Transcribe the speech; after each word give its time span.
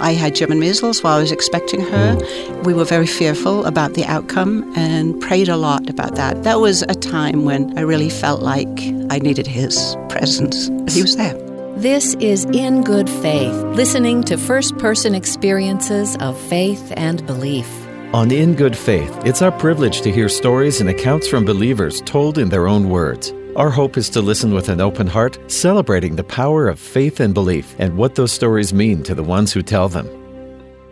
I 0.00 0.12
had 0.12 0.34
German 0.34 0.60
measles 0.60 1.02
while 1.02 1.16
I 1.16 1.20
was 1.20 1.32
expecting 1.32 1.80
her. 1.80 2.14
Hmm. 2.14 2.62
We 2.62 2.74
were 2.74 2.84
very 2.84 3.06
fearful 3.06 3.64
about 3.64 3.94
the 3.94 4.04
outcome 4.04 4.72
and 4.76 5.20
prayed 5.20 5.48
a 5.48 5.56
lot 5.56 5.88
about 5.90 6.14
that. 6.14 6.44
That 6.44 6.60
was 6.60 6.82
a 6.82 6.94
time 6.94 7.44
when 7.44 7.76
I 7.78 7.82
really 7.82 8.10
felt 8.10 8.42
like 8.42 8.68
I 9.10 9.18
needed 9.18 9.46
his 9.46 9.96
presence. 10.08 10.68
He 10.92 11.02
was 11.02 11.16
there. 11.16 11.34
This 11.76 12.14
is 12.14 12.44
In 12.46 12.82
Good 12.82 13.08
Faith, 13.08 13.54
listening 13.76 14.24
to 14.24 14.36
first 14.36 14.76
person 14.78 15.14
experiences 15.14 16.16
of 16.16 16.38
faith 16.48 16.92
and 16.96 17.24
belief. 17.26 17.68
On 18.12 18.30
In 18.30 18.54
Good 18.54 18.76
Faith, 18.76 19.16
it's 19.24 19.42
our 19.42 19.52
privilege 19.52 20.00
to 20.00 20.10
hear 20.10 20.28
stories 20.28 20.80
and 20.80 20.88
accounts 20.88 21.28
from 21.28 21.44
believers 21.44 22.00
told 22.00 22.38
in 22.38 22.48
their 22.48 22.66
own 22.66 22.88
words. 22.88 23.32
Our 23.58 23.70
hope 23.70 23.96
is 23.96 24.08
to 24.10 24.20
listen 24.20 24.54
with 24.54 24.68
an 24.68 24.80
open 24.80 25.08
heart, 25.08 25.36
celebrating 25.50 26.14
the 26.14 26.22
power 26.22 26.68
of 26.68 26.78
faith 26.78 27.18
and 27.18 27.34
belief 27.34 27.74
and 27.80 27.96
what 27.96 28.14
those 28.14 28.30
stories 28.30 28.72
mean 28.72 29.02
to 29.02 29.16
the 29.16 29.24
ones 29.24 29.52
who 29.52 29.62
tell 29.62 29.88
them. 29.88 30.08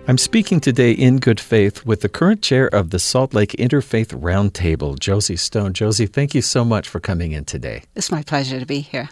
I'm 0.09 0.18
speaking 0.18 0.59
today 0.59 0.90
in 0.90 1.18
good 1.18 1.38
faith 1.38 1.87
with 1.87 2.00
the 2.00 2.09
current 2.09 2.42
chair 2.42 2.66
of 2.74 2.90
the 2.90 2.98
Salt 2.98 3.34
Lake 3.34 3.52
Interfaith 3.52 4.09
Roundtable, 4.20 4.98
Josie 4.98 5.37
Stone. 5.37 5.74
Josie, 5.74 6.06
thank 6.06 6.34
you 6.34 6.42
so 6.42 6.64
much 6.64 6.88
for 6.88 6.98
coming 6.98 7.30
in 7.30 7.45
today. 7.45 7.84
It's 7.95 8.10
my 8.10 8.24
pleasure 8.24 8.59
to 8.59 8.66
be 8.66 8.80
here. 8.80 9.10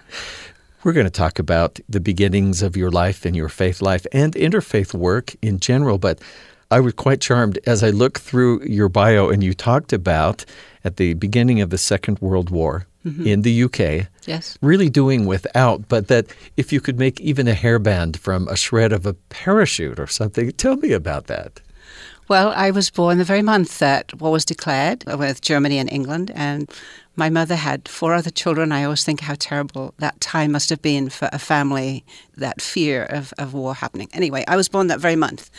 We're 0.83 0.92
going 0.92 1.06
to 1.06 1.11
talk 1.11 1.39
about 1.39 1.78
the 1.89 2.00
beginnings 2.00 2.61
of 2.61 2.77
your 2.77 2.91
life 2.91 3.25
and 3.25 3.36
your 3.36 3.48
faith 3.48 3.80
life 3.80 4.05
and 4.11 4.34
interfaith 4.34 4.95
work 4.95 5.33
in 5.42 5.61
general, 5.61 5.98
but 5.98 6.20
I 6.73 6.80
was 6.80 6.95
quite 6.95 7.20
charmed 7.20 7.61
as 7.69 7.84
I 7.84 7.91
looked 7.91 8.20
through 8.20 8.64
your 8.64 8.89
bio 8.89 9.28
and 9.28 9.45
you 9.45 9.55
talked 9.55 9.92
about 9.92 10.45
at 10.83 10.97
the 10.97 11.14
beginning 11.14 11.61
of 11.61 11.70
the 11.70 11.78
Second 11.78 12.19
World 12.19 12.50
War 12.50 12.89
mm-hmm. 13.04 13.26
in 13.26 13.42
the 13.42 13.64
UK. 13.64 14.08
Yes. 14.26 14.58
Really 14.60 14.88
doing 14.88 15.26
without, 15.26 15.88
but 15.88 16.08
that 16.08 16.26
if 16.56 16.72
you 16.72 16.80
could 16.80 16.98
make 16.98 17.20
even 17.20 17.48
a 17.48 17.54
hairband 17.54 18.16
from 18.16 18.48
a 18.48 18.56
shred 18.56 18.92
of 18.92 19.06
a 19.06 19.14
parachute 19.14 20.00
or 20.00 20.06
something, 20.06 20.50
tell 20.52 20.77
me 20.77 20.92
about 20.92 21.27
that. 21.27 21.60
Well, 22.27 22.55
I 22.56 22.70
was 22.70 22.88
born 22.88 23.19
the 23.19 23.24
very 23.24 23.42
month 23.42 23.78
that 23.80 24.19
war 24.19 24.33
was 24.33 24.46
declared 24.46 25.05
with 25.05 25.42
Germany 25.42 25.78
and 25.78 25.92
England, 25.92 26.30
and 26.34 26.70
my 27.16 27.28
mother 27.28 27.55
had 27.55 27.86
four 27.86 28.14
other 28.14 28.30
children. 28.30 28.72
I 28.72 28.84
always 28.84 29.05
think 29.05 29.20
how 29.20 29.36
terrible 29.39 29.94
that 29.98 30.20
time 30.20 30.52
must 30.52 30.70
have 30.70 30.80
been 30.80 31.11
for 31.11 31.28
a 31.33 31.39
family, 31.39 32.02
that 32.36 32.62
fear 32.62 33.05
of, 33.05 33.34
of 33.39 33.52
war 33.52 33.74
happening. 33.74 34.08
Anyway, 34.14 34.42
I 34.48 34.56
was 34.56 34.68
born 34.70 34.86
that 34.86 35.00
very 35.00 35.16
month. 35.16 35.50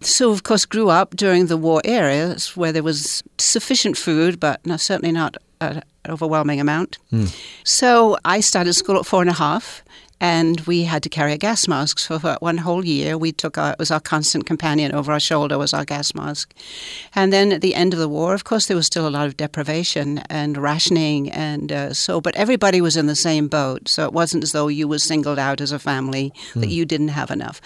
So, 0.00 0.30
of 0.30 0.42
course, 0.42 0.64
grew 0.66 0.88
up 0.88 1.14
during 1.16 1.46
the 1.46 1.56
war 1.56 1.82
eras 1.84 2.56
where 2.56 2.72
there 2.72 2.82
was 2.82 3.22
sufficient 3.38 3.96
food, 3.96 4.40
but 4.40 4.64
no, 4.64 4.76
certainly 4.76 5.12
not 5.12 5.36
an 5.60 5.82
overwhelming 6.08 6.60
amount. 6.60 6.98
Mm. 7.12 7.34
So 7.64 8.18
I 8.24 8.40
started 8.40 8.74
school 8.74 8.98
at 8.98 9.06
four 9.06 9.20
and 9.20 9.30
a 9.30 9.34
half, 9.34 9.82
and 10.20 10.60
we 10.60 10.84
had 10.84 11.02
to 11.02 11.08
carry 11.08 11.32
a 11.32 11.38
gas 11.38 11.68
mask 11.68 11.98
for 11.98 12.18
one 12.40 12.58
whole 12.58 12.84
year. 12.84 13.18
We 13.18 13.32
took 13.32 13.58
our, 13.58 13.72
it 13.72 13.78
was 13.78 13.90
our 13.90 14.00
constant 14.00 14.46
companion 14.46 14.94
over 14.94 15.12
our 15.12 15.20
shoulder 15.20 15.58
was 15.58 15.74
our 15.74 15.84
gas 15.84 16.14
mask, 16.14 16.54
and 17.14 17.32
then 17.32 17.52
at 17.52 17.60
the 17.60 17.74
end 17.74 17.92
of 17.92 17.98
the 17.98 18.08
war, 18.08 18.32
of 18.34 18.44
course, 18.44 18.66
there 18.66 18.76
was 18.76 18.86
still 18.86 19.06
a 19.06 19.10
lot 19.10 19.26
of 19.26 19.36
deprivation 19.36 20.18
and 20.30 20.56
rationing, 20.56 21.30
and 21.30 21.70
uh, 21.70 21.92
so. 21.92 22.20
But 22.20 22.36
everybody 22.36 22.80
was 22.80 22.96
in 22.96 23.06
the 23.06 23.16
same 23.16 23.48
boat, 23.48 23.88
so 23.88 24.04
it 24.04 24.12
wasn't 24.12 24.44
as 24.44 24.52
though 24.52 24.68
you 24.68 24.88
were 24.88 24.98
singled 24.98 25.38
out 25.38 25.60
as 25.60 25.72
a 25.72 25.78
family 25.78 26.32
mm. 26.52 26.60
that 26.60 26.66
hmm. 26.66 26.72
you 26.72 26.86
didn't 26.86 27.08
have 27.08 27.30
enough. 27.30 27.60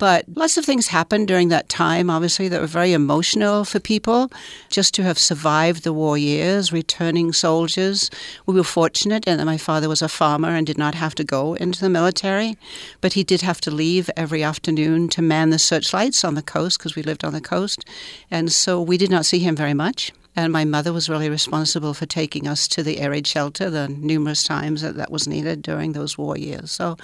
But 0.00 0.24
lots 0.34 0.56
of 0.56 0.64
things 0.64 0.86
happened 0.86 1.28
during 1.28 1.50
that 1.50 1.68
time, 1.68 2.08
obviously, 2.08 2.48
that 2.48 2.62
were 2.62 2.66
very 2.66 2.94
emotional 2.94 3.66
for 3.66 3.78
people. 3.78 4.32
Just 4.70 4.94
to 4.94 5.02
have 5.02 5.18
survived 5.18 5.84
the 5.84 5.92
war 5.92 6.16
years, 6.16 6.72
returning 6.72 7.34
soldiers. 7.34 8.10
We 8.46 8.54
were 8.54 8.64
fortunate 8.64 9.26
in 9.26 9.36
that 9.36 9.44
my 9.44 9.58
father 9.58 9.90
was 9.90 10.00
a 10.00 10.08
farmer 10.08 10.48
and 10.48 10.66
did 10.66 10.78
not 10.78 10.94
have 10.94 11.14
to 11.16 11.22
go 11.22 11.52
into 11.52 11.80
the 11.80 11.90
military, 11.90 12.56
but 13.02 13.12
he 13.12 13.22
did 13.22 13.42
have 13.42 13.60
to 13.60 13.70
leave 13.70 14.08
every 14.16 14.42
afternoon 14.42 15.10
to 15.10 15.20
man 15.20 15.50
the 15.50 15.58
searchlights 15.58 16.24
on 16.24 16.34
the 16.34 16.40
coast 16.40 16.78
because 16.78 16.96
we 16.96 17.02
lived 17.02 17.22
on 17.22 17.34
the 17.34 17.40
coast. 17.42 17.84
And 18.30 18.50
so 18.50 18.80
we 18.80 18.96
did 18.96 19.10
not 19.10 19.26
see 19.26 19.40
him 19.40 19.54
very 19.54 19.74
much. 19.74 20.12
And 20.40 20.54
my 20.54 20.64
mother 20.64 20.92
was 20.92 21.10
really 21.10 21.28
responsible 21.28 21.92
for 21.92 22.06
taking 22.06 22.48
us 22.48 22.66
to 22.68 22.82
the 22.82 22.98
air 22.98 23.10
raid 23.10 23.26
shelter 23.26 23.68
the 23.68 23.88
numerous 23.88 24.42
times 24.42 24.80
that 24.80 24.96
that 24.96 25.10
was 25.10 25.28
needed 25.28 25.60
during 25.60 25.92
those 25.92 26.16
war 26.16 26.34
years. 26.34 26.70
So 26.70 26.96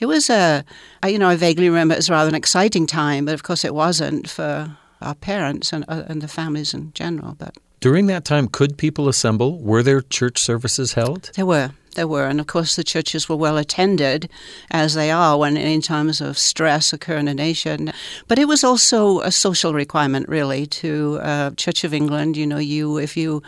it 0.00 0.06
was 0.06 0.28
a, 0.28 0.64
I, 1.00 1.08
you 1.08 1.18
know, 1.18 1.28
I 1.28 1.36
vaguely 1.36 1.68
remember 1.68 1.94
it 1.94 1.98
was 1.98 2.10
rather 2.10 2.28
an 2.28 2.34
exciting 2.34 2.88
time, 2.88 3.26
but 3.26 3.34
of 3.34 3.44
course 3.44 3.64
it 3.64 3.74
wasn't 3.74 4.28
for 4.28 4.76
our 5.00 5.14
parents 5.14 5.72
and, 5.72 5.84
uh, 5.86 6.02
and 6.08 6.20
the 6.20 6.26
families 6.26 6.74
in 6.74 6.92
general. 6.92 7.36
But 7.38 7.56
during 7.78 8.06
that 8.06 8.24
time, 8.24 8.48
could 8.48 8.76
people 8.76 9.08
assemble? 9.08 9.60
Were 9.60 9.84
there 9.84 10.00
church 10.00 10.38
services 10.38 10.94
held? 10.94 11.30
There 11.36 11.46
were 11.46 11.70
there 11.94 12.08
were. 12.08 12.26
And 12.26 12.40
of 12.40 12.46
course, 12.46 12.76
the 12.76 12.84
churches 12.84 13.28
were 13.28 13.36
well 13.36 13.56
attended, 13.56 14.28
as 14.70 14.94
they 14.94 15.10
are 15.10 15.38
when 15.38 15.56
any 15.56 15.80
times 15.80 16.20
of 16.20 16.38
stress 16.38 16.92
occur 16.92 17.16
in 17.16 17.28
a 17.28 17.34
nation. 17.34 17.92
But 18.28 18.38
it 18.38 18.48
was 18.48 18.64
also 18.64 19.20
a 19.20 19.32
social 19.32 19.74
requirement, 19.74 20.28
really, 20.28 20.66
to 20.66 21.18
uh, 21.22 21.50
Church 21.52 21.84
of 21.84 21.94
England. 21.94 22.36
You 22.36 22.46
know, 22.46 22.58
you 22.58 22.98
if 22.98 23.16
you 23.16 23.42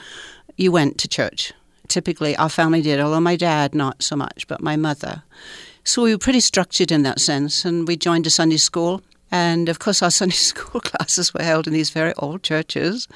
you 0.57 0.73
went 0.73 0.99
to 0.99 1.09
church. 1.09 1.53
Typically, 1.89 2.37
our 2.37 2.49
family 2.49 2.81
did, 2.83 3.01
although 3.01 3.21
my 3.21 3.37
dad 3.37 3.75
not 3.75 4.03
so 4.03 4.17
much, 4.17 4.47
but 4.49 4.63
my 4.63 4.77
mother. 4.77 5.23
So 5.85 6.03
we 6.03 6.13
were 6.13 6.19
pretty 6.19 6.41
structured 6.41 6.93
in 6.93 7.03
that 7.03 7.21
sense, 7.21 7.65
and 7.65 7.87
we 7.89 7.97
joined 7.97 8.27
a 8.27 8.31
Sunday 8.31 8.57
school 8.57 9.03
and 9.33 9.71
of 9.71 9.79
course, 9.79 10.03
our 10.03 10.11
Sunday 10.21 10.37
school 10.37 10.81
classes 10.81 11.35
were 11.35 11.43
held 11.43 11.67
in 11.67 11.73
these 11.73 11.91
very 11.91 12.13
old 12.19 12.43
churches. 12.43 13.09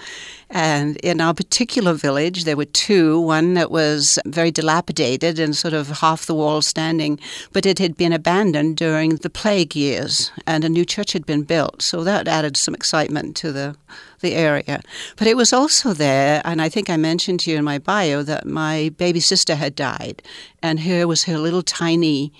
And 0.49 0.97
in 0.99 1.21
our 1.21 1.35
particular 1.35 1.93
village, 1.93 2.45
there 2.45 2.57
were 2.57 2.65
two 2.65 3.21
one 3.21 3.55
that 3.55 3.71
was 3.71 4.19
very 4.25 4.51
dilapidated 4.51 5.39
and 5.39 5.55
sort 5.55 5.75
of 5.75 6.01
half 6.01 6.27
the 6.27 6.35
wall 6.35 6.63
standing, 6.63 7.21
but 7.53 7.67
it 7.67 7.79
had 7.79 7.97
been 7.97 8.13
abandoned 8.13 8.77
during 8.77 9.17
the 9.17 9.31
plague 9.31 9.77
years, 9.77 10.33
and 10.47 10.65
a 10.65 10.69
new 10.69 10.85
church 10.85 11.13
had 11.13 11.27
been 11.27 11.43
built. 11.43 11.83
So 11.83 12.03
that 12.05 12.27
added 12.27 12.57
some 12.57 12.75
excitement 12.75 13.37
to 13.37 13.53
the 13.53 13.77
the 14.21 14.35
area. 14.35 14.81
But 15.17 15.27
it 15.27 15.37
was 15.37 15.53
also 15.53 15.93
there, 15.93 16.41
and 16.45 16.63
I 16.63 16.71
think 16.71 16.89
I 16.89 16.97
mentioned 16.97 17.41
to 17.41 17.51
you 17.51 17.59
in 17.59 17.65
my 17.65 17.79
bio 17.79 18.23
that 18.23 18.47
my 18.47 18.91
baby 18.97 19.21
sister 19.21 19.55
had 19.57 19.75
died, 19.75 20.23
and 20.63 20.81
here 20.81 21.07
was 21.07 21.25
her 21.25 21.39
little 21.39 21.63
tiny 21.63 22.33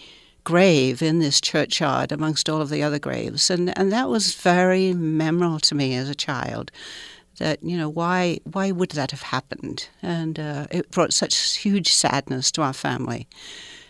grave 0.47 1.03
in 1.03 1.19
this 1.19 1.41
churchyard 1.41 2.13
amongst 2.13 2.49
all 2.49 2.63
of 2.63 2.71
the 2.71 2.81
other 2.81 3.01
graves. 3.01 3.51
And, 3.51 3.77
and 3.77 3.93
that 3.93 4.09
was 4.09 4.33
very 4.37 4.95
memorable 4.95 5.59
to 5.59 5.75
me 5.75 5.97
as 5.97 6.09
a 6.09 6.15
child. 6.15 6.71
That, 7.39 7.61
you 7.65 7.77
know, 7.77 7.89
why, 7.89 8.39
why 8.45 8.71
would 8.71 8.93
that 8.93 9.11
have 9.11 9.23
happened? 9.23 9.89
And 10.03 10.39
uh, 10.39 10.69
it 10.71 10.93
brought 10.93 11.13
such 11.13 11.57
huge 11.57 11.93
sadness 11.93 12.53
to 12.53 12.63
our 12.63 12.73
family. 12.73 13.27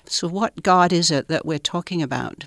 So, 0.06 0.28
what 0.28 0.62
God 0.62 0.94
is 0.94 1.10
it 1.10 1.28
that 1.28 1.44
we're 1.44 1.58
talking 1.58 2.00
about 2.02 2.46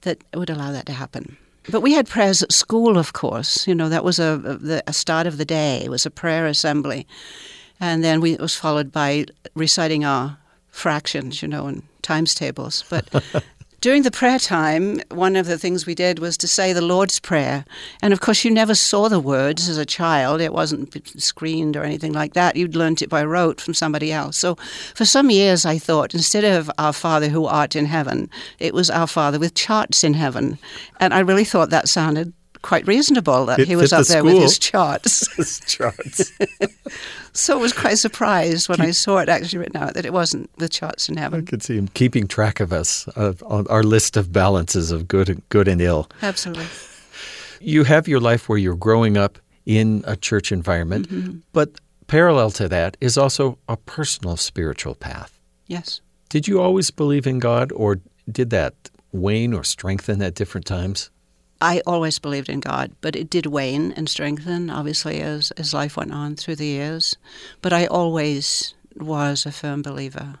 that 0.00 0.24
would 0.32 0.50
allow 0.50 0.72
that 0.72 0.86
to 0.86 0.92
happen? 0.92 1.36
But 1.70 1.82
we 1.82 1.92
had 1.92 2.08
prayers 2.08 2.42
at 2.42 2.50
school, 2.50 2.96
of 2.96 3.12
course. 3.12 3.66
You 3.68 3.74
know, 3.74 3.90
that 3.90 4.04
was 4.04 4.18
a, 4.18 4.82
a 4.86 4.92
start 4.92 5.26
of 5.26 5.36
the 5.36 5.44
day. 5.44 5.82
It 5.84 5.90
was 5.90 6.06
a 6.06 6.10
prayer 6.10 6.46
assembly. 6.46 7.06
And 7.78 8.02
then 8.02 8.22
we, 8.22 8.32
it 8.32 8.40
was 8.40 8.56
followed 8.56 8.90
by 8.90 9.26
reciting 9.54 10.04
our 10.04 10.38
fractions, 10.70 11.42
you 11.42 11.48
know, 11.48 11.66
and 11.66 11.82
times 12.04 12.34
tables. 12.34 12.84
But 12.88 13.08
during 13.80 14.02
the 14.02 14.10
prayer 14.10 14.38
time, 14.38 15.00
one 15.10 15.36
of 15.36 15.46
the 15.46 15.58
things 15.58 15.84
we 15.84 15.94
did 15.94 16.18
was 16.18 16.36
to 16.38 16.48
say 16.48 16.72
the 16.72 16.80
Lord's 16.80 17.20
Prayer. 17.20 17.64
And 18.00 18.12
of 18.12 18.20
course, 18.20 18.44
you 18.44 18.50
never 18.50 18.74
saw 18.74 19.08
the 19.08 19.20
words 19.20 19.68
as 19.68 19.76
a 19.76 19.84
child. 19.84 20.40
It 20.40 20.52
wasn't 20.52 21.20
screened 21.20 21.76
or 21.76 21.82
anything 21.82 22.12
like 22.12 22.34
that. 22.34 22.56
You'd 22.56 22.76
learnt 22.76 23.02
it 23.02 23.10
by 23.10 23.24
rote 23.24 23.60
from 23.60 23.74
somebody 23.74 24.12
else. 24.12 24.38
So 24.38 24.54
for 24.94 25.04
some 25.04 25.30
years, 25.30 25.66
I 25.66 25.78
thought 25.78 26.14
instead 26.14 26.44
of 26.44 26.70
Our 26.78 26.92
Father 26.92 27.28
who 27.28 27.44
art 27.46 27.76
in 27.76 27.86
heaven, 27.86 28.30
it 28.58 28.72
was 28.72 28.88
Our 28.88 29.06
Father 29.06 29.38
with 29.38 29.54
charts 29.54 30.04
in 30.04 30.14
heaven. 30.14 30.58
And 31.00 31.12
I 31.12 31.20
really 31.20 31.44
thought 31.44 31.70
that 31.70 31.88
sounded 31.88 32.32
quite 32.64 32.86
reasonable 32.86 33.44
that 33.44 33.60
it 33.60 33.68
he 33.68 33.76
was 33.76 33.92
up 33.92 34.06
the 34.06 34.14
there 34.14 34.24
with 34.24 34.40
his 34.40 34.58
charts. 34.58 35.30
his 35.36 35.60
charts. 35.60 36.32
so 37.34 37.58
I 37.58 37.60
was 37.60 37.74
quite 37.74 37.98
surprised 37.98 38.70
when 38.70 38.78
Keep, 38.78 38.86
I 38.86 38.90
saw 38.92 39.18
it 39.18 39.28
actually 39.28 39.58
written 39.58 39.76
out 39.76 39.92
that 39.92 40.06
it 40.06 40.14
wasn't 40.14 40.50
the 40.56 40.68
charts 40.68 41.10
in 41.10 41.18
heaven. 41.18 41.42
I 41.42 41.50
could 41.50 41.62
see 41.62 41.76
him 41.76 41.88
keeping 41.88 42.26
track 42.26 42.60
of 42.60 42.72
us 42.72 43.06
uh, 43.16 43.34
on 43.44 43.66
our 43.68 43.82
list 43.82 44.16
of 44.16 44.32
balances 44.32 44.90
of 44.90 45.06
good, 45.06 45.42
good 45.50 45.68
and 45.68 45.80
ill. 45.82 46.08
Absolutely. 46.22 46.64
You 47.60 47.84
have 47.84 48.08
your 48.08 48.20
life 48.20 48.48
where 48.48 48.56
you're 48.56 48.76
growing 48.76 49.18
up 49.18 49.38
in 49.66 50.02
a 50.06 50.16
church 50.16 50.50
environment, 50.50 51.10
mm-hmm. 51.10 51.38
but 51.52 51.68
parallel 52.06 52.50
to 52.52 52.68
that 52.68 52.96
is 53.02 53.18
also 53.18 53.58
a 53.68 53.76
personal 53.76 54.38
spiritual 54.38 54.94
path. 54.94 55.38
Yes. 55.66 56.00
Did 56.30 56.48
you 56.48 56.62
always 56.62 56.90
believe 56.90 57.26
in 57.26 57.40
God, 57.40 57.72
or 57.72 58.00
did 58.30 58.48
that 58.50 58.74
wane 59.12 59.52
or 59.52 59.64
strengthen 59.64 60.22
at 60.22 60.34
different 60.34 60.66
times? 60.66 61.10
I 61.64 61.80
always 61.86 62.18
believed 62.18 62.50
in 62.50 62.60
God, 62.60 62.92
but 63.00 63.16
it 63.16 63.30
did 63.30 63.46
wane 63.46 63.92
and 63.92 64.06
strengthen, 64.06 64.68
obviously, 64.68 65.22
as, 65.22 65.50
as 65.52 65.72
life 65.72 65.96
went 65.96 66.12
on 66.12 66.36
through 66.36 66.56
the 66.56 66.66
years. 66.66 67.16
But 67.62 67.72
I 67.72 67.86
always 67.86 68.74
was 68.94 69.46
a 69.46 69.50
firm 69.50 69.80
believer. 69.80 70.34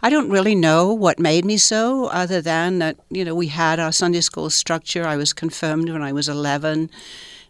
I 0.00 0.10
don't 0.10 0.28
really 0.28 0.54
know 0.54 0.92
what 0.92 1.18
made 1.18 1.46
me 1.46 1.56
so, 1.56 2.08
other 2.08 2.42
than 2.42 2.80
that, 2.80 2.98
you 3.08 3.24
know, 3.24 3.34
we 3.34 3.46
had 3.46 3.80
our 3.80 3.92
Sunday 3.92 4.20
school 4.20 4.50
structure. 4.50 5.06
I 5.06 5.16
was 5.16 5.32
confirmed 5.32 5.88
when 5.88 6.02
I 6.02 6.12
was 6.12 6.28
11, 6.28 6.90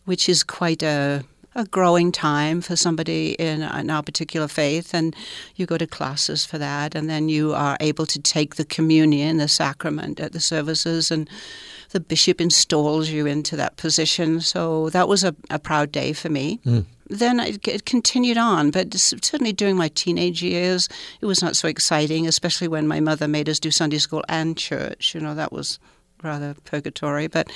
which 0.04 0.28
is 0.28 0.44
quite 0.44 0.84
a 0.84 1.24
a 1.54 1.66
growing 1.66 2.10
time 2.10 2.62
for 2.62 2.76
somebody 2.76 3.32
in, 3.32 3.60
in, 3.60 3.90
our 3.90 4.02
particular 4.02 4.48
faith, 4.48 4.94
and 4.94 5.14
you 5.54 5.66
go 5.66 5.76
to 5.76 5.86
classes 5.86 6.46
for 6.46 6.56
that, 6.56 6.94
and 6.94 7.10
then 7.10 7.28
you 7.28 7.52
are 7.52 7.76
able 7.80 8.06
to 8.06 8.18
take 8.18 8.54
the 8.54 8.64
communion, 8.64 9.36
the 9.36 9.48
sacrament 9.48 10.18
at 10.18 10.32
the 10.32 10.40
services, 10.40 11.10
and 11.10 11.28
the 11.92 12.00
bishop 12.00 12.40
installs 12.40 13.08
you 13.08 13.26
into 13.26 13.56
that 13.56 13.76
position. 13.76 14.40
So 14.40 14.90
that 14.90 15.08
was 15.08 15.24
a, 15.24 15.34
a 15.50 15.58
proud 15.58 15.92
day 15.92 16.12
for 16.12 16.28
me. 16.28 16.58
Mm. 16.66 16.86
Then 17.08 17.40
it, 17.40 17.68
it, 17.68 17.84
continued 17.84 18.38
on, 18.38 18.70
but 18.70 18.94
certainly 18.94 19.52
during 19.52 19.76
my 19.76 19.88
teenage 19.88 20.42
years, 20.42 20.88
it 21.20 21.26
was 21.26 21.42
not 21.42 21.56
so 21.56 21.68
exciting, 21.68 22.26
especially 22.26 22.68
when 22.68 22.88
my 22.88 23.00
mother 23.00 23.28
made 23.28 23.48
us 23.50 23.60
do 23.60 23.70
Sunday 23.70 23.98
school 23.98 24.24
and 24.28 24.56
church. 24.56 25.14
You 25.14 25.20
know, 25.20 25.34
that 25.34 25.52
was 25.52 25.78
rather 26.22 26.54
purgatory. 26.64 27.26
But 27.26 27.50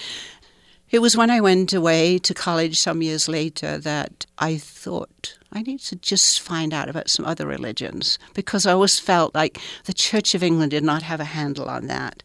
it 0.90 0.98
was 0.98 1.16
when 1.16 1.30
I 1.30 1.40
went 1.40 1.72
away 1.72 2.18
to 2.18 2.34
college 2.34 2.78
some 2.78 3.02
years 3.02 3.28
later 3.28 3.78
that 3.78 4.26
I 4.38 4.58
thought 4.58 5.38
I 5.52 5.62
need 5.62 5.80
to 5.80 5.96
just 5.96 6.40
find 6.40 6.74
out 6.74 6.90
about 6.90 7.08
some 7.08 7.24
other 7.24 7.46
religions 7.46 8.18
because 8.34 8.66
I 8.66 8.72
always 8.72 9.00
felt 9.00 9.34
like 9.34 9.58
the 9.84 9.94
Church 9.94 10.34
of 10.34 10.42
England 10.42 10.72
did 10.72 10.84
not 10.84 11.02
have 11.02 11.20
a 11.20 11.24
handle 11.24 11.68
on 11.68 11.86
that. 11.86 12.22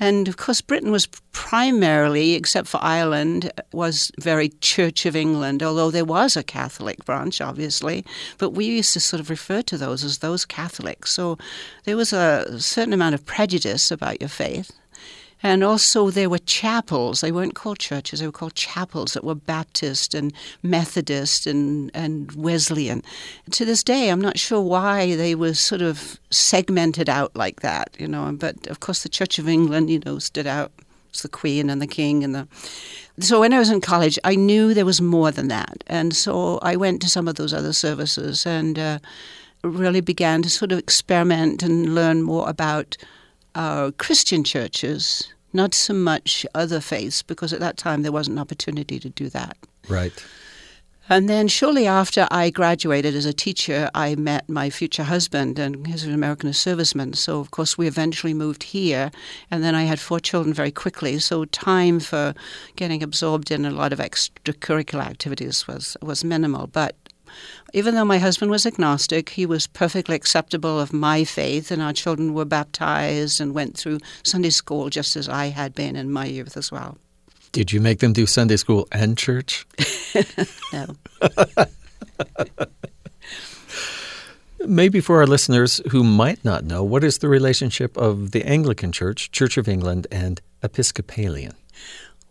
And 0.00 0.26
of 0.28 0.38
course, 0.38 0.62
Britain 0.62 0.90
was 0.90 1.06
primarily, 1.32 2.32
except 2.32 2.66
for 2.68 2.82
Ireland, 2.82 3.52
was 3.72 4.10
very 4.18 4.48
Church 4.60 5.04
of 5.04 5.14
England, 5.14 5.62
although 5.62 5.90
there 5.90 6.06
was 6.06 6.36
a 6.36 6.42
Catholic 6.42 7.04
branch, 7.04 7.40
obviously. 7.42 8.04
But 8.38 8.50
we 8.50 8.64
used 8.64 8.94
to 8.94 9.00
sort 9.00 9.20
of 9.20 9.28
refer 9.28 9.60
to 9.62 9.76
those 9.76 10.02
as 10.02 10.18
those 10.18 10.46
Catholics. 10.46 11.12
So 11.12 11.36
there 11.84 11.98
was 11.98 12.14
a 12.14 12.58
certain 12.58 12.94
amount 12.94 13.14
of 13.14 13.26
prejudice 13.26 13.90
about 13.90 14.20
your 14.20 14.30
faith. 14.30 14.72
And 15.42 15.64
also, 15.64 16.10
there 16.10 16.28
were 16.28 16.38
chapels. 16.38 17.20
They 17.20 17.32
weren't 17.32 17.54
called 17.54 17.78
churches, 17.78 18.20
they 18.20 18.26
were 18.26 18.32
called 18.32 18.54
chapels 18.54 19.14
that 19.14 19.24
were 19.24 19.34
Baptist 19.34 20.14
and 20.14 20.32
Methodist 20.62 21.46
and, 21.46 21.90
and 21.94 22.30
Wesleyan. 22.32 23.02
To 23.52 23.64
this 23.64 23.82
day, 23.82 24.10
I'm 24.10 24.20
not 24.20 24.38
sure 24.38 24.60
why 24.60 25.16
they 25.16 25.34
were 25.34 25.54
sort 25.54 25.82
of 25.82 26.20
segmented 26.30 27.08
out 27.08 27.34
like 27.34 27.60
that, 27.60 27.96
you 27.98 28.06
know. 28.06 28.30
But 28.32 28.66
of 28.66 28.80
course, 28.80 29.02
the 29.02 29.08
Church 29.08 29.38
of 29.38 29.48
England, 29.48 29.90
you 29.90 30.00
know, 30.00 30.18
stood 30.18 30.46
out. 30.46 30.72
It's 31.08 31.22
the 31.22 31.28
Queen 31.28 31.70
and 31.70 31.82
the 31.82 31.88
King 31.88 32.22
and 32.22 32.34
the. 32.34 32.46
So 33.18 33.40
when 33.40 33.52
I 33.52 33.58
was 33.58 33.70
in 33.70 33.80
college, 33.80 34.18
I 34.22 34.36
knew 34.36 34.72
there 34.74 34.84
was 34.84 35.00
more 35.00 35.30
than 35.30 35.48
that, 35.48 35.82
and 35.88 36.14
so 36.14 36.58
I 36.62 36.76
went 36.76 37.02
to 37.02 37.10
some 37.10 37.26
of 37.26 37.34
those 37.34 37.52
other 37.52 37.72
services 37.72 38.46
and 38.46 38.78
uh, 38.78 38.98
really 39.64 40.00
began 40.00 40.42
to 40.42 40.50
sort 40.50 40.72
of 40.72 40.78
experiment 40.78 41.62
and 41.62 41.94
learn 41.94 42.22
more 42.22 42.48
about 42.48 42.96
uh, 43.54 43.90
Christian 43.98 44.44
churches, 44.44 45.32
not 45.52 45.74
so 45.74 45.94
much 45.94 46.46
other 46.54 46.80
faiths, 46.80 47.22
because 47.22 47.52
at 47.52 47.60
that 47.60 47.76
time 47.76 48.02
there 48.02 48.12
wasn't 48.12 48.36
an 48.36 48.40
opportunity 48.40 48.98
to 48.98 49.10
do 49.10 49.28
that. 49.30 49.56
Right. 49.88 50.24
And 51.12 51.28
then 51.28 51.48
shortly 51.48 51.88
after 51.88 52.28
I 52.30 52.50
graduated 52.50 53.16
as 53.16 53.26
a 53.26 53.32
teacher, 53.32 53.90
I 53.96 54.14
met 54.14 54.48
my 54.48 54.70
future 54.70 55.02
husband, 55.02 55.58
and 55.58 55.84
he's 55.84 56.04
an 56.04 56.14
American 56.14 56.50
serviceman. 56.50 57.16
So, 57.16 57.40
of 57.40 57.50
course, 57.50 57.76
we 57.76 57.88
eventually 57.88 58.32
moved 58.32 58.62
here. 58.62 59.10
And 59.50 59.64
then 59.64 59.74
I 59.74 59.82
had 59.82 59.98
four 59.98 60.20
children 60.20 60.54
very 60.54 60.70
quickly. 60.70 61.18
So, 61.18 61.46
time 61.46 61.98
for 61.98 62.32
getting 62.76 63.02
absorbed 63.02 63.50
in 63.50 63.64
a 63.64 63.72
lot 63.72 63.92
of 63.92 63.98
extracurricular 63.98 65.04
activities 65.04 65.66
was, 65.66 65.96
was 66.00 66.22
minimal. 66.22 66.68
But 66.68 66.94
even 67.72 67.94
though 67.94 68.04
my 68.04 68.18
husband 68.18 68.50
was 68.50 68.66
agnostic, 68.66 69.30
he 69.30 69.46
was 69.46 69.66
perfectly 69.66 70.16
acceptable 70.16 70.80
of 70.80 70.92
my 70.92 71.24
faith, 71.24 71.70
and 71.70 71.80
our 71.80 71.92
children 71.92 72.34
were 72.34 72.44
baptized 72.44 73.40
and 73.40 73.54
went 73.54 73.76
through 73.76 73.98
Sunday 74.22 74.50
school 74.50 74.90
just 74.90 75.16
as 75.16 75.28
I 75.28 75.46
had 75.46 75.74
been 75.74 75.96
in 75.96 76.10
my 76.10 76.26
youth 76.26 76.56
as 76.56 76.72
well. 76.72 76.98
Did 77.52 77.72
you 77.72 77.80
make 77.80 77.98
them 77.98 78.12
do 78.12 78.26
Sunday 78.26 78.56
school 78.56 78.86
and 78.92 79.18
church? 79.18 79.66
no. 80.72 80.86
Maybe 84.66 85.00
for 85.00 85.20
our 85.20 85.26
listeners 85.26 85.80
who 85.90 86.04
might 86.04 86.44
not 86.44 86.64
know, 86.64 86.84
what 86.84 87.02
is 87.02 87.18
the 87.18 87.28
relationship 87.28 87.96
of 87.96 88.32
the 88.32 88.44
Anglican 88.44 88.92
Church, 88.92 89.30
Church 89.32 89.56
of 89.56 89.68
England, 89.68 90.06
and 90.12 90.40
Episcopalian? 90.62 91.54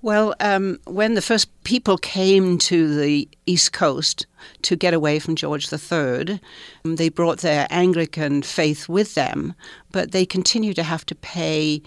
Well, 0.02 0.34
um, 0.40 0.80
when 0.86 1.16
the 1.16 1.22
first 1.22 1.50
people 1.66 1.98
came 1.98 2.58
to 2.60 2.96
the 2.96 3.28
East 3.46 3.74
Coast 3.74 4.28
to 4.62 4.78
get 4.78 4.94
away 4.94 5.20
from 5.20 5.36
George 5.36 5.72
III, 5.72 6.40
um, 6.86 6.96
they 6.96 7.10
brought 7.10 7.40
their 7.40 7.68
Anglican 7.70 8.42
faith 8.42 8.88
with 8.88 9.16
them, 9.16 9.56
but 9.92 10.14
they 10.14 10.26
continued 10.26 10.78
to 10.78 10.84
have 10.84 11.06
to 11.08 11.16
pay 11.16 11.82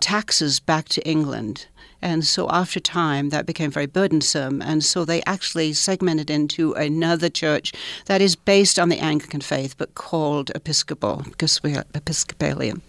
taxes 0.00 0.60
back 0.60 0.88
to 0.88 1.06
England. 1.06 1.66
And 2.00 2.24
so 2.24 2.48
after 2.48 2.80
time, 2.80 3.28
that 3.30 3.44
became 3.44 3.70
very 3.70 3.86
burdensome. 3.86 4.62
And 4.62 4.82
so 4.82 5.04
they 5.04 5.22
actually 5.24 5.74
segmented 5.74 6.30
into 6.30 6.72
another 6.72 7.28
church 7.28 7.72
that 8.06 8.22
is 8.22 8.34
based 8.34 8.78
on 8.78 8.88
the 8.88 9.00
Anglican 9.00 9.42
faith, 9.42 9.76
but 9.76 9.94
called 9.94 10.50
Episcopal, 10.54 11.24
because 11.24 11.62
we 11.62 11.76
are 11.76 11.84
Episcopalian 11.94 12.80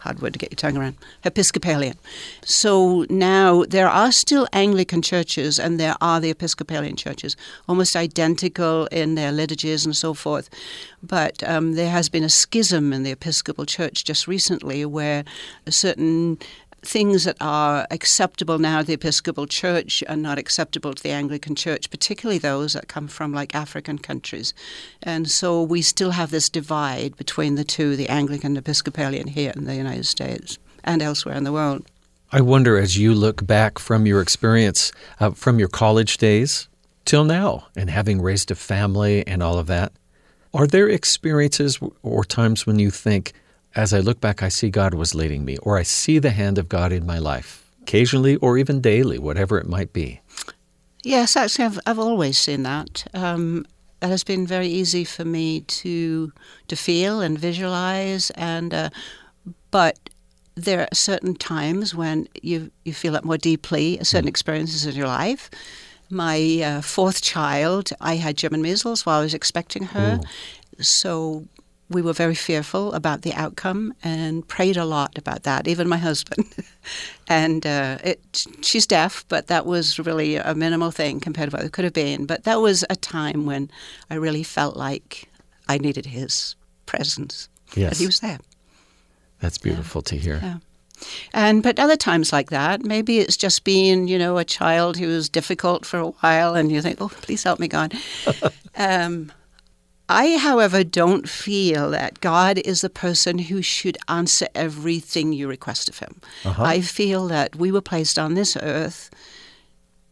hard 0.00 0.20
word 0.20 0.32
to 0.32 0.38
get 0.38 0.50
your 0.50 0.56
tongue 0.56 0.76
around, 0.76 0.96
Episcopalian. 1.24 1.96
So 2.44 3.06
now 3.08 3.64
there 3.64 3.88
are 3.88 4.10
still 4.10 4.48
Anglican 4.52 5.02
churches 5.02 5.58
and 5.58 5.78
there 5.78 5.94
are 6.00 6.20
the 6.20 6.30
Episcopalian 6.30 6.96
churches, 6.96 7.36
almost 7.68 7.94
identical 7.94 8.86
in 8.86 9.14
their 9.14 9.30
liturgies 9.30 9.84
and 9.84 9.96
so 9.96 10.14
forth. 10.14 10.48
But 11.02 11.42
um, 11.48 11.74
there 11.74 11.90
has 11.90 12.08
been 12.08 12.24
a 12.24 12.28
schism 12.28 12.92
in 12.92 13.02
the 13.02 13.10
Episcopal 13.10 13.66
Church 13.66 14.04
just 14.04 14.26
recently 14.26 14.84
where 14.84 15.24
a 15.66 15.72
certain 15.72 16.38
things 16.82 17.24
that 17.24 17.36
are 17.40 17.86
acceptable 17.90 18.58
now 18.58 18.80
to 18.80 18.86
the 18.86 18.92
Episcopal 18.94 19.46
Church 19.46 20.02
are 20.08 20.16
not 20.16 20.38
acceptable 20.38 20.94
to 20.94 21.02
the 21.02 21.10
Anglican 21.10 21.54
Church, 21.54 21.90
particularly 21.90 22.38
those 22.38 22.72
that 22.72 22.88
come 22.88 23.08
from 23.08 23.32
like 23.32 23.54
African 23.54 23.98
countries. 23.98 24.54
And 25.02 25.30
so 25.30 25.62
we 25.62 25.82
still 25.82 26.12
have 26.12 26.30
this 26.30 26.48
divide 26.48 27.16
between 27.16 27.54
the 27.54 27.64
two, 27.64 27.96
the 27.96 28.08
Anglican 28.08 28.56
Episcopalian 28.56 29.28
here 29.28 29.52
in 29.54 29.64
the 29.64 29.76
United 29.76 30.06
States 30.06 30.58
and 30.82 31.02
elsewhere 31.02 31.34
in 31.34 31.44
the 31.44 31.52
world. 31.52 31.84
I 32.32 32.40
wonder 32.40 32.78
as 32.78 32.96
you 32.96 33.12
look 33.12 33.46
back 33.46 33.78
from 33.78 34.06
your 34.06 34.22
experience, 34.22 34.92
uh, 35.18 35.32
from 35.32 35.58
your 35.58 35.68
college 35.68 36.16
days 36.18 36.68
till 37.04 37.24
now, 37.24 37.66
and 37.76 37.90
having 37.90 38.22
raised 38.22 38.50
a 38.50 38.54
family 38.54 39.26
and 39.26 39.42
all 39.42 39.58
of 39.58 39.66
that, 39.66 39.92
are 40.54 40.66
there 40.66 40.88
experiences 40.88 41.78
or 42.02 42.24
times 42.24 42.66
when 42.66 42.78
you 42.78 42.90
think, 42.90 43.32
as 43.74 43.92
I 43.92 44.00
look 44.00 44.20
back, 44.20 44.42
I 44.42 44.48
see 44.48 44.70
God 44.70 44.94
was 44.94 45.14
leading 45.14 45.44
me, 45.44 45.56
or 45.58 45.78
I 45.78 45.82
see 45.82 46.18
the 46.18 46.30
hand 46.30 46.58
of 46.58 46.68
God 46.68 46.92
in 46.92 47.06
my 47.06 47.18
life, 47.18 47.64
occasionally 47.82 48.36
or 48.36 48.58
even 48.58 48.80
daily, 48.80 49.18
whatever 49.18 49.58
it 49.58 49.66
might 49.66 49.92
be. 49.92 50.20
Yes, 51.02 51.36
actually, 51.36 51.66
I've, 51.66 51.78
I've 51.86 51.98
always 51.98 52.36
seen 52.38 52.62
that. 52.64 53.06
Um, 53.14 53.64
it 54.02 54.08
has 54.08 54.24
been 54.24 54.46
very 54.46 54.66
easy 54.66 55.04
for 55.04 55.24
me 55.24 55.60
to 55.60 56.32
to 56.68 56.76
feel 56.76 57.20
and 57.20 57.38
visualize, 57.38 58.30
and 58.30 58.72
uh, 58.72 58.90
but 59.70 59.98
there 60.54 60.80
are 60.80 60.88
certain 60.92 61.34
times 61.34 61.94
when 61.94 62.28
you 62.42 62.70
you 62.84 62.92
feel 62.92 63.14
it 63.14 63.24
more 63.24 63.38
deeply, 63.38 63.98
certain 64.02 64.26
mm. 64.26 64.30
experiences 64.30 64.86
in 64.86 64.94
your 64.94 65.06
life. 65.06 65.50
My 66.10 66.60
uh, 66.64 66.80
fourth 66.80 67.22
child, 67.22 67.90
I 68.00 68.16
had 68.16 68.36
German 68.36 68.62
measles 68.62 69.06
while 69.06 69.20
I 69.20 69.22
was 69.22 69.34
expecting 69.34 69.84
her. 69.84 70.18
Ooh. 70.20 70.82
So 70.82 71.46
we 71.90 72.02
were 72.02 72.12
very 72.12 72.36
fearful 72.36 72.92
about 72.92 73.22
the 73.22 73.34
outcome 73.34 73.92
and 74.02 74.46
prayed 74.46 74.76
a 74.76 74.84
lot 74.84 75.18
about 75.18 75.42
that, 75.42 75.66
even 75.66 75.88
my 75.88 75.96
husband. 76.08 76.46
and 77.28 77.66
uh, 77.66 77.98
it, 78.02 78.46
she's 78.62 78.86
deaf, 78.86 79.24
but 79.28 79.48
that 79.48 79.66
was 79.66 79.98
really 79.98 80.36
a 80.36 80.54
minimal 80.54 80.92
thing 80.92 81.20
compared 81.20 81.50
to 81.50 81.56
what 81.56 81.66
it 81.66 81.72
could 81.72 81.84
have 81.84 81.92
been. 81.92 82.26
But 82.26 82.44
that 82.44 82.60
was 82.60 82.84
a 82.88 82.96
time 82.96 83.44
when 83.44 83.70
I 84.08 84.14
really 84.14 84.44
felt 84.44 84.76
like 84.76 85.28
I 85.68 85.78
needed 85.78 86.06
his 86.06 86.54
presence. 86.86 87.48
Yes. 87.74 87.98
he 87.98 88.06
was 88.06 88.20
there. 88.20 88.38
That's 89.40 89.58
beautiful 89.58 90.02
yeah. 90.06 90.10
to 90.10 90.16
hear. 90.16 90.40
Yeah. 90.42 90.58
And 91.32 91.62
but 91.62 91.78
other 91.78 91.96
times 91.96 92.32
like 92.32 92.50
that, 92.50 92.82
maybe 92.82 93.18
it's 93.18 93.36
just 93.36 93.64
being, 93.64 94.06
you 94.06 94.18
know, 94.18 94.36
a 94.36 94.44
child 94.44 94.98
who 94.98 95.06
was 95.06 95.28
difficult 95.28 95.86
for 95.86 95.98
a 95.98 96.08
while, 96.08 96.54
and 96.54 96.70
you 96.70 96.82
think, 96.82 97.00
"Oh, 97.00 97.08
please 97.08 97.42
help 97.42 97.58
me, 97.58 97.68
God." 97.68 97.94
um, 98.76 99.32
I, 100.10 100.38
however, 100.38 100.82
don't 100.82 101.28
feel 101.28 101.90
that 101.90 102.20
God 102.20 102.58
is 102.58 102.80
the 102.80 102.90
person 102.90 103.38
who 103.38 103.62
should 103.62 103.96
answer 104.08 104.48
everything 104.56 105.32
you 105.32 105.46
request 105.46 105.88
of 105.88 106.00
him. 106.00 106.20
Uh-huh. 106.44 106.64
I 106.64 106.80
feel 106.80 107.28
that 107.28 107.54
we 107.54 107.70
were 107.70 107.80
placed 107.80 108.18
on 108.18 108.34
this 108.34 108.56
earth 108.56 109.08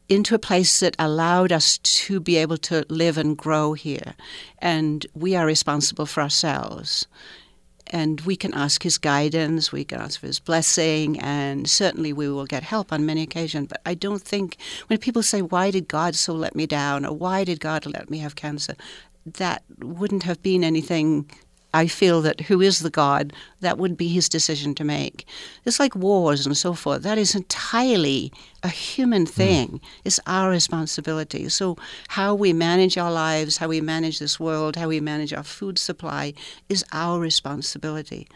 into 0.08 0.36
a 0.36 0.38
place 0.38 0.78
that 0.80 0.94
allowed 1.00 1.50
us 1.50 1.78
to 1.78 2.20
be 2.20 2.36
able 2.36 2.58
to 2.58 2.86
live 2.88 3.18
and 3.18 3.36
grow 3.36 3.72
here. 3.72 4.14
And 4.60 5.04
we 5.14 5.34
are 5.34 5.44
responsible 5.44 6.06
for 6.06 6.22
ourselves. 6.22 7.08
And 7.90 8.20
we 8.20 8.36
can 8.36 8.52
ask 8.54 8.82
his 8.82 8.98
guidance, 8.98 9.72
we 9.72 9.84
can 9.84 10.00
ask 10.00 10.20
for 10.20 10.26
his 10.26 10.38
blessing, 10.38 11.18
and 11.20 11.68
certainly 11.68 12.12
we 12.12 12.28
will 12.28 12.44
get 12.44 12.62
help 12.62 12.92
on 12.92 13.06
many 13.06 13.22
occasions. 13.22 13.68
But 13.68 13.80
I 13.86 13.94
don't 13.94 14.22
think 14.22 14.58
when 14.88 14.98
people 14.98 15.22
say, 15.22 15.40
Why 15.40 15.70
did 15.70 15.88
God 15.88 16.14
so 16.14 16.34
let 16.34 16.54
me 16.54 16.66
down? 16.66 17.06
or 17.06 17.16
Why 17.16 17.44
did 17.44 17.60
God 17.60 17.86
let 17.86 18.10
me 18.10 18.18
have 18.18 18.36
cancer? 18.36 18.74
That 19.34 19.62
wouldn't 19.78 20.24
have 20.24 20.42
been 20.42 20.64
anything 20.64 21.30
I 21.74 21.86
feel 21.86 22.22
that 22.22 22.40
who 22.42 22.62
is 22.62 22.78
the 22.78 22.90
God, 22.90 23.32
that 23.60 23.76
would 23.76 23.96
be 23.96 24.08
his 24.08 24.28
decision 24.28 24.74
to 24.76 24.84
make. 24.84 25.26
It's 25.66 25.78
like 25.78 25.94
wars 25.94 26.46
and 26.46 26.56
so 26.56 26.72
forth. 26.72 27.02
That 27.02 27.18
is 27.18 27.34
entirely 27.34 28.32
a 28.62 28.68
human 28.68 29.22
hmm. 29.26 29.32
thing. 29.32 29.68
Mm. 29.68 29.80
It's 30.04 30.20
our 30.26 30.50
responsibility. 30.50 31.48
So, 31.50 31.76
how 32.08 32.34
we 32.34 32.52
manage 32.54 32.96
our 32.96 33.12
lives, 33.12 33.58
how 33.58 33.68
we 33.68 33.82
manage 33.82 34.18
this 34.18 34.40
world, 34.40 34.76
how 34.76 34.88
we 34.88 35.00
manage 35.00 35.34
our 35.34 35.42
food 35.42 35.78
supply 35.78 36.32
is 36.68 36.84
our 36.92 37.20
responsibility. 37.20 38.26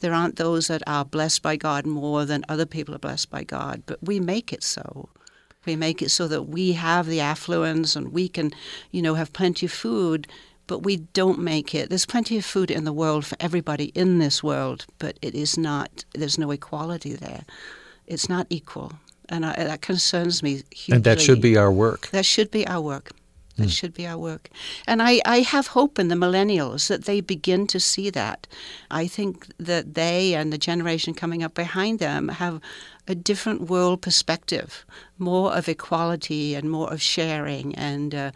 There 0.00 0.14
aren't 0.14 0.36
those 0.36 0.66
that 0.66 0.82
are 0.86 1.04
blessed 1.04 1.42
by 1.42 1.56
God 1.56 1.86
more 1.86 2.24
than 2.24 2.44
other 2.48 2.66
people 2.66 2.94
are 2.94 2.98
blessed 2.98 3.30
by 3.30 3.44
God, 3.44 3.82
but 3.86 4.02
we 4.02 4.18
make 4.18 4.52
it 4.52 4.64
so. 4.64 5.10
We 5.66 5.76
make 5.76 6.00
it 6.00 6.10
so 6.10 6.26
that 6.28 6.44
we 6.44 6.72
have 6.72 7.06
the 7.06 7.20
affluence 7.20 7.94
and 7.94 8.12
we 8.12 8.28
can, 8.28 8.52
you 8.90 9.02
know, 9.02 9.14
have 9.14 9.32
plenty 9.32 9.66
of 9.66 9.72
food 9.72 10.26
but 10.70 10.84
we 10.84 10.98
don't 10.98 11.40
make 11.40 11.74
it. 11.74 11.88
There's 11.88 12.06
plenty 12.06 12.38
of 12.38 12.44
food 12.44 12.70
in 12.70 12.84
the 12.84 12.92
world 12.92 13.26
for 13.26 13.36
everybody 13.40 13.86
in 13.86 14.20
this 14.20 14.40
world, 14.40 14.86
but 15.00 15.18
it 15.20 15.34
is 15.34 15.58
not, 15.58 16.04
there's 16.14 16.38
no 16.38 16.52
equality 16.52 17.12
there. 17.14 17.42
It's 18.06 18.28
not 18.28 18.46
equal. 18.50 18.92
And 19.28 19.44
I, 19.44 19.52
that 19.54 19.82
concerns 19.82 20.44
me 20.44 20.62
hugely. 20.70 20.94
And 20.94 21.02
that 21.02 21.20
should 21.20 21.40
be 21.40 21.56
our 21.56 21.72
work. 21.72 22.10
That 22.10 22.24
should 22.24 22.52
be 22.52 22.68
our 22.68 22.80
work. 22.80 23.10
That 23.56 23.66
mm. 23.66 23.72
should 23.72 23.94
be 23.94 24.06
our 24.06 24.16
work. 24.16 24.48
And 24.86 25.02
I, 25.02 25.20
I 25.24 25.40
have 25.40 25.66
hope 25.66 25.98
in 25.98 26.06
the 26.06 26.14
millennials 26.14 26.86
that 26.86 27.04
they 27.04 27.20
begin 27.20 27.66
to 27.66 27.80
see 27.80 28.08
that. 28.10 28.46
I 28.92 29.08
think 29.08 29.48
that 29.58 29.94
they 29.94 30.34
and 30.34 30.52
the 30.52 30.58
generation 30.58 31.14
coming 31.14 31.42
up 31.42 31.54
behind 31.54 31.98
them 31.98 32.28
have 32.28 32.60
a 33.10 33.14
different 33.14 33.62
world 33.62 34.00
perspective, 34.00 34.86
more 35.18 35.52
of 35.52 35.68
equality 35.68 36.54
and 36.54 36.70
more 36.70 36.92
of 36.92 37.02
sharing 37.02 37.74
and 37.74 38.14
uh, 38.14 38.30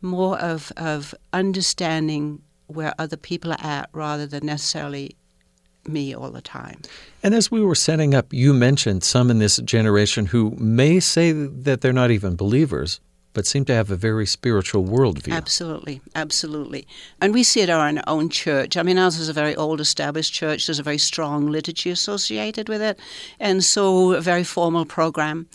more 0.00 0.38
of, 0.40 0.72
of 0.78 1.14
understanding 1.34 2.40
where 2.68 2.94
other 2.98 3.18
people 3.18 3.52
are 3.52 3.60
at 3.62 3.90
rather 3.92 4.26
than 4.26 4.46
necessarily 4.46 5.14
me 5.86 6.14
all 6.14 6.30
the 6.30 6.40
time. 6.40 6.80
And 7.22 7.34
as 7.34 7.50
we 7.50 7.60
were 7.60 7.74
setting 7.74 8.14
up, 8.14 8.32
you 8.32 8.54
mentioned 8.54 9.04
some 9.04 9.30
in 9.30 9.40
this 9.40 9.58
generation 9.58 10.26
who 10.26 10.54
may 10.58 11.00
say 11.00 11.32
that 11.32 11.82
they're 11.82 11.92
not 11.92 12.10
even 12.10 12.34
believers, 12.34 13.00
but 13.38 13.46
seem 13.46 13.64
to 13.64 13.72
have 13.72 13.88
a 13.88 13.94
very 13.94 14.26
spiritual 14.26 14.82
worldview. 14.84 15.32
Absolutely, 15.32 16.00
absolutely. 16.16 16.88
And 17.20 17.32
we 17.32 17.44
see 17.44 17.60
it 17.60 17.68
in 17.68 17.76
our 17.76 18.02
own 18.08 18.30
church. 18.30 18.76
I 18.76 18.82
mean, 18.82 18.98
ours 18.98 19.16
is 19.16 19.28
a 19.28 19.32
very 19.32 19.54
old 19.54 19.80
established 19.80 20.34
church. 20.34 20.66
There's 20.66 20.80
a 20.80 20.82
very 20.82 20.98
strong 20.98 21.46
liturgy 21.46 21.90
associated 21.90 22.68
with 22.68 22.82
it, 22.82 22.98
and 23.38 23.62
so 23.62 24.14
a 24.14 24.20
very 24.20 24.42
formal 24.42 24.84
program. 24.86 25.46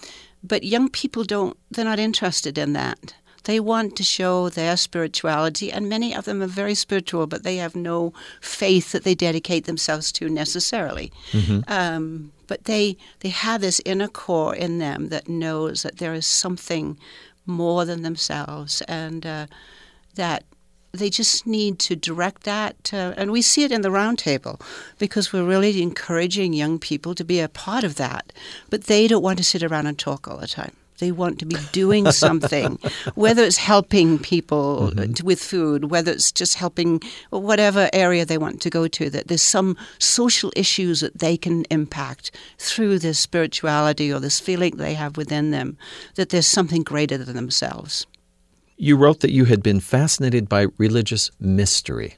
But 0.41 0.63
young 0.63 0.87
people 0.87 1.25
don't, 1.25 1.57
they're 1.71 1.83
not 1.83 1.99
interested 1.99 2.57
in 2.57 2.71
that. 2.71 3.15
They 3.43 3.59
want 3.59 3.97
to 3.97 4.03
show 4.03 4.47
their 4.47 4.77
spirituality, 4.77 5.69
and 5.69 5.89
many 5.89 6.15
of 6.15 6.23
them 6.23 6.41
are 6.41 6.47
very 6.47 6.75
spiritual, 6.75 7.27
but 7.27 7.43
they 7.43 7.57
have 7.57 7.75
no 7.75 8.13
faith 8.39 8.93
that 8.93 9.03
they 9.03 9.13
dedicate 9.13 9.65
themselves 9.65 10.13
to 10.13 10.29
necessarily. 10.29 11.11
Mm-hmm. 11.33 11.59
Um, 11.67 12.31
but 12.47 12.65
they 12.65 12.97
they 13.19 13.29
have 13.29 13.61
this 13.61 13.81
inner 13.85 14.07
core 14.07 14.55
in 14.55 14.77
them 14.77 15.09
that 15.09 15.27
knows 15.27 15.83
that 15.83 15.97
there 15.97 16.13
is 16.13 16.25
something 16.25 16.97
more 17.45 17.85
than 17.85 18.01
themselves, 18.01 18.81
and 18.87 19.25
uh, 19.25 19.47
that 20.15 20.43
they 20.91 21.09
just 21.09 21.47
need 21.47 21.79
to 21.79 21.95
direct 21.95 22.43
that. 22.43 22.93
Uh, 22.93 23.13
and 23.17 23.31
we 23.31 23.41
see 23.41 23.63
it 23.63 23.71
in 23.71 23.81
the 23.81 23.89
roundtable 23.89 24.61
because 24.99 25.33
we're 25.33 25.43
really 25.43 25.81
encouraging 25.81 26.53
young 26.53 26.77
people 26.77 27.15
to 27.15 27.23
be 27.23 27.39
a 27.39 27.49
part 27.49 27.83
of 27.83 27.95
that. 27.95 28.31
But 28.69 28.83
they 28.83 29.07
don't 29.07 29.23
want 29.23 29.39
to 29.39 29.43
sit 29.43 29.63
around 29.63 29.87
and 29.87 29.97
talk 29.97 30.27
all 30.27 30.37
the 30.37 30.47
time. 30.47 30.75
They 31.03 31.11
want 31.11 31.37
to 31.39 31.45
be 31.45 31.57
doing 31.73 32.09
something, 32.25 32.79
whether 33.15 33.43
it's 33.43 33.57
helping 33.57 34.17
people 34.17 34.93
mm-hmm. 34.93 35.25
with 35.25 35.43
food, 35.43 35.91
whether 35.91 36.13
it's 36.13 36.31
just 36.31 36.53
helping 36.53 37.01
whatever 37.29 37.89
area 37.91 38.25
they 38.25 38.37
want 38.37 38.61
to 38.61 38.69
go 38.69 38.87
to, 38.87 39.09
that 39.09 39.27
there's 39.27 39.41
some 39.41 39.75
social 39.99 40.53
issues 40.55 41.01
that 41.01 41.19
they 41.19 41.35
can 41.35 41.65
impact 41.65 42.31
through 42.57 42.99
this 42.99 43.19
spirituality 43.19 44.13
or 44.13 44.21
this 44.21 44.39
feeling 44.39 44.77
they 44.77 44.93
have 44.93 45.17
within 45.17 45.51
them, 45.51 45.77
that 46.15 46.29
there's 46.29 46.47
something 46.47 46.83
greater 46.83 47.17
than 47.17 47.35
themselves. 47.35 48.07
You 48.77 48.95
wrote 48.95 49.19
that 49.19 49.31
you 49.33 49.43
had 49.43 49.61
been 49.61 49.81
fascinated 49.81 50.47
by 50.47 50.67
religious 50.77 51.31
mystery 51.37 52.15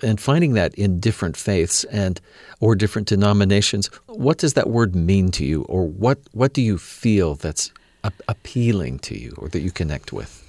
and 0.00 0.20
finding 0.20 0.52
that 0.54 0.72
in 0.76 1.00
different 1.00 1.36
faiths 1.36 1.82
and 1.90 2.20
or 2.60 2.76
different 2.76 3.08
denominations 3.08 3.90
what 4.06 4.38
does 4.38 4.54
that 4.54 4.70
word 4.70 4.94
mean 4.94 5.32
to 5.32 5.44
you 5.44 5.62
or 5.62 5.84
what 5.88 6.20
what 6.30 6.52
do 6.52 6.62
you 6.62 6.78
feel 6.78 7.34
that's 7.34 7.72
appealing 8.28 8.98
to 9.00 9.18
you 9.18 9.34
or 9.38 9.48
that 9.48 9.60
you 9.60 9.70
connect 9.70 10.12
with? 10.12 10.44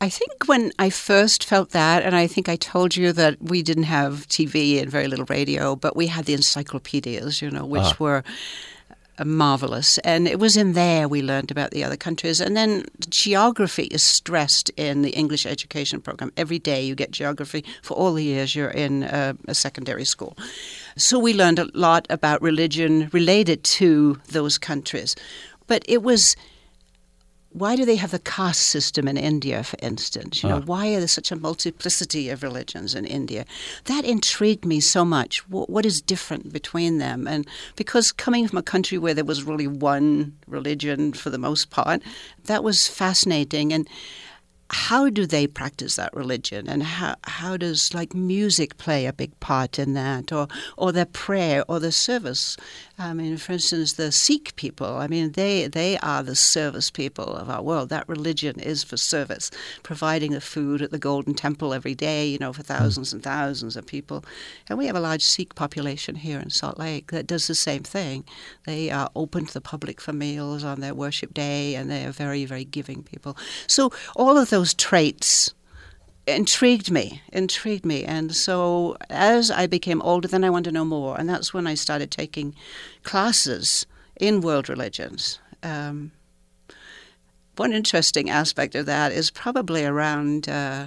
I 0.00 0.10
think 0.10 0.46
when 0.46 0.72
I 0.78 0.90
first 0.90 1.44
felt 1.44 1.70
that, 1.70 2.02
and 2.02 2.14
I 2.14 2.26
think 2.26 2.48
I 2.48 2.56
told 2.56 2.96
you 2.96 3.12
that 3.12 3.40
we 3.40 3.62
didn't 3.62 3.84
have 3.84 4.28
TV 4.28 4.80
and 4.80 4.90
very 4.90 5.08
little 5.08 5.24
radio, 5.26 5.74
but 5.74 5.96
we 5.96 6.06
had 6.06 6.26
the 6.26 6.34
encyclopedias, 6.34 7.40
you 7.40 7.50
know, 7.50 7.64
which 7.64 7.82
ah. 7.82 7.96
were 7.98 8.24
uh, 9.18 9.24
marvelous. 9.24 9.96
And 9.98 10.28
it 10.28 10.38
was 10.38 10.58
in 10.58 10.74
there 10.74 11.08
we 11.08 11.22
learned 11.22 11.50
about 11.50 11.70
the 11.70 11.82
other 11.82 11.96
countries. 11.96 12.42
And 12.42 12.54
then 12.54 12.84
geography 13.08 13.84
is 13.84 14.02
stressed 14.02 14.68
in 14.76 15.00
the 15.00 15.10
English 15.10 15.46
education 15.46 16.02
program. 16.02 16.30
Every 16.36 16.58
day 16.58 16.84
you 16.84 16.94
get 16.94 17.12
geography 17.12 17.64
for 17.80 17.94
all 17.94 18.12
the 18.12 18.24
years 18.24 18.54
you're 18.54 18.68
in 18.68 19.04
a, 19.04 19.34
a 19.48 19.54
secondary 19.54 20.04
school. 20.04 20.36
So 20.98 21.18
we 21.18 21.32
learned 21.32 21.58
a 21.58 21.70
lot 21.72 22.06
about 22.10 22.42
religion 22.42 23.08
related 23.12 23.64
to 23.64 24.20
those 24.28 24.58
countries. 24.58 25.16
But 25.66 25.82
it 25.88 26.02
was 26.02 26.36
why 27.56 27.74
do 27.74 27.86
they 27.86 27.96
have 27.96 28.10
the 28.10 28.18
caste 28.18 28.66
system 28.66 29.08
in 29.08 29.16
India, 29.16 29.64
for 29.64 29.78
instance? 29.80 30.42
You 30.42 30.50
know, 30.50 30.56
ah. 30.56 30.66
why 30.66 30.88
are 30.88 30.98
there 30.98 31.08
such 31.08 31.32
a 31.32 31.36
multiplicity 31.36 32.28
of 32.28 32.42
religions 32.42 32.94
in 32.94 33.06
India? 33.06 33.46
That 33.84 34.04
intrigued 34.04 34.66
me 34.66 34.78
so 34.78 35.06
much. 35.06 35.48
What, 35.48 35.70
what 35.70 35.86
is 35.86 36.02
different 36.02 36.52
between 36.52 36.98
them? 36.98 37.26
And 37.26 37.46
because 37.74 38.12
coming 38.12 38.46
from 38.46 38.58
a 38.58 38.62
country 38.62 38.98
where 38.98 39.14
there 39.14 39.24
was 39.24 39.44
really 39.44 39.66
one 39.66 40.36
religion 40.46 41.14
for 41.14 41.30
the 41.30 41.38
most 41.38 41.70
part, 41.70 42.02
that 42.44 42.62
was 42.62 42.88
fascinating. 42.88 43.72
And 43.72 43.88
how 44.70 45.08
do 45.08 45.26
they 45.26 45.46
practice 45.46 45.96
that 45.96 46.14
religion 46.14 46.68
and 46.68 46.82
how, 46.82 47.14
how 47.24 47.56
does 47.56 47.94
like 47.94 48.14
music 48.14 48.76
play 48.78 49.06
a 49.06 49.12
big 49.12 49.38
part 49.40 49.78
in 49.78 49.94
that 49.94 50.32
or 50.32 50.48
or 50.76 50.92
their 50.92 51.06
prayer 51.06 51.64
or 51.68 51.78
the 51.78 51.92
service 51.92 52.56
I 52.98 53.12
mean, 53.12 53.36
for 53.36 53.52
instance, 53.52 53.94
the 53.94 54.10
Sikh 54.10 54.56
people, 54.56 54.86
I 54.86 55.06
mean, 55.06 55.32
they, 55.32 55.66
they 55.66 55.98
are 55.98 56.22
the 56.22 56.34
service 56.34 56.90
people 56.90 57.26
of 57.26 57.50
our 57.50 57.62
world. 57.62 57.90
That 57.90 58.08
religion 58.08 58.58
is 58.58 58.82
for 58.82 58.96
service, 58.96 59.50
providing 59.82 60.32
the 60.32 60.40
food 60.40 60.80
at 60.80 60.92
the 60.92 60.98
Golden 60.98 61.34
Temple 61.34 61.74
every 61.74 61.94
day, 61.94 62.26
you 62.26 62.38
know, 62.38 62.54
for 62.54 62.62
hmm. 62.62 62.72
thousands 62.72 63.12
and 63.12 63.22
thousands 63.22 63.76
of 63.76 63.86
people. 63.86 64.24
And 64.70 64.78
we 64.78 64.86
have 64.86 64.96
a 64.96 65.00
large 65.00 65.22
Sikh 65.22 65.54
population 65.54 66.14
here 66.14 66.40
in 66.40 66.48
Salt 66.48 66.78
Lake 66.78 67.10
that 67.10 67.26
does 67.26 67.48
the 67.48 67.54
same 67.54 67.82
thing. 67.82 68.24
They 68.64 68.90
are 68.90 69.10
open 69.14 69.44
to 69.44 69.52
the 69.52 69.60
public 69.60 70.00
for 70.00 70.14
meals 70.14 70.64
on 70.64 70.80
their 70.80 70.94
worship 70.94 71.34
day, 71.34 71.74
and 71.74 71.90
they 71.90 72.06
are 72.06 72.12
very, 72.12 72.46
very 72.46 72.64
giving 72.64 73.02
people. 73.02 73.36
So 73.66 73.92
all 74.14 74.38
of 74.38 74.48
those 74.56 74.72
traits 74.72 75.52
intrigued 76.26 76.90
me, 76.90 77.20
intrigued 77.30 77.84
me. 77.84 78.04
And 78.04 78.34
so 78.34 78.96
as 79.10 79.50
I 79.50 79.66
became 79.66 80.00
older, 80.00 80.28
then 80.28 80.44
I 80.44 80.48
wanted 80.48 80.70
to 80.70 80.72
know 80.72 80.84
more. 80.86 81.20
And 81.20 81.28
that's 81.28 81.52
when 81.52 81.66
I 81.66 81.74
started 81.74 82.10
taking 82.10 82.54
classes 83.02 83.84
in 84.18 84.40
world 84.40 84.70
religions. 84.70 85.40
Um, 85.62 86.12
one 87.56 87.74
interesting 87.74 88.30
aspect 88.30 88.74
of 88.74 88.86
that 88.86 89.12
is 89.12 89.30
probably 89.30 89.84
around 89.84 90.48
uh, 90.48 90.86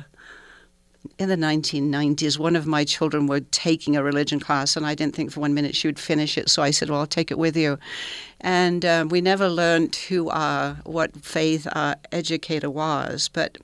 in 1.18 1.30
the 1.30 1.36
1990s, 1.36 2.38
one 2.38 2.56
of 2.56 2.66
my 2.66 2.84
children 2.84 3.28
were 3.28 3.40
taking 3.40 3.96
a 3.96 4.04
religion 4.04 4.40
class, 4.40 4.76
and 4.76 4.86
I 4.86 4.96
didn't 4.96 5.16
think 5.16 5.32
for 5.32 5.40
one 5.40 5.54
minute 5.54 5.76
she 5.76 5.88
would 5.88 6.00
finish 6.00 6.38
it. 6.38 6.50
So 6.50 6.62
I 6.62 6.72
said, 6.72 6.90
"Well, 6.90 7.00
I'll 7.00 7.08
take 7.08 7.32
it 7.32 7.38
with 7.38 7.56
you." 7.56 7.78
And 8.42 8.86
uh, 8.86 9.06
we 9.10 9.22
never 9.22 9.50
learned 9.50 9.96
who 9.96 10.30
our 10.30 10.76
what 10.84 11.16
faith 11.24 11.68
our 11.74 11.96
educator 12.12 12.70
was, 12.70 13.30
but 13.30 13.58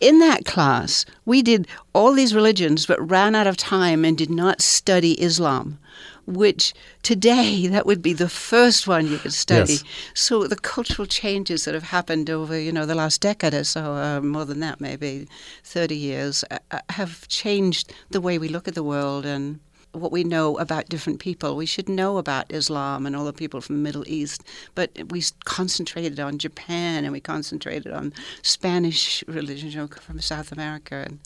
in 0.00 0.18
that 0.18 0.44
class, 0.44 1.06
we 1.24 1.42
did 1.42 1.66
all 1.94 2.12
these 2.12 2.34
religions 2.34 2.86
but 2.86 3.10
ran 3.10 3.34
out 3.34 3.46
of 3.46 3.56
time 3.56 4.04
and 4.04 4.16
did 4.16 4.30
not 4.30 4.60
study 4.60 5.20
Islam, 5.20 5.78
which 6.26 6.74
today 7.02 7.66
that 7.68 7.86
would 7.86 8.02
be 8.02 8.12
the 8.12 8.28
first 8.28 8.86
one 8.86 9.06
you 9.06 9.18
could 9.18 9.32
study. 9.32 9.74
Yes. 9.74 9.84
So 10.14 10.46
the 10.46 10.56
cultural 10.56 11.06
changes 11.06 11.64
that 11.64 11.74
have 11.74 11.84
happened 11.84 12.28
over, 12.28 12.58
you 12.58 12.72
know, 12.72 12.86
the 12.86 12.94
last 12.94 13.20
decade 13.20 13.54
or 13.54 13.64
so, 13.64 13.94
uh, 13.94 14.20
more 14.20 14.44
than 14.44 14.60
that, 14.60 14.80
maybe 14.80 15.28
30 15.64 15.96
years, 15.96 16.44
uh, 16.50 16.58
uh 16.70 16.80
have 16.90 17.28
changed 17.28 17.92
the 18.10 18.20
way 18.20 18.38
we 18.38 18.48
look 18.48 18.66
at 18.68 18.74
the 18.74 18.82
world 18.82 19.24
and 19.24 19.60
what 19.92 20.12
we 20.12 20.24
know 20.24 20.58
about 20.58 20.88
different 20.88 21.20
people. 21.20 21.56
We 21.56 21.66
should 21.66 21.88
know 21.88 22.18
about 22.18 22.52
Islam 22.52 23.06
and 23.06 23.16
all 23.16 23.24
the 23.24 23.32
people 23.32 23.60
from 23.60 23.76
the 23.76 23.82
Middle 23.82 24.04
East, 24.06 24.42
but 24.74 24.90
we 25.10 25.22
concentrated 25.44 26.20
on 26.20 26.38
Japan 26.38 27.04
and 27.04 27.12
we 27.12 27.20
concentrated 27.20 27.92
on 27.92 28.12
Spanish 28.42 29.24
religion 29.26 29.70
you 29.70 29.76
know, 29.78 29.86
from 29.86 30.20
South 30.20 30.52
America. 30.52 31.04
And, 31.06 31.20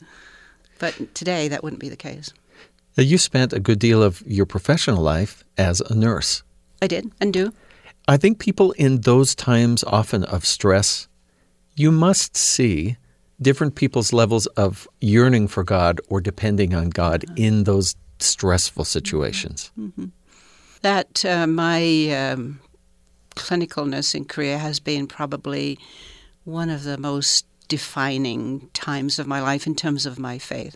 but 0.79 1.13
today 1.13 1.47
that 1.47 1.63
wouldn't 1.63 1.81
be 1.81 1.89
the 1.89 1.95
case. 1.97 2.31
You 2.97 3.17
spent 3.17 3.53
a 3.53 3.59
good 3.59 3.79
deal 3.79 4.03
of 4.03 4.21
your 4.25 4.45
professional 4.45 5.01
life 5.01 5.43
as 5.57 5.81
a 5.81 5.95
nurse. 5.95 6.43
I 6.81 6.87
did 6.87 7.11
and 7.19 7.33
do. 7.33 7.53
I 8.07 8.17
think 8.17 8.39
people 8.39 8.71
in 8.73 9.01
those 9.01 9.35
times 9.35 9.83
often 9.83 10.23
of 10.25 10.45
stress, 10.45 11.07
you 11.75 11.91
must 11.91 12.35
see 12.35 12.97
different 13.41 13.75
people's 13.75 14.13
levels 14.13 14.45
of 14.47 14.87
yearning 14.99 15.47
for 15.47 15.63
God 15.63 15.99
or 16.09 16.21
depending 16.21 16.73
on 16.73 16.89
God 16.89 17.25
in 17.35 17.63
those 17.63 17.95
stressful 18.19 18.85
situations. 18.85 19.71
Mm-hmm. 19.79 20.05
That 20.81 21.23
uh, 21.25 21.47
my 21.47 22.09
um, 22.09 22.59
clinical 23.35 23.85
nursing 23.85 24.25
career 24.25 24.57
has 24.57 24.79
been 24.79 25.07
probably 25.07 25.79
one 26.43 26.69
of 26.69 26.83
the 26.83 26.97
most 26.97 27.45
defining 27.71 28.69
times 28.73 29.17
of 29.17 29.25
my 29.27 29.39
life 29.39 29.65
in 29.65 29.73
terms 29.73 30.05
of 30.05 30.19
my 30.19 30.37
faith. 30.37 30.75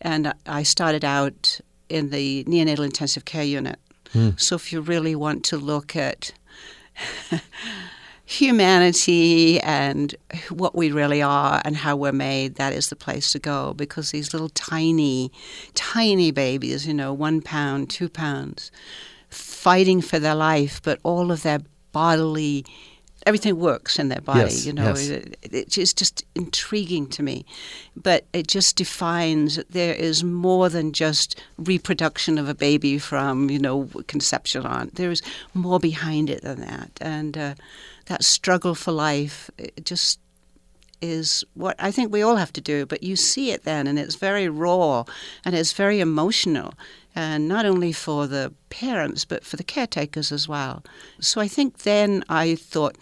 And 0.00 0.34
I 0.46 0.64
started 0.64 1.04
out 1.04 1.60
in 1.88 2.10
the 2.10 2.42
neonatal 2.48 2.84
intensive 2.84 3.24
care 3.24 3.44
unit. 3.44 3.78
Mm. 4.12 4.38
So 4.40 4.56
if 4.56 4.72
you 4.72 4.80
really 4.80 5.14
want 5.14 5.44
to 5.44 5.56
look 5.56 5.94
at 5.94 6.32
humanity 8.24 9.60
and 9.60 10.12
what 10.50 10.74
we 10.74 10.90
really 10.90 11.22
are 11.22 11.62
and 11.64 11.76
how 11.76 11.94
we're 11.94 12.10
made, 12.10 12.56
that 12.56 12.72
is 12.72 12.88
the 12.88 12.96
place 12.96 13.30
to 13.30 13.38
go 13.38 13.72
because 13.74 14.10
these 14.10 14.32
little 14.32 14.48
tiny, 14.48 15.30
tiny 15.74 16.32
babies, 16.32 16.84
you 16.84 16.94
know, 16.94 17.12
one 17.12 17.42
pound, 17.42 17.90
two 17.90 18.08
pounds, 18.08 18.72
fighting 19.28 20.00
for 20.00 20.18
their 20.18 20.34
life, 20.34 20.82
but 20.82 20.98
all 21.04 21.30
of 21.30 21.44
their 21.44 21.60
bodily 21.92 22.66
everything 23.26 23.58
works 23.58 23.98
in 23.98 24.08
their 24.08 24.20
body. 24.20 24.40
Yes, 24.40 24.66
you 24.66 24.72
know, 24.72 24.88
yes. 24.88 25.08
it, 25.08 25.38
it's 25.78 25.92
just 25.92 26.24
intriguing 26.34 27.06
to 27.08 27.22
me. 27.22 27.44
But 27.96 28.26
it 28.32 28.46
just 28.46 28.76
defines 28.76 29.56
that 29.56 29.70
there 29.70 29.94
is 29.94 30.22
more 30.22 30.68
than 30.68 30.92
just 30.92 31.40
reproduction 31.58 32.38
of 32.38 32.48
a 32.48 32.54
baby 32.54 32.98
from 32.98 33.50
you 33.50 33.58
know 33.58 33.88
conception 34.06 34.66
on. 34.66 34.90
There 34.94 35.10
is 35.10 35.22
more 35.54 35.80
behind 35.80 36.30
it 36.30 36.42
than 36.42 36.60
that, 36.60 36.90
and 37.00 37.36
uh, 37.36 37.54
that 38.06 38.24
struggle 38.24 38.74
for 38.74 38.92
life 38.92 39.50
just 39.82 40.20
is 41.00 41.44
what 41.54 41.76
I 41.78 41.90
think 41.90 42.12
we 42.12 42.22
all 42.22 42.36
have 42.36 42.52
to 42.54 42.60
do. 42.60 42.86
But 42.86 43.02
you 43.02 43.16
see 43.16 43.50
it 43.50 43.64
then, 43.64 43.86
and 43.86 43.98
it's 43.98 44.14
very 44.14 44.48
raw 44.48 45.04
and 45.44 45.54
it's 45.54 45.72
very 45.72 46.00
emotional 46.00 46.74
and 47.14 47.48
not 47.48 47.64
only 47.64 47.92
for 47.92 48.26
the 48.26 48.52
parents 48.70 49.24
but 49.24 49.44
for 49.44 49.56
the 49.56 49.64
caretakers 49.64 50.32
as 50.32 50.48
well. 50.48 50.82
So 51.20 51.40
I 51.40 51.48
think 51.48 51.78
then 51.78 52.24
I 52.28 52.56
thought, 52.56 52.96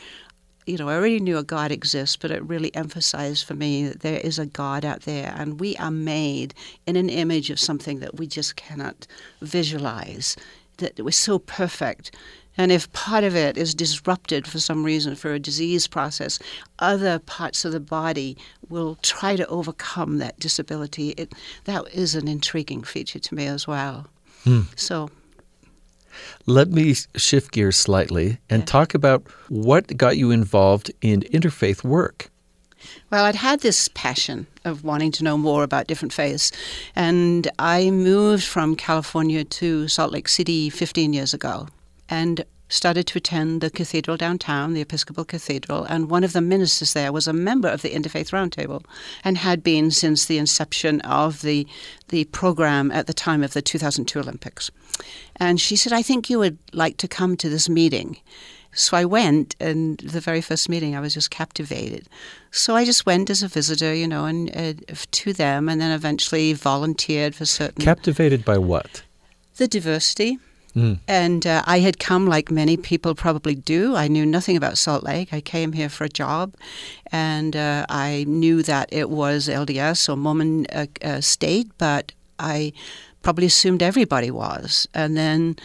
you 0.66 0.76
know, 0.76 0.88
I 0.88 0.95
already 0.95 1.19
knew 1.19 1.38
a 1.38 1.42
God 1.42 1.73
exists, 1.73 2.16
but 2.16 2.31
it 2.31 2.42
really 2.45 2.75
emphasized 2.75 3.47
for 3.47 3.54
me 3.54 3.87
that 3.88 4.00
there 4.00 4.21
is 4.21 4.38
a 4.38 4.47
God 4.47 4.85
out 4.85 5.02
there, 5.02 5.35
and 5.37 5.59
we 5.59 5.76
are 5.76 5.90
made 5.90 6.54
in 6.87 6.95
an 6.97 7.09
image 7.09 7.50
of 7.50 7.59
something 7.59 7.99
that 7.99 8.16
we 8.19 8.26
just 8.26 8.54
cannot 8.54 9.07
visualize. 9.40 10.37
That 10.78 11.00
we're 11.00 11.11
so 11.11 11.38
perfect. 11.38 12.14
And 12.56 12.71
if 12.71 12.92
part 12.92 13.25
of 13.25 13.35
it 13.35 13.56
is 13.56 13.75
disrupted 13.75 14.47
for 14.47 14.59
some 14.59 14.85
reason, 14.85 15.14
for 15.14 15.32
a 15.32 15.38
disease 15.38 15.87
process, 15.87 16.38
other 16.78 17.18
parts 17.18 17.64
of 17.64 17.73
the 17.73 17.80
body 17.80 18.37
will 18.68 18.97
try 18.97 19.37
to 19.37 19.47
overcome 19.47 20.18
that 20.18 20.38
disability. 20.38 21.11
It, 21.11 21.32
that 21.64 21.85
is 21.92 22.14
an 22.14 22.28
intriguing 22.28 22.82
feature 22.82 23.18
to 23.18 23.35
me 23.35 23.47
as 23.47 23.66
well. 23.66 24.06
Hmm. 24.44 24.62
So. 24.76 25.11
Let 26.44 26.68
me 26.68 26.94
shift 27.16 27.52
gears 27.52 27.76
slightly 27.76 28.38
and 28.50 28.62
yeah. 28.62 28.66
talk 28.66 28.92
about 28.92 29.23
what 29.49 29.97
got 29.97 30.18
you 30.18 30.30
involved 30.30 30.92
in 31.00 31.23
interfaith 31.23 31.82
work. 31.85 32.28
Well, 33.11 33.25
I'd 33.25 33.37
had 33.37 33.61
this 33.61 33.88
passion 33.94 34.47
of 34.64 34.85
wanting 34.85 35.12
to 35.12 35.25
know 35.25 35.38
more 35.38 35.62
about 35.62 35.87
different 35.87 36.12
faiths, 36.12 36.50
and 36.97 37.49
I 37.59 37.90
moved 37.90 38.42
from 38.42 38.75
California 38.75 39.44
to 39.44 39.87
Salt 39.88 40.12
Lake 40.12 40.28
City 40.28 40.68
15 40.68 41.12
years 41.12 41.32
ago 41.32 41.68
and 42.09 42.44
started 42.73 43.06
to 43.06 43.18
attend 43.18 43.61
the 43.61 43.71
cathedral 43.71 44.16
downtown, 44.16 44.73
the 44.73 44.80
Episcopal 44.80 45.26
Cathedral, 45.26 45.85
and 45.85 46.09
one 46.09 46.25
of 46.25 46.32
the 46.32 46.40
ministers 46.40 46.94
there 46.94 47.12
was 47.12 47.28
a 47.28 47.32
member 47.32 47.68
of 47.68 47.82
the 47.82 47.90
Interfaith 47.90 48.30
Roundtable 48.30 48.82
and 49.23 49.37
had 49.37 49.62
been 49.62 49.90
since 49.90 50.25
the 50.25 50.38
inception 50.38 51.00
of 51.02 51.42
the 51.42 51.66
the 52.09 52.25
program 52.26 52.90
at 52.90 53.06
the 53.06 53.12
time 53.12 53.42
of 53.42 53.52
the 53.52 53.62
2002 53.62 54.18
Olympics. 54.18 54.71
And 55.37 55.61
she 55.61 55.76
said, 55.76 55.92
"I 55.92 56.02
think 56.02 56.30
you 56.30 56.38
would 56.38 56.59
like 56.73 56.97
to 56.99 57.09
come 57.09 57.37
to 57.37 57.50
this 57.50 57.68
meeting." 57.68 58.16
So 58.75 58.97
I 58.97 59.04
went, 59.04 59.54
and 59.61 59.99
the 59.99 60.21
very 60.21 60.40
first 60.40 60.71
meeting, 60.71 60.97
I 60.97 61.00
was 61.00 61.12
just 61.12 61.30
captivated. 61.30 62.09
So 62.52 62.75
I 62.75 62.87
just 62.87 63.04
went 63.04 63.28
as 63.28 63.42
a 63.42 63.49
visitor, 63.49 63.92
you 63.94 64.09
know, 64.09 64.25
and 64.25 64.50
uh, 64.56 64.73
to 65.11 65.35
them, 65.35 65.68
and 65.68 65.78
then 65.78 65.92
eventually 65.92 66.54
volunteered 66.54 67.35
for 67.35 67.44
certain. 67.44 67.85
Captivated 67.85 68.47
by 68.47 68.56
what? 68.56 69.02
The 69.56 69.68
diversity 69.68 70.38
Mm. 70.75 70.99
And 71.07 71.47
uh, 71.47 71.62
I 71.67 71.81
had 71.81 71.99
come, 71.99 72.26
like 72.26 72.50
many 72.50 72.76
people 72.76 73.14
probably 73.14 73.55
do. 73.55 73.95
I 73.95 74.09
knew 74.09 74.25
nothing 74.25 74.57
about 74.57 74.79
Salt 74.79 75.05
Lake. 75.05 75.33
I 75.33 75.41
came 75.41 75.73
here 75.73 75.88
for 75.88 76.05
a 76.05 76.09
job, 76.09 76.55
and 77.11 77.55
uh, 77.55 77.85
I 77.88 78.25
knew 78.26 78.62
that 78.62 78.88
it 78.91 79.11
was 79.11 79.49
LDS 79.49 80.08
or 80.08 80.17
Mormon 80.17 80.67
uh, 80.73 80.87
uh, 81.02 81.21
state, 81.21 81.71
but 81.78 82.13
I 82.39 82.73
probably 83.23 83.47
assumed 83.47 83.82
everybody 83.82 84.30
was. 84.30 84.89
And 84.95 85.17
then 85.17 85.56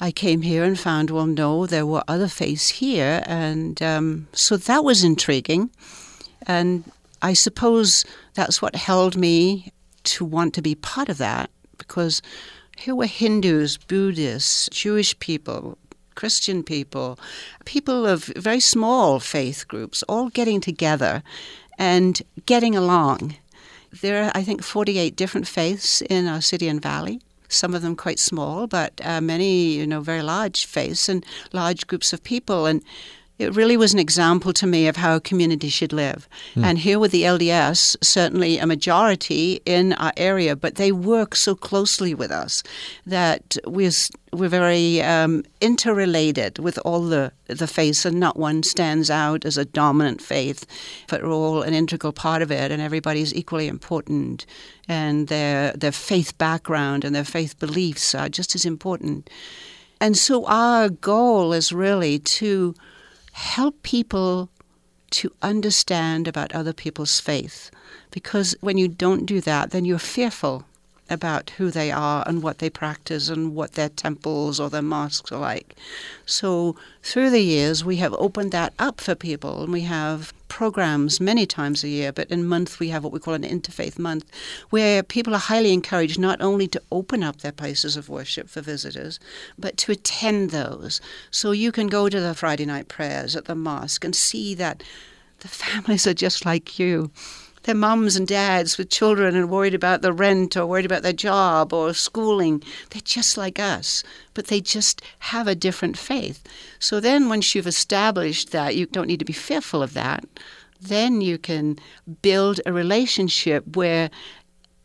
I 0.00 0.10
came 0.10 0.42
here 0.42 0.64
and 0.64 0.78
found, 0.78 1.10
well, 1.10 1.26
no, 1.26 1.66
there 1.66 1.86
were 1.86 2.04
other 2.08 2.28
faiths 2.28 2.68
here. 2.68 3.22
And 3.26 3.80
um, 3.82 4.28
so 4.32 4.56
that 4.56 4.84
was 4.84 5.04
intriguing. 5.04 5.70
And 6.46 6.84
I 7.22 7.32
suppose 7.32 8.04
that's 8.34 8.60
what 8.60 8.74
held 8.74 9.16
me 9.16 9.72
to 10.04 10.24
want 10.24 10.52
to 10.54 10.62
be 10.62 10.74
part 10.74 11.08
of 11.08 11.18
that 11.18 11.50
because 11.78 12.20
here 12.76 12.94
were 12.94 13.06
Hindus, 13.06 13.76
Buddhists, 13.76 14.68
Jewish 14.70 15.18
people, 15.18 15.78
Christian 16.14 16.62
people, 16.62 17.18
people 17.64 18.06
of 18.06 18.24
very 18.36 18.60
small 18.60 19.20
faith 19.20 19.66
groups, 19.68 20.02
all 20.08 20.28
getting 20.28 20.60
together 20.60 21.22
and 21.78 22.22
getting 22.46 22.76
along. 22.76 23.36
There 24.00 24.24
are, 24.24 24.32
I 24.34 24.42
think, 24.42 24.62
48 24.62 25.16
different 25.16 25.46
faiths 25.46 26.02
in 26.02 26.26
our 26.26 26.40
city 26.40 26.68
and 26.68 26.82
valley. 26.82 27.20
Some 27.48 27.74
of 27.74 27.82
them 27.82 27.94
quite 27.94 28.18
small, 28.18 28.66
but 28.66 29.00
uh, 29.04 29.20
many, 29.20 29.74
you 29.74 29.86
know, 29.86 30.00
very 30.00 30.22
large 30.22 30.66
faiths 30.66 31.08
and 31.08 31.24
large 31.52 31.86
groups 31.86 32.12
of 32.12 32.24
people. 32.24 32.66
And 32.66 32.82
it 33.38 33.54
really 33.56 33.76
was 33.76 33.92
an 33.92 33.98
example 33.98 34.52
to 34.52 34.66
me 34.66 34.86
of 34.86 34.96
how 34.96 35.16
a 35.16 35.20
community 35.20 35.68
should 35.68 35.92
live. 35.92 36.28
Mm. 36.54 36.64
And 36.64 36.78
here 36.78 37.00
with 37.00 37.10
the 37.10 37.24
LDS, 37.24 37.96
certainly 38.00 38.58
a 38.58 38.66
majority 38.66 39.60
in 39.66 39.92
our 39.94 40.12
area, 40.16 40.54
but 40.54 40.76
they 40.76 40.92
work 40.92 41.34
so 41.34 41.56
closely 41.56 42.14
with 42.14 42.30
us 42.30 42.62
that 43.06 43.56
we're, 43.66 43.90
we're 44.32 44.48
very 44.48 45.02
um, 45.02 45.42
interrelated 45.60 46.60
with 46.60 46.78
all 46.84 47.00
the, 47.00 47.32
the 47.48 47.66
faiths, 47.66 48.04
and 48.04 48.20
not 48.20 48.38
one 48.38 48.62
stands 48.62 49.10
out 49.10 49.44
as 49.44 49.58
a 49.58 49.64
dominant 49.64 50.22
faith, 50.22 50.64
but 51.08 51.20
we're 51.22 51.32
all 51.32 51.62
an 51.62 51.74
integral 51.74 52.12
part 52.12 52.40
of 52.40 52.52
it, 52.52 52.70
and 52.70 52.80
everybody's 52.80 53.34
equally 53.34 53.66
important. 53.66 54.46
And 54.86 55.26
their, 55.26 55.72
their 55.72 55.92
faith 55.92 56.38
background 56.38 57.04
and 57.04 57.16
their 57.16 57.24
faith 57.24 57.58
beliefs 57.58 58.14
are 58.14 58.28
just 58.28 58.54
as 58.54 58.64
important. 58.64 59.28
And 60.00 60.16
so 60.16 60.44
our 60.46 60.88
goal 60.88 61.52
is 61.52 61.72
really 61.72 62.18
to 62.18 62.74
help 63.34 63.82
people 63.82 64.48
to 65.10 65.32
understand 65.42 66.28
about 66.28 66.54
other 66.54 66.72
people's 66.72 67.18
faith. 67.18 67.70
Because 68.12 68.56
when 68.60 68.78
you 68.78 68.86
don't 68.86 69.26
do 69.26 69.40
that, 69.40 69.70
then 69.70 69.84
you're 69.84 69.98
fearful 69.98 70.64
about 71.10 71.50
who 71.50 71.70
they 71.70 71.90
are 71.90 72.24
and 72.26 72.42
what 72.42 72.58
they 72.58 72.70
practice 72.70 73.28
and 73.28 73.54
what 73.54 73.72
their 73.72 73.90
temples 73.90 74.58
or 74.58 74.70
their 74.70 74.82
mosques 74.82 75.30
are 75.30 75.38
like. 75.38 75.76
So 76.24 76.76
through 77.02 77.30
the 77.30 77.42
years, 77.42 77.84
we 77.84 77.96
have 77.96 78.14
opened 78.14 78.52
that 78.52 78.72
up 78.78 79.00
for 79.00 79.14
people, 79.14 79.62
and 79.62 79.72
we 79.72 79.82
have 79.82 80.32
programs 80.48 81.20
many 81.20 81.44
times 81.44 81.84
a 81.84 81.88
year. 81.88 82.12
But 82.12 82.30
in 82.30 82.46
month, 82.46 82.80
we 82.80 82.88
have 82.88 83.04
what 83.04 83.12
we 83.12 83.18
call 83.18 83.34
an 83.34 83.42
interfaith 83.42 83.98
month, 83.98 84.24
where 84.70 85.02
people 85.02 85.34
are 85.34 85.38
highly 85.38 85.72
encouraged 85.72 86.18
not 86.18 86.40
only 86.40 86.68
to 86.68 86.82
open 86.90 87.22
up 87.22 87.38
their 87.38 87.52
places 87.52 87.96
of 87.96 88.08
worship 88.08 88.48
for 88.48 88.62
visitors, 88.62 89.20
but 89.58 89.76
to 89.78 89.92
attend 89.92 90.50
those. 90.50 91.00
So 91.30 91.50
you 91.50 91.70
can 91.70 91.88
go 91.88 92.08
to 92.08 92.20
the 92.20 92.34
Friday 92.34 92.64
night 92.64 92.88
prayers 92.88 93.36
at 93.36 93.44
the 93.44 93.54
mosque 93.54 94.04
and 94.04 94.16
see 94.16 94.54
that 94.54 94.82
the 95.40 95.48
families 95.62 96.06
are 96.06 96.14
just 96.14 96.46
like 96.46 96.78
you 96.78 97.10
their 97.64 97.74
mums 97.74 98.16
and 98.16 98.26
dads 98.26 98.78
with 98.78 98.90
children 98.90 99.34
and 99.34 99.50
worried 99.50 99.74
about 99.74 100.02
the 100.02 100.12
rent 100.12 100.56
or 100.56 100.66
worried 100.66 100.86
about 100.86 101.02
their 101.02 101.12
job 101.12 101.72
or 101.72 101.92
schooling. 101.92 102.62
They're 102.90 103.02
just 103.02 103.36
like 103.36 103.58
us, 103.58 104.02
but 104.32 104.46
they 104.46 104.60
just 104.60 105.02
have 105.20 105.48
a 105.48 105.54
different 105.54 105.98
faith. 105.98 106.42
So 106.78 107.00
then, 107.00 107.28
once 107.28 107.54
you've 107.54 107.66
established 107.66 108.52
that, 108.52 108.76
you 108.76 108.86
don't 108.86 109.08
need 109.08 109.18
to 109.18 109.24
be 109.24 109.32
fearful 109.32 109.82
of 109.82 109.94
that. 109.94 110.24
Then 110.80 111.20
you 111.20 111.38
can 111.38 111.78
build 112.22 112.60
a 112.66 112.72
relationship 112.72 113.76
where 113.76 114.10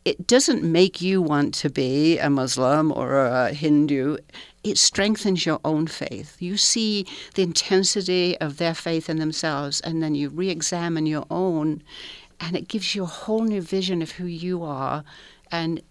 it 0.06 0.26
doesn't 0.26 0.64
make 0.64 1.02
you 1.02 1.22
want 1.22 1.54
to 1.56 1.70
be 1.70 2.18
a 2.20 2.30
Muslim 2.30 2.92
or 2.92 3.26
a 3.26 3.54
Hindu. 3.54 4.18
It 4.64 4.78
strengthens 4.78 5.46
your 5.46 5.60
own 5.66 5.88
faith. 5.88 6.38
You 6.40 6.56
see 6.58 7.06
the 7.36 7.44
intensity 7.44 8.38
of 8.40 8.58
their 8.58 8.74
faith 8.74 9.10
in 9.10 9.18
themselves, 9.18 9.82
and 9.82 10.02
then 10.02 10.16
you 10.16 10.30
re 10.30 10.50
examine 10.50 11.06
your 11.06 11.26
own 11.30 11.84
and 12.40 12.56
it 12.56 12.68
gives 12.68 12.96
you 12.96 13.04
a 13.04 13.08
whole 13.08 13.44
new 13.44 13.62
vision 13.62 14.02
of 14.02 14.12
who 14.12 14.26
you 14.26 14.64
are 14.64 15.04
and 15.52 15.82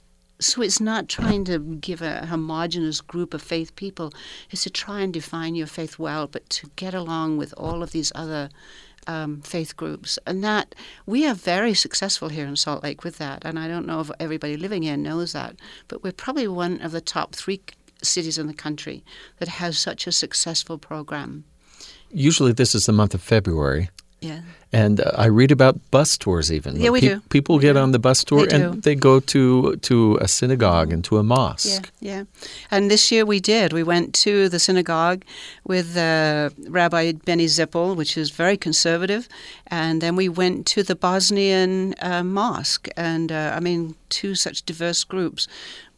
So 0.40 0.62
it's 0.62 0.80
not 0.80 1.08
trying 1.08 1.44
to 1.46 1.58
give 1.58 2.00
a 2.00 2.26
homogenous 2.26 3.00
group 3.00 3.34
of 3.34 3.42
faith 3.42 3.74
people. 3.74 4.12
It's 4.50 4.62
to 4.62 4.70
try 4.70 5.00
and 5.00 5.12
define 5.12 5.56
your 5.56 5.66
faith 5.66 5.98
well, 5.98 6.28
but 6.28 6.48
to 6.50 6.70
get 6.76 6.94
along 6.94 7.38
with 7.38 7.52
all 7.56 7.82
of 7.82 7.90
these 7.90 8.12
other 8.14 8.48
um, 9.08 9.40
faith 9.42 9.74
groups. 9.76 10.18
And 10.26 10.44
that 10.44 10.74
we 11.06 11.26
are 11.26 11.34
very 11.34 11.74
successful 11.74 12.28
here 12.28 12.46
in 12.46 12.54
Salt 12.56 12.84
Lake 12.84 13.02
with 13.02 13.18
that. 13.18 13.44
And 13.44 13.58
I 13.58 13.66
don't 13.66 13.87
know 13.87 14.00
if 14.00 14.11
everybody 14.20 14.56
living 14.56 14.84
here 14.84 14.96
knows 14.96 15.32
that, 15.32 15.56
but 15.88 16.04
we're 16.04 16.12
probably 16.12 16.46
one 16.46 16.80
of 16.82 16.92
the 16.92 17.00
top 17.00 17.34
three 17.34 17.61
cities 18.02 18.38
in 18.38 18.46
the 18.46 18.54
country 18.54 19.02
that 19.38 19.48
has 19.48 19.76
such 19.76 20.06
a 20.06 20.12
successful 20.12 20.78
program. 20.78 21.44
Usually, 22.11 22.52
this 22.52 22.74
is 22.74 22.87
the 22.87 22.92
month 22.92 23.14
of 23.14 23.22
February. 23.22 23.90
Yeah. 24.20 24.40
And 24.72 25.00
uh, 25.00 25.12
I 25.16 25.26
read 25.26 25.52
about 25.52 25.76
bus 25.90 26.18
tours 26.18 26.50
even. 26.50 26.76
Yeah, 26.76 26.90
we 26.90 27.00
do. 27.00 27.20
People 27.28 27.59
get 27.61 27.76
on 27.76 27.92
the 27.92 27.98
bus 28.00 28.24
tour 28.24 28.46
They 28.46 28.57
and 28.57 28.74
do. 28.74 28.81
they 28.81 28.94
go 28.96 29.20
to 29.20 29.76
to 29.76 30.18
a 30.20 30.26
synagogue 30.26 30.92
and 30.92 31.04
to 31.04 31.18
a 31.18 31.22
mosque. 31.22 31.90
yeah. 32.00 32.12
yeah. 32.12 32.24
And 32.70 32.90
this 32.90 33.12
year 33.12 33.24
we 33.24 33.38
did. 33.40 33.72
We 33.72 33.83
went 33.85 34.12
to 34.24 34.48
the 34.48 34.59
synagogue 34.59 35.22
with 35.64 35.96
uh, 35.96 36.50
Rabbi 36.68 37.12
Benny 37.24 37.46
Zippel, 37.46 37.94
which 37.96 38.16
is 38.18 38.31
very 38.31 38.57
conservative, 38.57 39.28
and 39.70 40.00
then 40.00 40.16
we 40.16 40.28
went 40.28 40.66
to 40.74 40.83
the 40.83 40.96
Bosnian 40.96 41.94
uh, 42.02 42.24
mosque. 42.24 42.88
And 42.96 43.31
uh, 43.31 43.52
I 43.57 43.61
mean, 43.61 43.94
two 44.09 44.35
such 44.35 44.64
diverse 44.66 45.04
groups, 45.04 45.46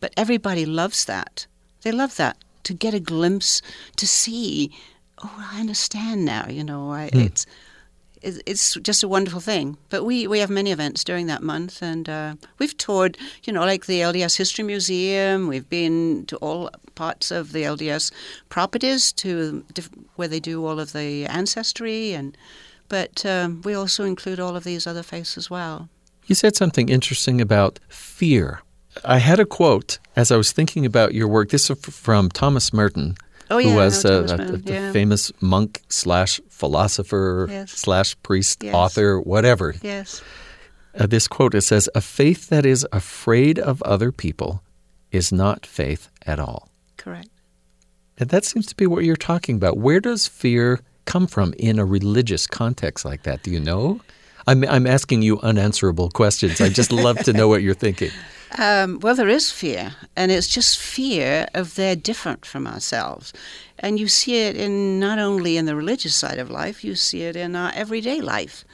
but 0.00 0.12
everybody 0.16 0.66
loves 0.66 1.04
that. 1.06 1.46
They 1.82 1.92
love 1.92 2.16
that 2.16 2.36
to 2.64 2.74
get 2.74 2.94
a 2.94 3.00
glimpse, 3.00 3.62
to 3.96 4.06
see. 4.06 4.70
Oh, 5.24 5.48
I 5.52 5.60
understand 5.60 6.24
now. 6.24 6.46
You 6.48 6.64
know, 6.64 6.92
I, 6.92 7.08
it's 7.12 7.44
it- 7.44 7.46
it's 8.22 8.74
just 8.74 9.02
a 9.02 9.08
wonderful 9.08 9.40
thing. 9.40 9.76
But 9.88 10.04
we, 10.04 10.26
we 10.26 10.40
have 10.40 10.50
many 10.50 10.72
events 10.72 11.04
during 11.04 11.26
that 11.26 11.42
month, 11.42 11.82
and 11.82 12.08
uh, 12.08 12.34
we've 12.58 12.76
toured, 12.76 13.16
you 13.44 13.52
know, 13.52 13.60
like 13.60 13.86
the 13.86 14.00
LDS 14.00 14.36
History 14.36 14.64
Museum. 14.64 15.48
We've 15.48 15.68
been 15.68 16.26
to 16.26 16.36
all 16.36 16.70
parts 16.94 17.30
of 17.30 17.52
the 17.52 17.62
LDS 17.62 18.12
properties 18.48 19.12
to 19.14 19.64
diff- 19.72 19.90
where 20.16 20.28
they 20.28 20.40
do 20.40 20.64
all 20.66 20.78
of 20.78 20.92
the 20.92 21.26
ancestry, 21.26 22.12
and 22.12 22.36
but 22.88 23.24
um, 23.24 23.62
we 23.64 23.74
also 23.74 24.04
include 24.04 24.40
all 24.40 24.56
of 24.56 24.64
these 24.64 24.86
other 24.86 25.02
faiths 25.02 25.38
as 25.38 25.48
well. 25.48 25.88
You 26.26 26.34
said 26.34 26.56
something 26.56 26.88
interesting 26.88 27.40
about 27.40 27.80
fear. 27.88 28.62
I 29.04 29.18
had 29.18 29.40
a 29.40 29.46
quote 29.46 29.98
as 30.16 30.30
I 30.30 30.36
was 30.36 30.52
thinking 30.52 30.84
about 30.84 31.14
your 31.14 31.28
work. 31.28 31.50
This 31.50 31.70
is 31.70 31.78
from 31.78 32.28
Thomas 32.28 32.72
Merton, 32.72 33.16
Oh 33.50 33.58
yeah, 33.58 33.70
who 33.70 33.76
was 33.76 34.04
uh, 34.04 34.26
a, 34.28 34.42
a- 34.42 34.54
a 34.54 34.58
yeah. 34.64 34.92
famous 34.92 35.32
monk 35.40 35.80
slash 35.88 36.40
philosopher 36.48 37.46
Yes. 37.50 37.72
slash 37.72 38.16
priest, 38.22 38.62
Yes. 38.62 38.74
author, 38.74 39.20
whatever. 39.20 39.74
Yes, 39.82 40.22
Uh, 40.98 41.06
this 41.06 41.28
quote 41.28 41.54
it 41.54 41.62
says, 41.62 41.88
"A 41.94 42.00
faith 42.00 42.48
that 42.48 42.64
is 42.66 42.86
afraid 42.92 43.58
of 43.58 43.82
other 43.82 44.10
people 44.12 44.62
is 45.12 45.32
not 45.32 45.66
faith 45.66 46.08
at 46.26 46.38
all." 46.38 46.68
correct. 46.96 47.28
And 48.18 48.28
that 48.30 48.44
seems 48.44 48.66
to 48.66 48.74
be 48.76 48.86
what 48.86 49.04
you're 49.04 49.16
talking 49.16 49.56
about. 49.56 49.78
Where 49.78 50.00
does 50.00 50.28
fear 50.28 50.80
come 51.06 51.26
from 51.26 51.54
in 51.58 51.78
a 51.78 51.84
religious 51.84 52.46
context 52.46 53.04
like 53.04 53.22
that? 53.22 53.42
Do 53.42 53.50
you 53.50 53.60
know? 53.60 54.00
I'm, 54.46 54.64
I'm 54.64 54.86
asking 54.86 55.22
you 55.22 55.40
unanswerable 55.40 56.10
questions. 56.10 56.60
I 56.60 56.68
just 56.68 56.92
love 56.92 57.18
to 57.24 57.32
know 57.32 57.48
what 57.48 57.62
you're 57.62 57.74
thinking. 57.86 58.10
Um, 58.58 58.98
well, 58.98 59.14
there 59.14 59.28
is 59.28 59.52
fear, 59.52 59.94
and 60.16 60.32
it's 60.32 60.48
just 60.48 60.78
fear 60.78 61.46
of 61.54 61.76
they're 61.76 61.94
different 61.94 62.44
from 62.44 62.66
ourselves. 62.66 63.32
And 63.78 63.98
you 63.98 64.08
see 64.08 64.40
it 64.42 64.56
in 64.56 64.98
not 64.98 65.18
only 65.18 65.56
in 65.56 65.66
the 65.66 65.76
religious 65.76 66.16
side 66.16 66.38
of 66.38 66.50
life, 66.50 66.84
you 66.84 66.96
see 66.96 67.22
it 67.22 67.36
in 67.36 67.54
our 67.54 67.70
everyday 67.74 68.20
life. 68.20 68.64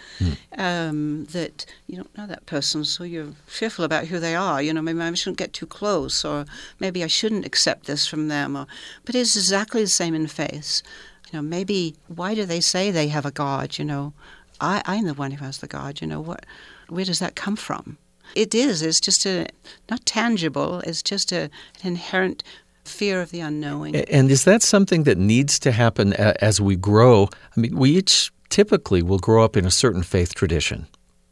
Um, 0.56 1.26
that 1.26 1.66
you 1.86 1.96
don't 1.96 2.16
know 2.16 2.26
that 2.26 2.46
person, 2.46 2.84
so 2.84 3.04
you're 3.04 3.34
fearful 3.46 3.84
about 3.84 4.06
who 4.06 4.18
they 4.18 4.34
are. 4.34 4.62
You 4.62 4.72
know, 4.72 4.80
maybe 4.80 5.00
I 5.00 5.12
shouldn't 5.12 5.38
get 5.38 5.52
too 5.52 5.66
close, 5.66 6.24
or 6.24 6.46
maybe 6.80 7.04
I 7.04 7.08
shouldn't 7.08 7.44
accept 7.44 7.86
this 7.86 8.06
from 8.06 8.28
them. 8.28 8.56
Or, 8.56 8.66
but 9.04 9.14
it's 9.14 9.36
exactly 9.36 9.82
the 9.82 9.88
same 9.88 10.14
in 10.14 10.26
faith. 10.26 10.82
You 11.30 11.38
know, 11.38 11.42
maybe 11.42 11.96
why 12.08 12.34
do 12.34 12.46
they 12.46 12.60
say 12.60 12.90
they 12.90 13.08
have 13.08 13.26
a 13.26 13.30
God? 13.30 13.78
You 13.78 13.84
know, 13.84 14.14
I, 14.58 14.82
I'm 14.86 15.04
the 15.04 15.14
one 15.14 15.32
who 15.32 15.44
has 15.44 15.58
the 15.58 15.66
God. 15.66 16.00
You 16.00 16.06
know, 16.06 16.20
what? 16.20 16.46
Where 16.88 17.04
does 17.04 17.18
that 17.18 17.36
come 17.36 17.56
from? 17.56 17.98
It 18.36 18.54
is. 18.54 18.82
It's 18.82 19.00
just 19.00 19.26
a 19.26 19.48
not 19.90 20.04
tangible. 20.04 20.80
It's 20.80 21.02
just 21.02 21.32
a, 21.32 21.44
an 21.44 21.50
inherent 21.82 22.44
fear 22.84 23.20
of 23.22 23.30
the 23.30 23.40
unknowing. 23.40 23.96
And 23.96 24.30
is 24.30 24.44
that 24.44 24.62
something 24.62 25.04
that 25.04 25.18
needs 25.18 25.58
to 25.60 25.72
happen 25.72 26.12
as 26.12 26.60
we 26.60 26.76
grow? 26.76 27.28
I 27.56 27.60
mean, 27.60 27.76
we 27.76 27.96
each 27.96 28.30
typically 28.50 29.02
will 29.02 29.18
grow 29.18 29.42
up 29.42 29.56
in 29.56 29.64
a 29.66 29.70
certain 29.70 30.02
faith 30.02 30.34
tradition 30.34 30.86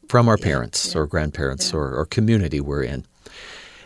from 0.08 0.28
our 0.28 0.38
parents 0.38 0.96
or 0.96 1.06
grandparents 1.06 1.72
or, 1.72 1.94
or 1.94 2.06
community 2.06 2.60
we're 2.60 2.82
in. 2.82 3.04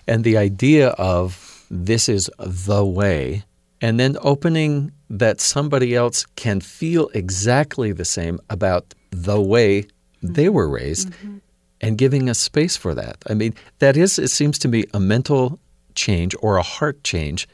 And 0.07 0.25
the 0.25 0.37
idea 0.37 0.91
of 0.91 1.67
this 1.71 2.09
is 2.09 2.31
the 2.39 2.85
way, 2.85 3.45
and 3.81 4.01
then 4.01 4.17
opening 4.23 4.93
that 5.11 5.41
somebody 5.41 5.95
else 5.95 6.25
can 6.37 6.61
feel 6.61 7.11
exactly 7.15 7.93
the 7.93 8.05
same 8.05 8.41
about 8.49 8.95
the 9.11 9.41
way 9.41 9.87
they 10.23 10.49
were 10.49 10.69
raised 10.69 11.11
mm-hmm. 11.11 11.39
And 11.81 11.97
giving 11.99 12.29
us 12.29 12.39
space 12.39 12.77
for 12.77 12.95
that. 12.95 13.17
I 13.29 13.35
mean, 13.35 13.55
that 13.79 13.97
is, 13.97 14.19
it 14.19 14.31
seems 14.31 14.59
to 14.61 14.69
me, 14.69 14.85
a 14.93 15.01
mental 15.01 15.59
change 15.95 16.35
or 16.41 16.57
a 16.57 16.63
heart 16.63 17.03
change 17.05 17.49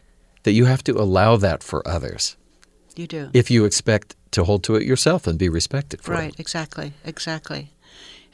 that 0.44 0.52
you 0.52 0.66
have 0.66 0.84
to 0.84 0.92
allow 0.92 1.36
that 1.36 1.62
for 1.62 1.86
others 1.88 2.36
you 2.96 3.06
do. 3.06 3.30
if 3.32 3.50
you 3.50 3.64
expect 3.64 4.14
to 4.32 4.44
hold 4.44 4.62
to 4.64 4.74
it 4.76 4.82
yourself 4.86 5.26
and 5.26 5.38
be 5.38 5.48
respected 5.48 6.00
for 6.02 6.12
Right, 6.12 6.20
it. 6.20 6.24
Right, 6.24 6.40
exactly, 6.40 6.92
exactly. 7.04 7.70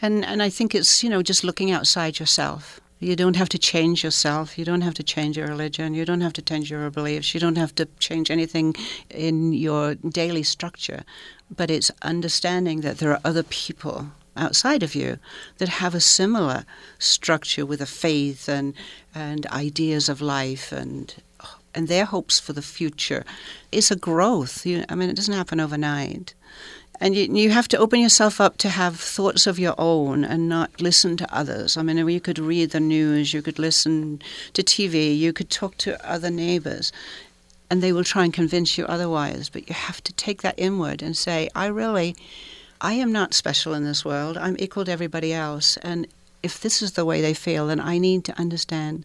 And 0.02 0.24
and 0.24 0.42
I 0.42 0.50
think 0.50 0.74
it's, 0.74 1.02
you 1.04 1.10
know, 1.10 1.22
just 1.22 1.44
looking 1.44 1.70
outside 1.70 2.18
yourself. 2.18 2.80
You 3.00 3.16
don't 3.16 3.36
have 3.36 3.48
to 3.50 3.58
change 3.58 4.04
yourself. 4.04 4.58
You 4.58 4.64
don't 4.64 4.82
have 4.82 4.94
to 4.94 5.02
change 5.02 5.36
your 5.38 5.48
religion. 5.48 5.94
You 5.94 6.04
don't 6.04 6.20
have 6.20 6.32
to 6.34 6.42
change 6.42 6.70
your 6.70 6.90
beliefs. 6.90 7.32
You 7.34 7.40
don't 7.40 7.56
have 7.58 7.74
to 7.76 7.86
change 7.98 8.30
anything 8.30 8.74
in 9.08 9.52
your 9.52 9.94
daily 9.94 10.42
structure. 10.42 11.02
But 11.56 11.70
it's 11.70 11.90
understanding 12.02 12.82
that 12.82 12.98
there 12.98 13.10
are 13.12 13.20
other 13.24 13.42
people 13.42 14.06
outside 14.40 14.82
of 14.82 14.94
you 14.94 15.18
that 15.58 15.68
have 15.68 15.94
a 15.94 16.00
similar 16.00 16.64
structure 16.98 17.64
with 17.64 17.80
a 17.80 17.86
faith 17.86 18.48
and 18.48 18.74
and 19.14 19.46
ideas 19.46 20.08
of 20.08 20.20
life 20.20 20.72
and 20.72 21.14
and 21.74 21.88
their 21.88 22.04
hopes 22.04 22.40
for 22.40 22.52
the 22.52 22.62
future. 22.62 23.24
It's 23.70 23.90
a 23.90 23.96
growth. 23.96 24.66
You, 24.66 24.84
I 24.88 24.94
mean, 24.94 25.08
it 25.08 25.16
doesn't 25.16 25.34
happen 25.34 25.60
overnight. 25.60 26.34
And 27.00 27.16
you, 27.16 27.32
you 27.32 27.50
have 27.50 27.68
to 27.68 27.78
open 27.78 28.00
yourself 28.00 28.40
up 28.40 28.58
to 28.58 28.68
have 28.68 29.00
thoughts 29.00 29.46
of 29.46 29.58
your 29.58 29.74
own 29.78 30.22
and 30.22 30.48
not 30.48 30.82
listen 30.82 31.16
to 31.16 31.34
others. 31.34 31.76
I 31.76 31.82
mean, 31.82 31.96
you 32.08 32.20
could 32.20 32.38
read 32.38 32.70
the 32.70 32.80
news, 32.80 33.32
you 33.32 33.40
could 33.40 33.58
listen 33.58 34.20
to 34.52 34.62
TV, 34.62 35.16
you 35.16 35.32
could 35.32 35.48
talk 35.48 35.78
to 35.78 36.08
other 36.08 36.30
neighbors, 36.30 36.92
and 37.70 37.82
they 37.82 37.92
will 37.92 38.04
try 38.04 38.24
and 38.24 38.34
convince 38.34 38.76
you 38.76 38.84
otherwise. 38.84 39.48
But 39.48 39.66
you 39.68 39.74
have 39.74 40.04
to 40.04 40.12
take 40.12 40.42
that 40.42 40.56
inward 40.58 41.00
and 41.00 41.16
say, 41.16 41.48
I 41.54 41.66
really, 41.66 42.16
I 42.80 42.94
am 42.94 43.12
not 43.12 43.34
special 43.34 43.74
in 43.74 43.84
this 43.84 44.04
world. 44.04 44.36
I'm 44.36 44.56
equal 44.58 44.84
to 44.84 44.92
everybody 44.92 45.32
else. 45.32 45.76
And 45.78 46.06
if 46.42 46.60
this 46.60 46.80
is 46.80 46.92
the 46.92 47.04
way 47.04 47.20
they 47.20 47.34
feel, 47.34 47.66
then 47.66 47.80
I 47.80 47.98
need 47.98 48.24
to 48.24 48.38
understand 48.38 49.04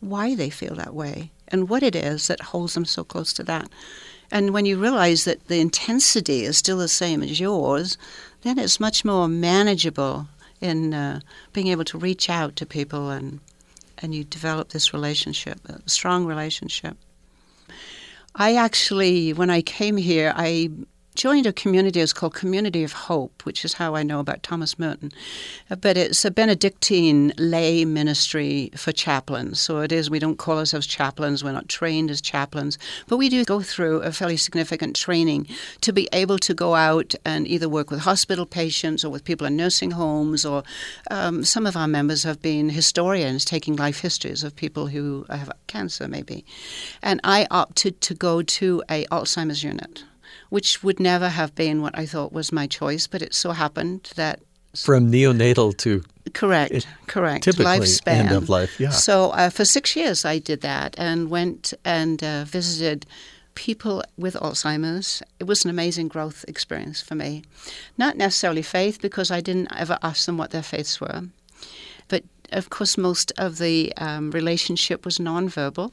why 0.00 0.34
they 0.34 0.50
feel 0.50 0.74
that 0.76 0.94
way 0.94 1.30
and 1.48 1.68
what 1.68 1.82
it 1.82 1.94
is 1.94 2.26
that 2.28 2.40
holds 2.40 2.74
them 2.74 2.84
so 2.84 3.04
close 3.04 3.32
to 3.34 3.44
that. 3.44 3.68
And 4.30 4.54
when 4.54 4.64
you 4.64 4.78
realize 4.78 5.24
that 5.24 5.48
the 5.48 5.60
intensity 5.60 6.44
is 6.44 6.56
still 6.56 6.78
the 6.78 6.88
same 6.88 7.22
as 7.22 7.38
yours, 7.38 7.98
then 8.42 8.58
it's 8.58 8.80
much 8.80 9.04
more 9.04 9.28
manageable 9.28 10.26
in 10.60 10.94
uh, 10.94 11.20
being 11.52 11.66
able 11.66 11.84
to 11.84 11.98
reach 11.98 12.30
out 12.30 12.56
to 12.56 12.66
people 12.66 13.10
and 13.10 13.40
and 13.98 14.14
you 14.14 14.24
develop 14.24 14.70
this 14.70 14.92
relationship, 14.92 15.60
a 15.68 15.88
strong 15.88 16.26
relationship. 16.26 16.96
I 18.34 18.56
actually, 18.56 19.32
when 19.32 19.48
I 19.48 19.62
came 19.62 19.96
here, 19.96 20.32
I 20.34 20.70
joined 21.14 21.46
a 21.46 21.52
community. 21.52 22.00
It's 22.00 22.12
called 22.12 22.34
Community 22.34 22.82
of 22.84 22.92
Hope, 22.92 23.44
which 23.44 23.64
is 23.64 23.74
how 23.74 23.94
I 23.94 24.02
know 24.02 24.20
about 24.20 24.42
Thomas 24.42 24.78
Merton. 24.78 25.10
Uh, 25.70 25.76
But 25.76 25.96
it's 25.96 26.24
a 26.24 26.30
Benedictine 26.30 27.32
lay 27.36 27.84
ministry 27.84 28.70
for 28.76 28.92
chaplains. 28.92 29.60
So 29.60 29.80
it 29.80 29.92
is, 29.92 30.08
we 30.08 30.18
don't 30.18 30.38
call 30.38 30.58
ourselves 30.58 30.86
chaplains, 30.86 31.42
we're 31.42 31.52
not 31.52 31.68
trained 31.68 32.10
as 32.10 32.20
chaplains, 32.20 32.78
but 33.08 33.16
we 33.16 33.28
do 33.28 33.44
go 33.44 33.60
through 33.60 34.00
a 34.02 34.12
fairly 34.12 34.36
significant 34.36 34.96
training 34.96 35.46
to 35.80 35.92
be 35.92 36.08
able 36.12 36.38
to 36.38 36.54
go 36.54 36.74
out 36.74 37.14
and 37.24 37.46
either 37.46 37.68
work 37.68 37.90
with 37.90 38.00
hospital 38.00 38.46
patients 38.46 39.04
or 39.04 39.10
with 39.10 39.24
people 39.24 39.46
in 39.46 39.56
nursing 39.56 39.92
homes, 39.92 40.44
or 40.44 40.62
um, 41.10 41.44
some 41.44 41.66
of 41.66 41.76
our 41.76 41.88
members 41.88 42.22
have 42.22 42.40
been 42.40 42.70
historians 42.70 43.44
taking 43.44 43.76
life 43.76 44.00
histories 44.00 44.44
of 44.44 44.54
people 44.56 44.86
who 44.86 45.26
have 45.28 45.50
cancer, 45.66 46.08
maybe. 46.08 46.44
And 47.02 47.20
I 47.24 47.46
opted 47.50 48.00
to 48.02 48.14
go 48.14 48.42
to 48.42 48.82
a 48.88 49.04
Alzheimer's 49.06 49.62
unit 49.62 50.04
which 50.50 50.82
would 50.82 51.00
never 51.00 51.28
have 51.28 51.54
been 51.54 51.82
what 51.82 51.96
I 51.98 52.06
thought 52.06 52.32
was 52.32 52.52
my 52.52 52.66
choice, 52.66 53.06
but 53.06 53.22
it 53.22 53.34
so 53.34 53.52
happened 53.52 54.12
that 54.16 54.40
From 54.76 55.10
neonatal 55.10 55.76
to 55.78 56.02
correct, 56.34 56.86
correct 57.06 57.44
typically 57.44 57.64
lifespan 57.64 58.12
end 58.12 58.32
of 58.32 58.48
life, 58.48 58.78
yeah. 58.80 58.90
So 58.90 59.30
uh, 59.30 59.50
for 59.50 59.64
six 59.64 59.96
years 59.96 60.24
I 60.24 60.38
did 60.38 60.60
that 60.62 60.94
and 60.98 61.30
went 61.30 61.74
and 61.84 62.22
uh, 62.22 62.44
visited 62.44 63.06
people 63.54 64.02
with 64.16 64.34
Alzheimer's. 64.34 65.22
It 65.38 65.44
was 65.44 65.64
an 65.64 65.70
amazing 65.70 66.08
growth 66.08 66.44
experience 66.48 67.02
for 67.02 67.14
me. 67.14 67.42
Not 67.98 68.16
necessarily 68.16 68.62
faith 68.62 69.00
because 69.02 69.30
I 69.30 69.40
didn't 69.42 69.68
ever 69.76 69.98
ask 70.02 70.24
them 70.24 70.38
what 70.38 70.50
their 70.50 70.62
faiths 70.62 71.00
were, 71.00 71.24
but 72.08 72.24
of 72.52 72.70
course, 72.70 72.96
most 72.98 73.32
of 73.38 73.58
the 73.58 73.92
um, 73.96 74.30
relationship 74.30 75.04
was 75.04 75.18
nonverbal, 75.18 75.92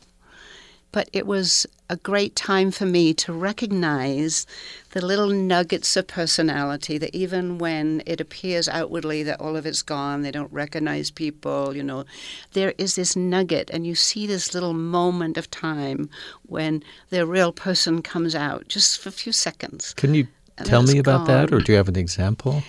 but 0.91 1.09
it 1.13 1.25
was 1.25 1.65
a 1.89 1.95
great 1.95 2.35
time 2.35 2.71
for 2.71 2.85
me 2.85 3.13
to 3.15 3.33
recognize 3.33 4.45
the 4.91 5.03
little 5.03 5.29
nuggets 5.29 5.97
of 5.97 6.07
personality 6.07 6.97
that 6.97 7.15
even 7.15 7.57
when 7.57 8.03
it 8.05 8.21
appears 8.21 8.69
outwardly 8.69 9.23
that 9.23 9.39
all 9.41 9.55
of 9.55 9.65
it's 9.65 9.81
gone, 9.81 10.21
they 10.21 10.31
don't 10.31 10.51
recognize 10.51 11.09
people, 11.09 11.75
you 11.75 11.83
know, 11.83 12.05
there 12.53 12.73
is 12.77 12.95
this 12.95 13.15
nugget, 13.15 13.69
and 13.71 13.87
you 13.87 13.95
see 13.95 14.27
this 14.27 14.53
little 14.53 14.73
moment 14.73 15.37
of 15.37 15.49
time 15.49 16.09
when 16.43 16.83
the 17.09 17.25
real 17.25 17.51
person 17.51 18.01
comes 18.01 18.35
out 18.35 18.67
just 18.67 18.99
for 18.99 19.09
a 19.09 19.11
few 19.11 19.31
seconds. 19.31 19.93
Can 19.95 20.13
you 20.13 20.27
tell 20.63 20.83
me 20.83 20.99
about 20.99 21.25
gone. 21.25 21.27
that, 21.27 21.53
or 21.53 21.59
do 21.59 21.71
you 21.71 21.77
have 21.77 21.89
an 21.89 21.97
example? 21.97 22.63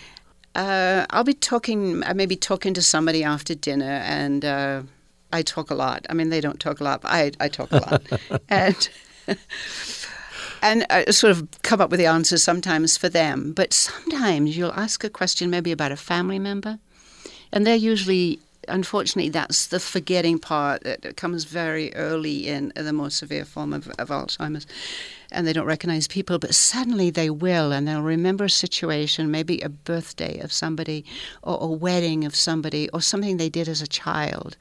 Uh, 0.55 1.07
I'll 1.11 1.25
be 1.25 1.35
talking, 1.35 2.03
I 2.05 2.13
may 2.13 2.27
be 2.27 2.37
talking 2.37 2.75
to 2.75 2.83
somebody 2.83 3.23
after 3.23 3.55
dinner, 3.55 4.03
and 4.05 4.45
uh, 4.45 4.83
I 5.33 5.43
talk 5.43 5.71
a 5.71 5.75
lot. 5.75 6.07
I 6.09 6.14
mean, 6.14 6.31
they 6.31 6.40
don't 6.40 6.61
talk 6.61 6.81
a 6.81 6.85
lot, 6.85 7.03
but 7.03 7.11
I, 7.12 7.33
I 7.40 7.49
talk 7.49 7.71
a 7.73 7.77
lot. 7.77 8.03
and 8.49 8.88
and 10.62 10.87
I 10.90 11.11
sort 11.11 11.31
of 11.33 11.49
come 11.62 11.81
up 11.81 11.90
with 11.90 12.01
the 12.01 12.07
answers 12.07 12.43
sometimes 12.43 12.97
for 12.97 13.09
them. 13.09 13.53
But 13.53 13.73
sometimes 13.73 14.57
you'll 14.57 14.73
ask 14.73 15.05
a 15.05 15.11
question 15.11 15.51
maybe 15.51 15.73
about 15.73 15.93
a 15.93 15.97
family 15.97 16.38
member, 16.38 16.79
and 17.53 17.66
they're 17.66 17.77
usually, 17.77 18.38
unfortunately, 18.69 19.31
that's 19.31 19.69
the 19.69 19.81
forgetting 19.81 20.38
part 20.38 20.83
that 20.85 21.16
comes 21.16 21.45
very 21.45 21.95
early 21.95 22.47
in 22.49 22.73
the 22.77 22.93
more 22.93 23.11
severe 23.11 23.45
form 23.45 23.73
of, 23.73 23.88
of 23.99 24.09
Alzheimer's. 24.09 24.66
And 25.33 25.47
they 25.47 25.53
don't 25.53 25.66
recognize 25.66 26.09
people, 26.09 26.40
but 26.40 26.57
suddenly 26.57 27.11
they 27.11 27.31
will, 27.31 27.71
and 27.71 27.87
they'll 27.87 28.03
remember 28.03 28.45
a 28.45 28.51
situation, 28.51 29.31
maybe 29.31 29.61
a 29.61 29.69
birthday 29.69 30.40
of 30.40 30.53
somebody, 30.53 31.05
or 31.43 31.57
a 31.61 31.69
wedding 31.69 32.25
of 32.25 32.35
somebody, 32.35 32.88
or 32.90 33.01
something 33.01 33.37
they 33.37 33.49
did 33.49 33.69
as 33.69 33.81
a 33.81 33.87
child 33.87 34.57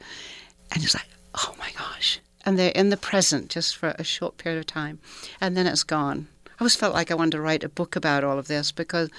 and 0.72 0.84
it's 0.84 0.94
like, 0.94 1.10
oh 1.36 1.56
my 1.58 1.70
gosh. 1.78 2.20
And 2.46 2.58
they're 2.58 2.72
in 2.72 2.90
the 2.90 2.98
present 2.98 3.50
just 3.50 3.76
for 3.76 3.96
a 3.98 4.04
short 4.04 4.38
period 4.38 4.60
of 4.60 4.66
time. 4.66 5.00
And 5.42 5.56
then 5.56 5.68
it's 5.68 5.84
gone. 5.84 6.28
I 6.48 6.62
always 6.62 6.76
felt 6.76 6.94
like 6.94 7.12
I 7.12 7.16
wanted 7.16 7.32
to 7.32 7.42
write 7.42 7.64
a 7.64 7.70
book 7.70 7.96
about 7.96 8.24
all 8.24 8.38
of 8.38 8.48
this 8.48 8.72
because 8.72 9.10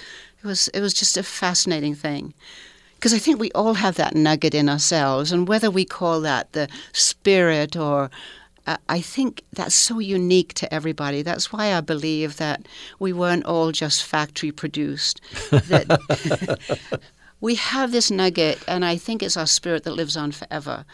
it 0.43 0.45
was 0.45 0.67
it 0.69 0.81
was 0.81 0.93
just 0.93 1.17
a 1.17 1.23
fascinating 1.23 1.95
thing. 1.95 2.33
Because 2.95 3.13
I 3.15 3.17
think 3.17 3.39
we 3.39 3.51
all 3.53 3.75
have 3.75 3.95
that 3.95 4.15
nugget 4.15 4.53
in 4.53 4.69
ourselves, 4.69 5.31
and 5.31 5.47
whether 5.47 5.71
we 5.71 5.85
call 5.85 6.21
that 6.21 6.51
the 6.51 6.67
spirit 6.93 7.75
or 7.75 8.11
uh, 8.67 8.77
I 8.87 9.01
think 9.01 9.43
that's 9.51 9.73
so 9.73 9.97
unique 9.97 10.53
to 10.55 10.71
everybody. 10.71 11.23
That's 11.23 11.51
why 11.51 11.73
I 11.73 11.81
believe 11.81 12.37
that 12.37 12.67
we 12.99 13.11
weren't 13.11 13.45
all 13.45 13.71
just 13.71 14.03
factory 14.03 14.51
produced. 14.51 15.19
That 15.49 16.59
we 17.41 17.55
have 17.55 17.91
this 17.91 18.11
nugget, 18.11 18.59
and 18.67 18.85
I 18.85 18.97
think 18.97 19.21
it's 19.21 19.35
our 19.35 19.47
spirit 19.47 19.83
that 19.83 19.95
lives 19.95 20.15
on 20.15 20.31
forever. 20.31 20.85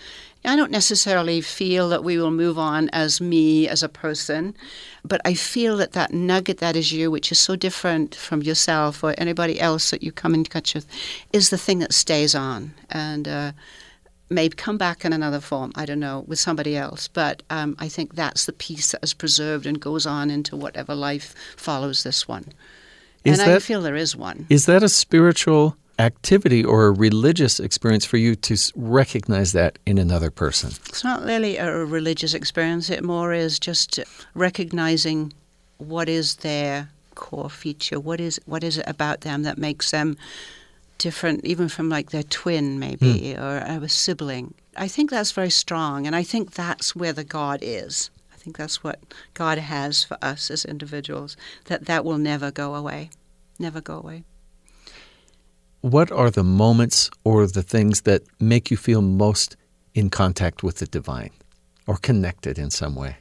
I 0.46 0.56
don't 0.56 0.72
necessarily 0.72 1.42
feel 1.42 1.90
that 1.90 2.06
we 2.06 2.18
will 2.18 2.32
move 2.32 2.58
on 2.58 2.90
as 2.94 3.20
me 3.20 3.68
as 3.68 3.84
a 3.84 3.90
person, 3.90 4.56
but 5.04 5.20
I 5.26 5.34
feel 5.34 5.76
that 5.78 5.92
that 5.92 6.14
nugget 6.14 6.60
that 6.60 6.78
is 6.78 6.94
you, 6.94 7.12
which 7.12 7.34
is 7.34 7.40
so 7.40 7.58
different 7.58 8.16
from 8.16 8.42
yourself 8.42 9.04
or 9.04 9.14
anybody 9.18 9.60
else 9.60 9.92
that 9.92 10.02
you 10.04 10.14
come 10.14 10.34
in 10.34 10.46
touch 10.46 10.74
with, 10.74 10.88
is 11.34 11.50
the 11.50 11.58
thing 11.58 11.80
that 11.80 11.94
stays 11.94 12.34
on 12.34 12.74
and 12.90 13.28
uh, 13.28 13.52
may 14.30 14.48
come 14.48 14.78
back 14.78 15.04
in 15.04 15.12
another 15.12 15.42
form. 15.42 15.74
I 15.76 15.86
don't 15.86 16.00
know 16.00 16.24
with 16.28 16.40
somebody 16.40 16.78
else, 16.78 17.10
but 17.10 17.44
um, 17.50 17.76
I 17.78 17.90
think 17.90 18.16
that's 18.16 18.46
the 18.46 18.54
piece 18.54 18.94
that 18.94 19.04
is 19.04 19.14
preserved 19.14 19.66
and 19.66 19.82
goes 19.82 20.06
on 20.06 20.30
into 20.30 20.56
whatever 20.56 20.96
life 20.96 21.36
follows 21.58 22.04
this 22.04 22.26
one. 22.26 22.54
Is 23.26 23.40
and 23.40 23.50
that, 23.50 23.56
I 23.58 23.60
feel 23.60 23.82
there 23.82 23.96
is 23.98 24.16
one. 24.16 24.46
Is 24.50 24.66
that 24.68 24.82
a 24.82 24.88
spiritual? 24.88 25.76
Activity 26.00 26.64
or 26.64 26.88
a 26.88 26.92
religious 26.92 27.60
experience 27.60 28.06
for 28.06 28.18
you 28.18 28.36
to 28.36 28.56
recognize 28.76 29.52
that 29.54 29.80
in 29.86 29.98
another 29.98 30.32
person? 30.32 30.72
It's 30.88 31.04
not 31.04 31.24
really 31.24 31.58
a 31.58 31.86
religious 31.86 32.34
experience. 32.34 32.90
It 32.90 33.04
more 33.04 33.34
is 33.34 33.60
just 33.60 34.00
recognizing 34.34 35.34
what 35.78 36.10
is 36.10 36.38
their 36.38 36.90
core 37.16 37.50
feature. 37.50 38.00
What 38.00 38.20
is 38.20 38.40
what 38.46 38.64
is 38.64 38.78
it 38.78 38.86
about 38.88 39.22
them 39.22 39.44
that 39.44 39.58
makes 39.58 39.92
them 39.92 40.18
different, 40.98 41.46
even 41.46 41.70
from 41.70 41.90
like 41.90 42.12
their 42.12 42.24
twin, 42.24 42.80
maybe, 42.80 43.36
mm. 43.36 43.40
or 43.40 43.84
a 43.84 43.90
sibling. 43.90 44.54
I 44.76 44.88
think 44.88 45.10
that's 45.10 45.32
very 45.32 45.50
strong, 45.50 46.06
and 46.06 46.16
I 46.16 46.24
think 46.24 46.52
that's 46.52 46.96
where 46.96 47.14
the 47.14 47.24
God 47.24 47.60
is. 47.62 48.10
I 48.34 48.38
think 48.38 48.58
that's 48.58 48.84
what 48.84 49.00
God 49.34 49.58
has 49.58 50.04
for 50.04 50.18
us 50.22 50.52
as 50.52 50.66
individuals. 50.66 51.36
That 51.66 51.86
that 51.86 52.06
will 52.06 52.18
never 52.18 52.52
go 52.52 52.76
away, 52.76 53.10
never 53.60 53.82
go 53.82 53.98
away 53.98 54.24
what 55.92 56.12
are 56.12 56.30
the 56.30 56.44
moments 56.44 57.10
or 57.24 57.48
the 57.48 57.64
things 57.64 58.02
that 58.02 58.24
make 58.40 58.70
you 58.70 58.78
feel 58.78 59.02
most 59.02 59.56
in 59.94 60.10
contact 60.10 60.64
with 60.64 60.78
the 60.78 60.86
divine 60.86 61.32
or 61.86 61.98
connected 61.98 62.60
in 62.60 62.70
some 62.70 62.96
way? 62.96 63.18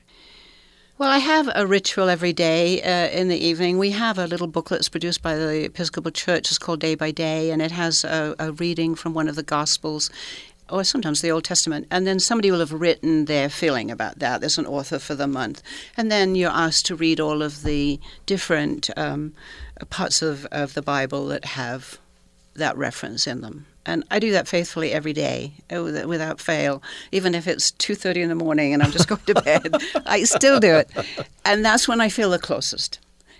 Well, 0.98 1.11
I 1.11 1.18
have 1.18 1.50
a 1.55 1.66
ritual 1.66 2.09
every 2.09 2.33
day 2.33 2.81
uh, 2.81 3.11
in 3.11 3.29
the 3.29 3.37
evening. 3.37 3.79
We 3.79 3.90
have 3.90 4.18
a 4.18 4.26
little 4.26 4.46
booklet 4.46 4.81
that's 4.81 4.88
produced 4.88 5.22
by 5.22 5.37
the 5.37 5.66
Episcopal 5.66 6.11
Church. 6.11 6.48
It's 6.48 6.59
called 6.59 6.81
Day 6.81 6.94
by 6.94 7.11
Day, 7.11 7.50
and 7.50 7.61
it 7.61 7.70
has 7.70 8.02
a, 8.02 8.35
a 8.38 8.52
reading 8.52 8.94
from 8.94 9.12
one 9.12 9.29
of 9.29 9.37
the 9.37 9.42
Gospels 9.42 10.11
or 10.68 10.83
sometimes 10.83 11.20
the 11.20 11.31
Old 11.31 11.44
Testament, 11.44 11.87
and 11.90 12.07
then 12.07 12.18
somebody 12.18 12.50
will 12.50 12.59
have 12.59 12.72
written 12.72 13.26
their 13.26 13.48
feeling 13.48 13.90
about 13.90 14.18
that. 14.18 14.40
There's 14.40 14.59
an 14.59 14.66
author 14.66 14.98
for 14.98 15.14
the 15.14 15.29
month, 15.29 15.62
and 15.96 16.11
then 16.11 16.35
you're 16.35 16.50
asked 16.50 16.87
to 16.87 16.96
read 16.96 17.20
all 17.20 17.42
of 17.42 17.62
the 17.62 18.00
different 18.24 18.90
um, 18.96 19.33
parts 19.90 20.22
of, 20.22 20.44
of 20.46 20.74
the 20.74 20.83
Bible 20.83 21.26
that 21.26 21.44
have 21.44 22.00
that 22.59 22.77
reference 22.77 23.27
in 23.27 23.40
them. 23.40 23.66
And 23.85 24.05
I 24.11 24.19
do 24.19 24.33
that 24.33 24.49
faithfully 24.49 24.92
every 24.92 25.12
day 25.12 25.53
uh, 25.75 25.83
without 25.83 26.40
fail. 26.40 26.83
Even 27.12 27.35
if 27.35 27.47
it's 27.47 27.71
2:30 27.73 28.16
in 28.16 28.29
the 28.29 28.35
morning 28.35 28.75
and 28.75 28.83
I'm 28.83 28.90
just 28.90 29.09
going 29.12 29.23
to 29.27 29.35
bed, 29.35 29.77
I 30.05 30.25
still 30.25 30.59
do 30.59 30.75
it. 30.75 30.90
And 31.45 31.64
that's 31.64 31.87
when 31.87 32.01
I 32.01 32.09
feel 32.09 32.31
the 32.31 32.38
closest. 32.38 32.99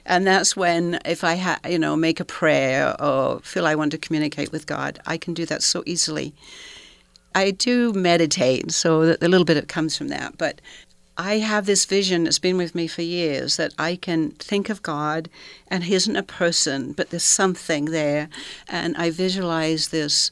And 0.09 0.25
that's 0.25 0.57
when, 0.57 1.01
if 1.05 1.25
I 1.25 1.35
ha- 1.35 1.59
you 1.69 1.81
know 1.81 1.97
make 1.97 2.21
a 2.21 2.25
prayer 2.25 2.95
or 3.03 3.41
feel 3.41 3.67
I 3.67 3.75
want 3.75 3.91
to 3.91 3.99
communicate 3.99 4.53
with 4.53 4.67
God, 4.67 5.01
I 5.05 5.19
can 5.19 5.35
do 5.35 5.45
that 5.47 5.63
so 5.63 5.83
easily. 5.85 6.33
I 7.35 7.51
do 7.51 7.93
meditate, 7.93 8.71
so 8.73 9.03
a 9.21 9.29
little 9.29 9.45
bit 9.45 9.59
it 9.59 9.69
comes 9.69 9.99
from 9.99 10.09
that. 10.09 10.39
But 10.39 10.61
I 11.19 11.39
have 11.39 11.67
this 11.67 11.85
vision 11.85 12.25
that's 12.25 12.39
been 12.39 12.57
with 12.57 12.75
me 12.75 12.87
for 12.87 13.03
years 13.03 13.57
that 13.57 13.73
I 13.79 13.97
can 13.97 14.33
think 14.33 14.69
of 14.69 14.83
God 14.83 15.29
and 15.69 15.85
He 15.85 15.95
isn't 15.95 16.17
a 16.17 16.23
person, 16.23 16.93
but 16.93 17.11
there's 17.11 17.25
something 17.25 17.87
there. 17.87 18.29
And 18.69 18.97
I 18.97 19.11
visualize 19.11 19.89
this 19.89 20.31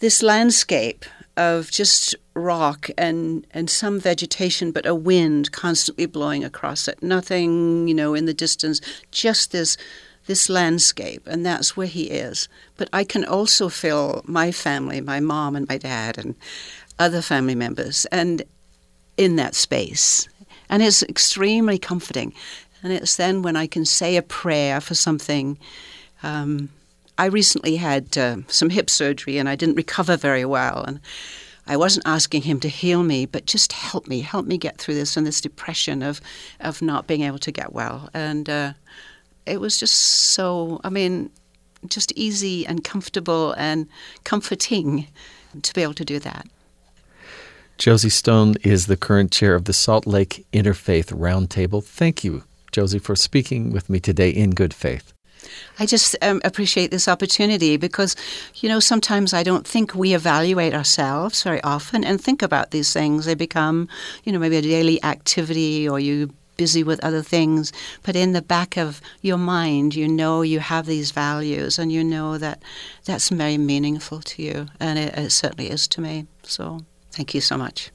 this 0.00 0.22
landscape 0.22 1.04
of 1.36 1.70
just 1.70 2.14
rock 2.34 2.88
and, 2.96 3.46
and 3.52 3.70
some 3.70 3.98
vegetation, 4.00 4.72
but 4.72 4.86
a 4.86 4.94
wind 4.94 5.52
constantly 5.52 6.06
blowing 6.06 6.44
across 6.44 6.88
it. 6.88 7.02
Nothing, 7.02 7.88
you 7.88 7.94
know, 7.94 8.14
in 8.14 8.26
the 8.26 8.34
distance, 8.34 8.80
just 9.10 9.52
this 9.52 9.76
this 10.26 10.50
landscape, 10.50 11.26
and 11.26 11.44
that's 11.46 11.74
where 11.74 11.86
he 11.86 12.04
is. 12.04 12.48
But 12.76 12.90
I 12.92 13.02
can 13.02 13.24
also 13.24 13.70
feel 13.70 14.22
my 14.26 14.52
family, 14.52 15.00
my 15.00 15.20
mom 15.20 15.56
and 15.56 15.66
my 15.66 15.78
dad, 15.78 16.18
and 16.18 16.34
other 16.98 17.22
family 17.22 17.54
members, 17.54 18.04
and 18.12 18.42
in 19.18 19.36
that 19.36 19.54
space. 19.54 20.26
And 20.70 20.82
it's 20.82 21.02
extremely 21.02 21.78
comforting. 21.78 22.32
And 22.82 22.92
it's 22.92 23.16
then 23.16 23.42
when 23.42 23.56
I 23.56 23.66
can 23.66 23.84
say 23.84 24.16
a 24.16 24.22
prayer 24.22 24.80
for 24.80 24.94
something. 24.94 25.58
Um, 26.22 26.70
I 27.18 27.26
recently 27.26 27.76
had 27.76 28.16
uh, 28.16 28.36
some 28.46 28.70
hip 28.70 28.88
surgery 28.88 29.38
and 29.38 29.48
I 29.48 29.56
didn't 29.56 29.74
recover 29.74 30.16
very 30.16 30.44
well. 30.44 30.84
And 30.84 31.00
I 31.66 31.76
wasn't 31.76 32.06
asking 32.06 32.42
him 32.42 32.60
to 32.60 32.68
heal 32.68 33.02
me, 33.02 33.26
but 33.26 33.44
just 33.44 33.72
help 33.72 34.06
me, 34.06 34.20
help 34.20 34.46
me 34.46 34.56
get 34.56 34.78
through 34.78 34.94
this 34.94 35.16
and 35.16 35.26
this 35.26 35.40
depression 35.40 36.02
of, 36.02 36.20
of 36.60 36.80
not 36.80 37.06
being 37.06 37.22
able 37.22 37.40
to 37.40 37.52
get 37.52 37.72
well. 37.72 38.08
And 38.14 38.48
uh, 38.48 38.72
it 39.44 39.60
was 39.60 39.78
just 39.78 39.96
so, 39.96 40.80
I 40.84 40.90
mean, 40.90 41.30
just 41.88 42.12
easy 42.12 42.66
and 42.66 42.84
comfortable 42.84 43.52
and 43.58 43.88
comforting 44.24 45.08
to 45.62 45.74
be 45.74 45.82
able 45.82 45.94
to 45.94 46.04
do 46.04 46.18
that. 46.20 46.46
Josie 47.78 48.10
Stone 48.10 48.56
is 48.64 48.86
the 48.86 48.96
current 48.96 49.30
chair 49.30 49.54
of 49.54 49.66
the 49.66 49.72
Salt 49.72 50.04
Lake 50.04 50.44
Interfaith 50.52 51.12
Roundtable. 51.12 51.82
Thank 51.82 52.24
you, 52.24 52.42
Josie, 52.72 52.98
for 52.98 53.14
speaking 53.14 53.70
with 53.70 53.88
me 53.88 54.00
today 54.00 54.30
in 54.30 54.50
good 54.50 54.74
faith. 54.74 55.12
I 55.78 55.86
just 55.86 56.16
um, 56.20 56.40
appreciate 56.44 56.90
this 56.90 57.06
opportunity 57.06 57.76
because, 57.76 58.16
you 58.56 58.68
know, 58.68 58.80
sometimes 58.80 59.32
I 59.32 59.44
don't 59.44 59.64
think 59.64 59.94
we 59.94 60.12
evaluate 60.12 60.74
ourselves 60.74 61.44
very 61.44 61.62
often 61.62 62.02
and 62.02 62.20
think 62.20 62.42
about 62.42 62.72
these 62.72 62.92
things. 62.92 63.26
They 63.26 63.36
become, 63.36 63.88
you 64.24 64.32
know, 64.32 64.40
maybe 64.40 64.56
a 64.56 64.62
daily 64.62 65.00
activity 65.04 65.88
or 65.88 66.00
you 66.00 66.34
busy 66.56 66.82
with 66.82 66.98
other 67.04 67.22
things, 67.22 67.72
but 68.02 68.16
in 68.16 68.32
the 68.32 68.42
back 68.42 68.76
of 68.76 69.00
your 69.22 69.38
mind, 69.38 69.94
you 69.94 70.08
know 70.08 70.42
you 70.42 70.58
have 70.58 70.86
these 70.86 71.12
values 71.12 71.78
and 71.78 71.92
you 71.92 72.02
know 72.02 72.38
that 72.38 72.60
that's 73.04 73.28
very 73.28 73.56
meaningful 73.56 74.20
to 74.22 74.42
you, 74.42 74.66
and 74.80 74.98
it, 74.98 75.16
it 75.16 75.30
certainly 75.30 75.70
is 75.70 75.86
to 75.86 76.00
me. 76.00 76.26
So. 76.42 76.80
Thank 77.10 77.34
you 77.34 77.40
so 77.40 77.56
much. 77.56 77.90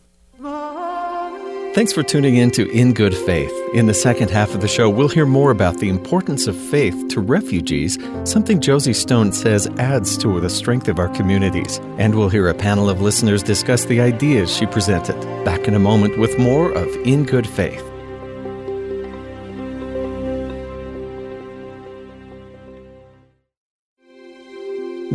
Thanks 1.73 1.91
for 1.91 2.03
tuning 2.03 2.35
in 2.35 2.51
to 2.51 2.69
In 2.69 2.93
Good 2.93 3.17
Faith. 3.17 3.51
In 3.73 3.87
the 3.87 3.95
second 3.95 4.29
half 4.29 4.53
of 4.53 4.61
the 4.61 4.67
show, 4.67 4.91
we'll 4.91 5.07
hear 5.07 5.25
more 5.25 5.49
about 5.49 5.79
the 5.79 5.89
importance 5.89 6.45
of 6.45 6.55
faith 6.55 7.07
to 7.09 7.19
refugees, 7.19 7.97
something 8.25 8.61
Josie 8.61 8.93
Stone 8.93 9.31
says 9.31 9.67
adds 9.79 10.15
to 10.19 10.39
the 10.39 10.51
strength 10.51 10.87
of 10.87 10.99
our 10.99 11.09
communities. 11.09 11.79
And 11.97 12.13
we'll 12.13 12.29
hear 12.29 12.47
a 12.47 12.53
panel 12.53 12.91
of 12.91 13.01
listeners 13.01 13.41
discuss 13.41 13.85
the 13.85 14.01
ideas 14.01 14.55
she 14.55 14.67
presented. 14.67 15.19
Back 15.43 15.67
in 15.67 15.73
a 15.73 15.79
moment 15.79 16.19
with 16.19 16.37
more 16.37 16.71
of 16.71 16.87
In 17.07 17.23
Good 17.23 17.47
Faith. 17.47 17.92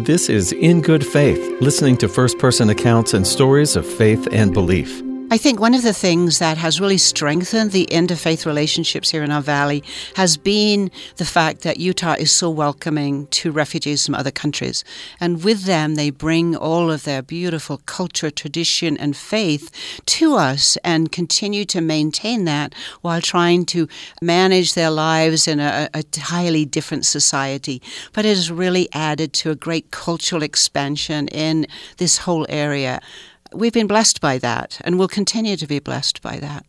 This 0.05 0.29
is 0.29 0.53
In 0.53 0.81
Good 0.81 1.05
Faith, 1.05 1.61
listening 1.61 1.97
to 1.97 2.09
first 2.09 2.39
person 2.39 2.71
accounts 2.71 3.15
and 3.15 3.27
stories 3.27 3.75
of 3.75 3.85
faith 3.85 4.29
and 4.31 4.55
belief. 4.55 5.08
I 5.31 5.37
think 5.37 5.61
one 5.61 5.75
of 5.75 5.83
the 5.83 5.93
things 5.93 6.39
that 6.39 6.57
has 6.57 6.81
really 6.81 6.97
strengthened 6.97 7.73
the 7.73 7.87
interfaith 7.91 8.47
relationships 8.47 9.11
here 9.11 9.23
in 9.23 9.31
our 9.31 9.43
valley 9.43 9.85
has 10.17 10.39
been 10.39 10.91
the 11.17 11.27
fact 11.27 11.61
that 11.63 11.77
Utah 11.77 12.15
is 12.19 12.33
so 12.33 12.49
welcoming 12.49 13.27
to 13.27 13.53
refugees 13.53 14.07
from 14.07 14.15
other 14.15 14.31
countries. 14.31 14.85
And 15.21 15.45
with 15.45 15.65
them, 15.65 15.97
they 15.97 16.09
bring 16.09 16.57
all 16.57 16.91
of 16.91 17.05
their 17.05 17.21
beautiful 17.21 17.83
culture, 17.85 18.31
tradition, 18.31 18.97
and 18.97 19.15
faith 19.15 19.71
to 20.07 20.35
us 20.35 20.79
and 20.83 21.13
continue 21.13 21.67
to 21.67 21.83
maintain 21.83 22.47
that 22.47 22.75
while 23.03 23.21
trying 23.21 23.67
to 23.67 23.87
manage 24.23 24.73
their 24.73 24.91
lives 24.91 25.47
in 25.47 25.61
a, 25.61 25.91
a 25.93 26.05
highly 26.19 26.65
different 26.65 27.05
society. 27.05 27.83
But 28.15 28.25
it 28.25 28.31
has 28.31 28.51
really 28.51 28.89
added 28.95 29.35
to 29.35 29.51
a 29.51 29.55
great 29.55 29.91
cultural 29.91 30.43
expansion 30.43 31.29
in 31.29 31.67
this 31.99 32.17
whole 32.17 32.47
area 32.49 33.03
we've 33.53 33.73
been 33.73 33.87
blessed 33.87 34.21
by 34.21 34.39
that 34.39 34.81
and 34.85 34.99
will 34.99 35.09
continue 35.09 35.57
to 35.57 35.67
be 35.67 35.79
blessed 35.79 36.23
by 36.23 36.39
that. 36.39 36.65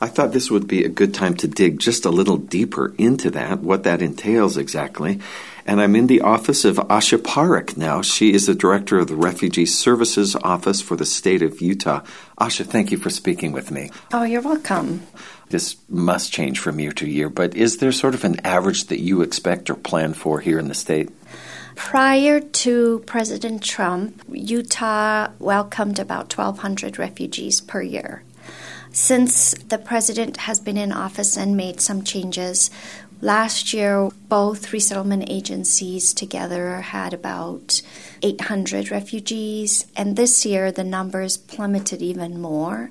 I 0.00 0.08
thought 0.08 0.32
this 0.32 0.50
would 0.50 0.68
be 0.68 0.84
a 0.84 0.88
good 0.88 1.14
time 1.14 1.34
to 1.36 1.48
dig 1.48 1.78
just 1.78 2.04
a 2.04 2.10
little 2.10 2.36
deeper 2.36 2.94
into 2.98 3.30
that, 3.30 3.60
what 3.60 3.84
that 3.84 4.02
entails 4.02 4.56
exactly. 4.56 5.20
And 5.64 5.80
I'm 5.80 5.96
in 5.96 6.08
the 6.08 6.20
office 6.22 6.64
of 6.64 6.76
Asha 6.76 7.18
Parekh 7.18 7.76
now. 7.76 8.02
She 8.02 8.34
is 8.34 8.46
the 8.46 8.54
director 8.54 8.98
of 8.98 9.08
the 9.08 9.16
Refugee 9.16 9.66
Services 9.66 10.34
Office 10.36 10.80
for 10.80 10.96
the 10.96 11.06
state 11.06 11.40
of 11.40 11.60
Utah. 11.60 12.02
Asha, 12.38 12.66
thank 12.66 12.90
you 12.90 12.98
for 12.98 13.10
speaking 13.10 13.52
with 13.52 13.70
me. 13.70 13.90
Oh, 14.12 14.24
you're 14.24 14.42
welcome. 14.42 15.06
This 15.50 15.76
must 15.88 16.32
change 16.32 16.58
from 16.58 16.80
year 16.80 16.92
to 16.92 17.08
year, 17.08 17.28
but 17.28 17.54
is 17.54 17.78
there 17.78 17.92
sort 17.92 18.14
of 18.14 18.24
an 18.24 18.44
average 18.44 18.86
that 18.86 19.00
you 19.00 19.22
expect 19.22 19.70
or 19.70 19.74
plan 19.74 20.14
for 20.14 20.40
here 20.40 20.58
in 20.58 20.68
the 20.68 20.74
state? 20.74 21.10
Prior 21.74 22.40
to 22.40 23.02
President 23.06 23.62
Trump, 23.62 24.22
Utah 24.30 25.30
welcomed 25.38 25.98
about 25.98 26.36
1,200 26.36 26.98
refugees 26.98 27.60
per 27.60 27.82
year. 27.82 28.22
Since 28.92 29.54
the 29.68 29.78
president 29.78 30.36
has 30.36 30.60
been 30.60 30.76
in 30.76 30.92
office 30.92 31.36
and 31.36 31.56
made 31.56 31.80
some 31.80 32.02
changes, 32.02 32.70
last 33.22 33.72
year 33.72 34.10
both 34.28 34.72
resettlement 34.72 35.24
agencies 35.28 36.12
together 36.12 36.82
had 36.82 37.14
about 37.14 37.80
800 38.22 38.90
refugees, 38.90 39.86
and 39.96 40.16
this 40.16 40.44
year 40.44 40.70
the 40.70 40.84
numbers 40.84 41.38
plummeted 41.38 42.02
even 42.02 42.40
more. 42.40 42.90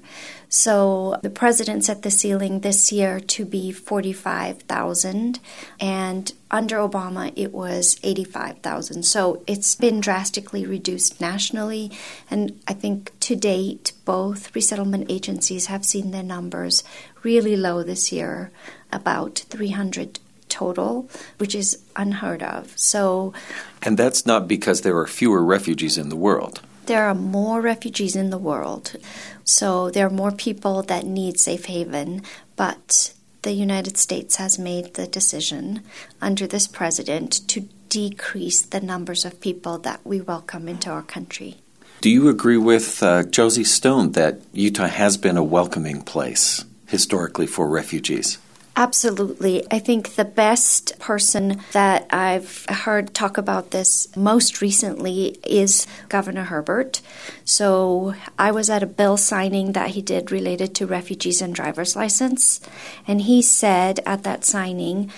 So 0.54 1.18
the 1.24 1.30
president 1.30 1.86
set 1.86 2.02
the 2.02 2.12
ceiling 2.12 2.60
this 2.60 2.92
year 2.92 3.22
to 3.22 3.46
be 3.46 3.72
45,000, 3.72 5.40
and 5.80 6.34
under 6.52 6.76
Obama 6.76 7.32
it 7.38 7.54
was 7.54 7.98
85,000. 8.04 9.04
So 9.04 9.44
it's 9.48 9.76
been 9.76 10.02
drastically 10.02 10.66
reduced 10.66 11.22
nationally, 11.22 11.90
and 12.30 12.60
I 12.68 12.74
think 12.74 13.18
to 13.22 13.38
date 13.38 13.94
both 14.04 14.54
resettlement 14.54 15.10
agencies 15.10 15.68
have 15.68 15.86
seen 15.86 16.12
their 16.12 16.22
numbers 16.22 16.84
really 17.24 17.56
low 17.56 17.82
this 17.82 18.12
year, 18.12 18.52
about 18.92 19.40
300 19.50 20.20
total, 20.50 21.10
which 21.38 21.56
is 21.56 21.82
unheard 21.96 22.44
of. 22.44 22.78
So 22.78 23.34
And 23.82 23.98
that's 23.98 24.26
not 24.26 24.50
because 24.50 24.82
there 24.82 24.98
are 24.98 25.08
fewer 25.08 25.42
refugees 25.42 25.98
in 25.98 26.10
the 26.10 26.18
world. 26.18 26.60
There 26.86 27.06
are 27.06 27.16
more 27.16 27.62
refugees 27.62 28.16
in 28.16 28.30
the 28.30 28.38
world. 28.38 28.96
So 29.44 29.90
there 29.92 30.08
are 30.08 30.10
more 30.10 30.32
people 30.32 30.82
that 30.84 31.06
need 31.06 31.40
safe 31.40 31.66
haven, 31.66 32.24
but 32.56 33.14
the 33.44 33.54
United 33.54 33.98
States 33.98 34.36
has 34.36 34.60
made 34.60 34.94
the 34.94 35.08
decision 35.08 35.82
under 36.22 36.48
this 36.48 36.68
president 36.68 37.48
to 37.50 37.62
decrease 37.90 38.62
the 38.62 38.80
numbers 38.80 39.26
of 39.26 39.42
people 39.42 39.78
that 39.80 40.00
we 40.06 40.22
welcome 40.22 40.68
into 40.68 40.90
our 40.90 41.02
country. 41.02 41.58
Do 42.02 42.10
you 42.10 42.30
agree 42.30 42.58
with 42.58 43.04
uh, 43.04 43.24
Josie 43.24 43.64
Stone 43.64 44.14
that 44.14 44.42
Utah 44.54 44.88
has 44.88 45.18
been 45.18 45.38
a 45.38 45.44
welcoming 45.44 46.02
place 46.02 46.66
historically 46.88 47.48
for 47.48 47.68
refugees? 47.68 48.38
Absolutely. 48.82 49.64
I 49.70 49.78
think 49.78 50.16
the 50.16 50.26
best 50.26 50.98
person 50.98 51.62
that 51.72 52.08
I've 52.10 52.66
heard 52.66 53.14
talk 53.14 53.38
about 53.38 53.70
this 53.70 54.08
most 54.16 54.60
recently 54.60 55.38
is 55.46 55.86
Governor 56.10 56.46
Herbert. 56.46 57.00
So 57.46 58.16
I 58.40 58.50
was 58.50 58.72
at 58.72 58.82
a 58.82 58.88
bill 58.88 59.18
signing 59.18 59.74
that 59.74 59.92
he 59.92 60.02
did 60.02 60.32
related 60.32 60.74
to 60.74 60.88
refugees 60.88 61.44
and 61.44 61.54
driver's 61.54 61.96
license. 61.96 62.60
And 63.08 63.22
he 63.22 63.44
said 63.44 64.00
at 64.04 64.24
that 64.24 64.44
signing, 64.44 65.12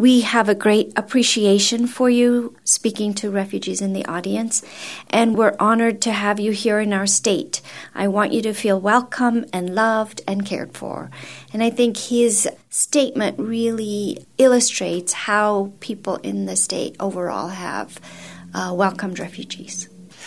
we 0.00 0.22
have 0.22 0.48
a 0.48 0.54
great 0.54 0.90
appreciation 0.96 1.86
for 1.86 2.08
you 2.08 2.56
speaking 2.64 3.12
to 3.12 3.30
refugees 3.30 3.82
in 3.82 3.92
the 3.92 4.06
audience, 4.06 4.62
and 5.10 5.36
we're 5.36 5.54
honored 5.60 6.00
to 6.00 6.10
have 6.10 6.40
you 6.40 6.52
here 6.52 6.80
in 6.80 6.94
our 6.94 7.06
state. 7.06 7.60
I 7.94 8.08
want 8.08 8.32
you 8.32 8.40
to 8.42 8.54
feel 8.54 8.80
welcome 8.80 9.44
and 9.52 9.74
loved 9.74 10.22
and 10.26 10.46
cared 10.46 10.72
for. 10.72 11.10
And 11.52 11.62
I 11.62 11.68
think 11.68 11.98
his 11.98 12.48
statement 12.70 13.38
really 13.38 14.24
illustrates 14.38 15.12
how 15.12 15.72
people 15.80 16.16
in 16.16 16.46
the 16.46 16.56
state 16.56 16.96
overall 16.98 17.48
have 17.48 18.00
uh, 18.54 18.72
welcomed 18.74 19.18
refugees. 19.18 19.86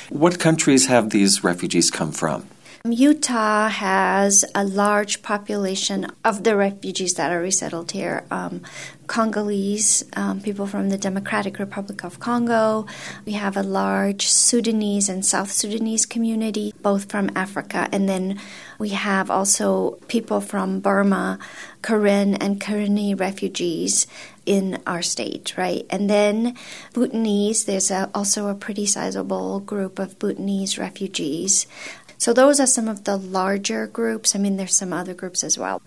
What 0.09 0.37
countries 0.39 0.85
have 0.85 1.09
these 1.09 1.43
refugees 1.43 1.89
come 1.89 2.11
from? 2.11 2.45
Utah 2.85 3.69
has 3.69 4.43
a 4.53 4.65
large 4.65 5.21
population 5.21 6.05
of 6.25 6.43
the 6.43 6.57
refugees 6.57 7.13
that 7.13 7.31
are 7.31 7.39
resettled 7.39 7.91
here. 7.91 8.25
Um, 8.29 8.61
Congolese, 9.07 10.03
um, 10.17 10.41
people 10.41 10.67
from 10.67 10.89
the 10.89 10.97
Democratic 10.97 11.59
Republic 11.59 12.03
of 12.03 12.19
Congo. 12.19 12.85
We 13.25 13.33
have 13.33 13.55
a 13.55 13.63
large 13.63 14.27
Sudanese 14.27 15.07
and 15.07 15.25
South 15.25 15.49
Sudanese 15.49 16.05
community, 16.05 16.73
both 16.81 17.09
from 17.09 17.31
Africa. 17.37 17.87
And 17.93 18.09
then 18.09 18.37
we 18.79 18.89
have 18.89 19.31
also 19.31 19.91
people 20.09 20.41
from 20.41 20.81
Burma, 20.81 21.39
Karen 21.81 22.35
and 22.35 22.59
Karenni 22.59 23.17
refugees 23.17 24.07
in 24.45 24.81
our 24.85 25.01
state, 25.01 25.57
right? 25.57 25.85
And 25.89 26.09
then 26.09 26.57
Bhutanese, 26.93 27.63
there's 27.63 27.91
a, 27.91 28.09
also 28.13 28.47
a 28.47 28.55
pretty 28.55 28.85
sizable 28.85 29.61
group 29.61 29.99
of 29.99 30.19
Bhutanese 30.19 30.77
refugees. 30.77 31.65
So 32.23 32.31
those 32.31 32.61
are 32.61 32.65
some 32.65 32.87
of 32.87 33.03
the 33.03 33.17
larger 33.17 33.85
groups. 33.85 34.33
I 34.33 34.39
mean, 34.39 34.55
there's 34.55 34.77
some 34.77 34.93
other 34.93 35.13
groups 35.13 35.43
as 35.43 35.57
well. 35.57 35.81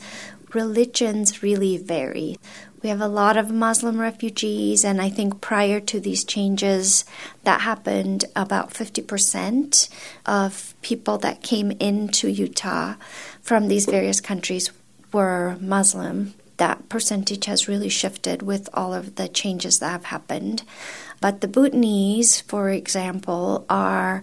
Religions 0.53 1.43
really 1.43 1.79
vary. 1.79 2.37
We 2.83 2.91
have 2.91 3.01
a 3.01 3.09
lot 3.09 3.39
of 3.39 3.51
Muslim 3.51 3.99
refugees, 3.99 4.85
and 4.85 5.01
I 5.01 5.09
think 5.09 5.41
prior 5.41 5.81
to 5.81 5.99
these 5.99 6.25
changes 6.25 7.07
that 7.45 7.63
happened, 7.63 8.27
about 8.37 8.75
50% 8.75 9.89
of 10.27 10.75
people 10.83 11.17
that 11.17 11.43
came 11.43 11.71
into 11.81 12.31
Utah 12.31 12.97
from 13.41 13.69
these 13.69 13.87
various 13.87 14.21
countries 14.21 14.71
were 15.15 15.57
Muslim. 15.59 16.35
That 16.59 16.91
percentage 16.91 17.47
has 17.47 17.67
really 17.67 17.89
shifted 17.89 18.43
with 18.43 18.69
all 18.75 18.93
of 18.93 19.15
the 19.15 19.29
changes 19.29 19.79
that 19.79 19.89
have 19.89 20.05
happened. 20.05 20.65
But 21.23 21.41
the 21.41 21.49
Bhutanese, 21.49 22.43
for 22.43 22.69
example, 22.69 23.65
are 23.71 24.23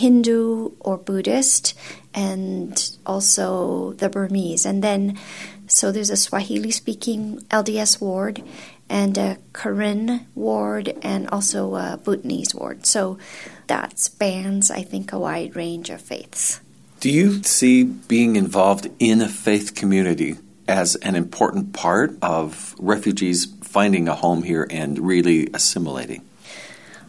Hindu 0.00 0.72
or 0.80 0.96
Buddhist, 0.96 1.74
and 2.14 2.96
also 3.04 3.92
the 3.98 4.08
Burmese. 4.08 4.64
And 4.64 4.82
then, 4.82 5.18
so 5.66 5.92
there's 5.92 6.10
a 6.10 6.16
Swahili 6.16 6.70
speaking 6.70 7.38
LDS 7.50 8.00
ward, 8.00 8.42
and 8.88 9.16
a 9.18 9.36
Karen 9.52 10.26
ward, 10.34 10.96
and 11.02 11.28
also 11.28 11.76
a 11.76 12.00
Bhutanese 12.02 12.54
ward. 12.54 12.86
So 12.86 13.18
that 13.66 13.98
spans, 13.98 14.70
I 14.70 14.82
think, 14.82 15.12
a 15.12 15.18
wide 15.18 15.54
range 15.54 15.90
of 15.90 16.00
faiths. 16.00 16.60
Do 17.00 17.10
you 17.10 17.42
see 17.42 17.84
being 17.84 18.36
involved 18.36 18.88
in 18.98 19.20
a 19.20 19.28
faith 19.28 19.74
community 19.74 20.36
as 20.66 20.96
an 20.96 21.14
important 21.14 21.72
part 21.72 22.16
of 22.22 22.74
refugees 22.78 23.46
finding 23.62 24.08
a 24.08 24.14
home 24.14 24.42
here 24.42 24.66
and 24.70 24.98
really 24.98 25.48
assimilating? 25.54 26.22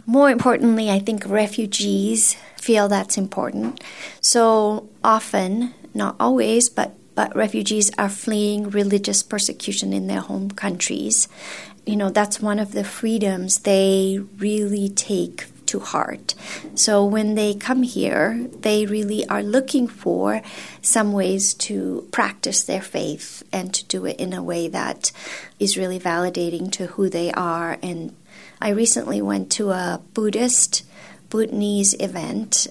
More 0.05 0.29
importantly, 0.29 0.89
I 0.89 0.99
think 0.99 1.25
refugees 1.25 2.35
feel 2.61 2.87
that's 2.87 3.17
important. 3.17 3.83
So 4.21 4.87
often, 5.03 5.73
not 5.93 6.15
always, 6.19 6.69
but 6.69 6.95
but 7.13 7.35
refugees 7.35 7.91
are 7.97 8.09
fleeing 8.09 8.69
religious 8.69 9.21
persecution 9.21 9.91
in 9.91 10.07
their 10.07 10.21
home 10.21 10.49
countries. 10.49 11.27
You 11.85 11.97
know, 11.97 12.09
that's 12.09 12.39
one 12.39 12.57
of 12.57 12.71
the 12.71 12.85
freedoms 12.85 13.59
they 13.59 14.19
really 14.37 14.87
take 14.87 15.47
to 15.65 15.79
heart. 15.79 16.35
So 16.75 17.03
when 17.05 17.35
they 17.35 17.53
come 17.53 17.83
here, 17.83 18.47
they 18.59 18.85
really 18.85 19.27
are 19.27 19.43
looking 19.43 19.87
for 19.87 20.41
some 20.81 21.11
ways 21.11 21.53
to 21.65 22.07
practice 22.11 22.63
their 22.63 22.81
faith 22.81 23.43
and 23.51 23.73
to 23.73 23.85
do 23.85 24.05
it 24.05 24.19
in 24.19 24.33
a 24.33 24.43
way 24.43 24.67
that 24.69 25.11
is 25.59 25.77
really 25.77 25.99
validating 25.99 26.71
to 26.73 26.87
who 26.87 27.09
they 27.09 27.31
are. 27.31 27.77
And 27.81 28.15
I 28.61 28.69
recently 28.69 29.21
went 29.21 29.51
to 29.53 29.71
a 29.71 30.01
Buddhist 30.13 30.83
Bhutanese 31.31 31.95
event. 31.99 32.67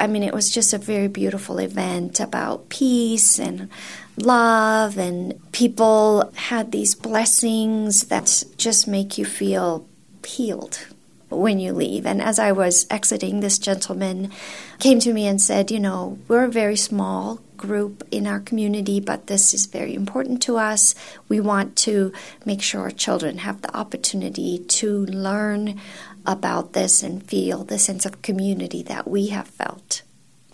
I 0.00 0.08
mean, 0.08 0.24
it 0.24 0.34
was 0.34 0.50
just 0.50 0.72
a 0.72 0.78
very 0.78 1.08
beautiful 1.08 1.58
event 1.58 2.18
about 2.18 2.68
peace 2.68 3.38
and 3.38 3.68
love, 4.16 4.98
and 4.98 5.40
people 5.52 6.32
had 6.34 6.72
these 6.72 6.94
blessings 6.94 8.04
that 8.06 8.44
just 8.56 8.88
make 8.88 9.18
you 9.18 9.24
feel 9.24 9.86
healed 10.24 10.86
when 11.30 11.58
you 11.58 11.72
leave. 11.72 12.06
And 12.06 12.22
as 12.22 12.38
I 12.38 12.52
was 12.52 12.86
exiting, 12.90 13.40
this 13.40 13.58
gentleman 13.58 14.30
came 14.78 14.98
to 15.00 15.12
me 15.12 15.26
and 15.26 15.40
said, 15.40 15.70
You 15.70 15.80
know, 15.80 16.18
we're 16.28 16.44
a 16.44 16.48
very 16.48 16.76
small 16.76 17.40
group 17.56 18.06
in 18.10 18.26
our 18.26 18.40
community, 18.40 19.00
but 19.00 19.26
this 19.26 19.52
is 19.52 19.66
very 19.66 19.94
important 19.94 20.40
to 20.42 20.56
us. 20.56 20.94
We 21.28 21.40
want 21.40 21.76
to 21.78 22.12
make 22.46 22.62
sure 22.62 22.82
our 22.82 22.90
children 22.90 23.38
have 23.38 23.62
the 23.62 23.76
opportunity 23.76 24.60
to 24.60 25.04
learn 25.06 25.80
about 26.26 26.72
this 26.72 27.02
and 27.02 27.22
feel 27.22 27.64
the 27.64 27.78
sense 27.78 28.04
of 28.06 28.22
community 28.22 28.82
that 28.84 29.08
we 29.08 29.28
have 29.28 29.48
felt. 29.48 30.02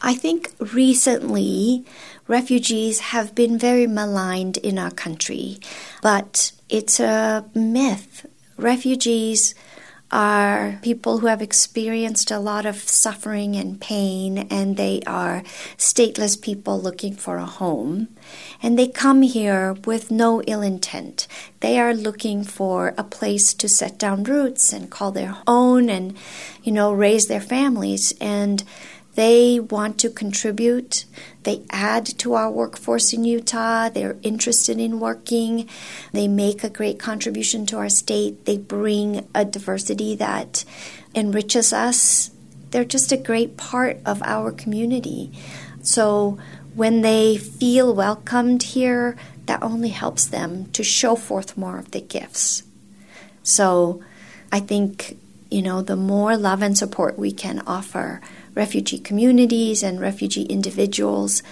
I 0.03 0.15
think 0.15 0.53
recently 0.59 1.85
refugees 2.29 3.01
have 3.01 3.35
been 3.35 3.59
very 3.59 3.87
maligned 3.87 4.59
in 4.59 4.79
our 4.79 4.91
country, 4.91 5.59
but 6.03 6.53
it's 6.69 7.01
a 7.01 7.45
myth. 7.55 8.27
Refugees 8.57 9.55
are 10.11 10.79
people 10.83 11.19
who 11.19 11.27
have 11.27 11.43
experienced 11.43 12.31
a 12.31 12.39
lot 12.39 12.67
of 12.67 12.77
suffering 12.77 13.57
and 13.57 13.81
pain, 13.81 14.39
and 14.51 14.77
they 14.77 15.01
are 15.07 15.43
stateless 15.77 16.41
people 16.41 16.81
looking 16.81 17.15
for 17.15 17.37
a 17.37 17.47
home. 17.47 18.09
And 18.63 18.79
they 18.79 18.89
come 18.89 19.23
here 19.23 19.75
with 19.85 20.11
no 20.11 20.43
ill 20.43 20.63
intent. 20.63 21.27
They 21.61 21.79
are 21.79 21.95
looking 21.95 22.45
for 22.45 22.95
a 22.97 23.05
place 23.05 23.53
to 23.55 23.69
set 23.69 23.99
down 23.99 24.25
roots 24.25 24.73
and 24.73 24.91
call 24.91 25.11
their 25.11 25.37
own 25.47 25.89
and, 25.91 26.17
you 26.63 26.73
know, 26.73 26.93
raise 26.93 27.27
their 27.27 27.41
families. 27.41 28.15
And 28.21 28.63
they 29.15 29.61
want 29.61 29.99
to 30.01 30.11
contribute. 30.11 31.05
They 31.45 31.63
add 31.71 32.07
to 32.19 32.35
our 32.35 32.51
workforce 32.51 33.13
in 33.13 33.25
Utah. 33.25 33.89
They're 33.89 34.17
interested 34.23 34.79
in 34.79 35.01
working. 35.01 35.69
They 36.13 36.29
make 36.29 36.65
a 36.65 36.71
great 36.71 36.99
contribution 36.99 37.67
to 37.67 37.77
our 37.77 37.89
state. 37.89 38.45
They 38.45 38.59
bring 38.59 39.29
a 39.35 39.45
diversity 39.45 40.17
that 40.17 40.65
enriches 41.15 41.73
us. 41.73 42.31
They're 42.71 42.85
just 42.85 43.13
a 43.13 43.17
great 43.17 43.57
part 43.57 44.01
of 44.05 44.23
our 44.23 44.51
community. 44.51 45.31
So 45.83 46.39
when 46.75 47.03
they 47.03 47.37
feel 47.37 47.95
welcomed 47.95 48.63
here, 48.63 49.17
that 49.47 49.63
only 49.63 49.91
helps 49.91 50.27
them 50.27 50.71
to 50.73 50.83
show 50.83 51.15
forth 51.15 51.57
more 51.57 51.79
of 51.79 51.93
the 51.93 52.01
gifts. 52.01 52.65
So 53.43 54.03
I 54.51 54.61
think, 54.61 55.19
you 55.51 55.63
know, 55.63 55.83
the 55.83 55.97
more 55.97 56.37
love 56.37 56.63
and 56.63 56.77
support 56.77 57.19
we 57.19 57.31
can 57.31 57.61
offer 57.67 58.21
refugee 58.55 58.99
communities 58.99 59.83
and 59.83 60.01
refugee 60.01 60.45
individuals, 60.45 61.43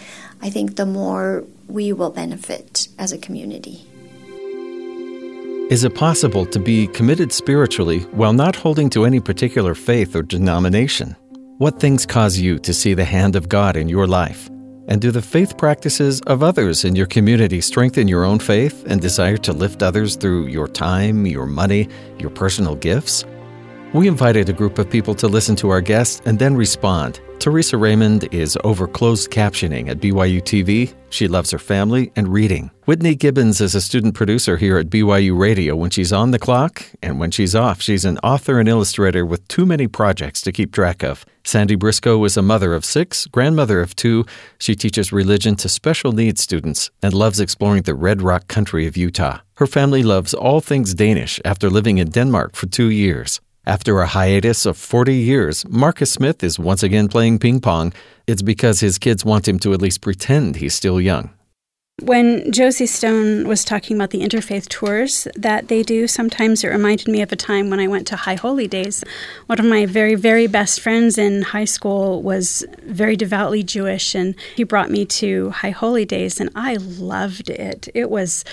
I 0.41 0.51
think 0.51 0.77
the 0.77 0.87
more 0.87 1.45
we 1.69 1.93
will 1.93 2.11
benefit 2.11 2.89
as 2.99 3.13
a 3.13 3.19
community. 3.19 3.87
Is 5.71 5.85
it 5.85 5.95
possible 5.95 6.45
to 6.47 6.59
be 6.59 6.87
committed 6.89 7.33
spiritually 7.33 8.01
while 8.13 8.33
not 8.33 8.57
holding 8.57 8.91
to 8.91 9.05
any 9.05 9.21
particular 9.21 9.75
faith 9.75 10.15
or 10.15 10.23
denomination? 10.23 11.17
What 11.59 11.81
things 11.81 12.05
cause 12.05 12.39
you 12.39 12.59
to 12.59 12.75
see 12.75 12.93
the 12.93 13.05
hand 13.05 13.37
of 13.37 13.49
God 13.49 13.77
in 13.77 13.89
your 13.89 14.07
life? 14.07 14.51
And 14.89 15.01
do 15.01 15.11
the 15.11 15.23
faith 15.23 15.57
practices 15.57 16.21
of 16.23 16.43
others 16.43 16.85
in 16.85 16.97
your 16.97 17.07
community 17.07 17.61
strengthen 17.61 18.09
your 18.09 18.25
own 18.25 18.41
faith 18.41 18.85
and 18.87 19.01
desire 19.01 19.37
to 19.39 19.53
lift 19.53 19.83
others 19.83 20.17
through 20.17 20.49
your 20.49 20.69
time, 20.69 21.25
your 21.25 21.47
money, 21.47 21.89
your 22.19 22.31
personal 22.31 22.75
gifts? 22.75 23.25
We 23.95 24.09
invited 24.09 24.49
a 24.49 24.55
group 24.55 24.79
of 24.79 24.89
people 24.89 25.15
to 25.17 25.29
listen 25.29 25.55
to 25.57 25.69
our 25.69 25.83
guests 25.83 26.23
and 26.25 26.39
then 26.39 26.57
respond. 26.57 27.21
Teresa 27.39 27.77
Raymond 27.77 28.33
is 28.33 28.57
over 28.65 28.87
closed 28.87 29.31
captioning 29.31 29.91
at 29.91 30.01
BYU 30.01 30.41
TV. 30.41 30.95
She 31.11 31.29
loves 31.29 31.51
her 31.51 31.59
family 31.59 32.11
and 32.17 32.27
reading. 32.29 32.71
Whitney 32.87 33.15
Gibbons 33.15 33.61
is 33.61 33.75
a 33.75 33.83
student 33.83 34.15
producer 34.15 34.57
here 34.57 34.79
at 34.79 34.89
BYU 34.89 35.39
Radio 35.39 35.77
when 35.77 35.91
she's 35.91 36.11
on 36.11 36.31
the 36.31 36.39
clock, 36.39 36.83
and 37.03 37.21
when 37.21 37.31
she's 37.31 37.55
off, 37.55 37.83
she's 37.83 38.07
an 38.07 38.17
author 38.23 38.59
and 38.59 38.67
illustrator 38.67 39.27
with 39.27 39.47
too 39.49 39.67
many 39.67 39.87
projects 39.87 40.41
to 40.43 40.53
keep 40.53 40.73
track 40.73 41.03
of. 41.03 41.27
Sandy 41.45 41.75
Briscoe 41.75 42.25
is 42.25 42.39
a 42.39 42.43
mother 42.43 42.73
of 42.73 42.87
six, 42.87 43.27
grandmother 43.27 43.83
of 43.83 43.95
two. 43.95 44.25
She 44.59 44.75
teaches 44.75 45.13
religion 45.13 45.55
to 45.57 45.69
special 45.69 46.13
needs 46.13 46.41
students 46.41 46.91
and 47.03 47.13
loves 47.13 47.41
exploring 47.41 47.83
the 47.83 47.95
red 47.95 48.23
rock 48.23 48.49
country 48.49 48.87
of 48.87 48.97
Utah. 48.97 49.41
Her 49.57 49.67
family 49.67 50.03
loves 50.03 50.33
all 50.33 50.63
things 50.63 50.95
Danish 50.95 51.41
after 51.45 51.69
living 51.69 51.99
in 51.99 52.09
Denmark 52.09 52.57
for 52.57 52.69
two 52.69 52.89
years. 52.89 53.39
After 53.65 54.01
a 54.01 54.09
hiatus 54.09 54.67
of 54.67 54.77
40 54.77 55.15
years, 55.15 55.65
Marcus 55.69 56.11
Smith 56.11 56.43
is 56.43 56.59
once 56.59 56.83
again 56.83 57.07
playing 57.07 57.39
ping 57.39 57.61
pong. 57.61 57.93
It's 58.27 58.43
because 58.43 58.81
his 58.81 58.99
kids 58.99 59.25
want 59.25 59.47
him 59.47 59.61
to 59.61 59.73
at 59.73 59.81
least 59.81 60.01
pretend 60.01 60.57
he's 60.57 60.75
still 60.75 61.01
young. 61.01 61.31
When 62.03 62.51
Josie 62.51 62.87
Stone 62.87 63.47
was 63.47 63.65
talking 63.65 63.97
about 63.97 64.11
the 64.11 64.23
interfaith 64.23 64.69
tours 64.69 65.29
that 65.37 65.69
they 65.69 65.85
do, 65.85 66.09
sometimes 66.09 66.65
it 66.65 66.71
reminded 66.71 67.07
me 67.07 67.23
of 67.23 67.31
a 67.31 67.37
time 67.37 67.71
when 67.71 67.79
I 67.79 67.87
went 67.87 68.09
to 68.09 68.17
High 68.17 68.35
Holy 68.35 68.67
Days. 68.67 69.05
One 69.47 69.61
of 69.61 69.67
my 69.67 69.87
very, 69.87 70.17
very 70.17 70.49
best 70.49 70.81
friends 70.81 71.17
in 71.17 71.43
high 71.43 71.67
school 71.67 72.21
was 72.21 72.65
very 72.83 73.15
devoutly 73.15 73.63
Jewish, 73.63 74.17
and 74.17 74.35
he 74.57 74.65
brought 74.65 74.91
me 74.91 75.05
to 75.07 75.51
High 75.51 75.71
Holy 75.71 76.05
Days, 76.05 76.41
and 76.41 76.51
I 76.57 76.79
loved 76.81 77.49
it. 77.49 77.89
It 77.95 78.11
was 78.11 78.45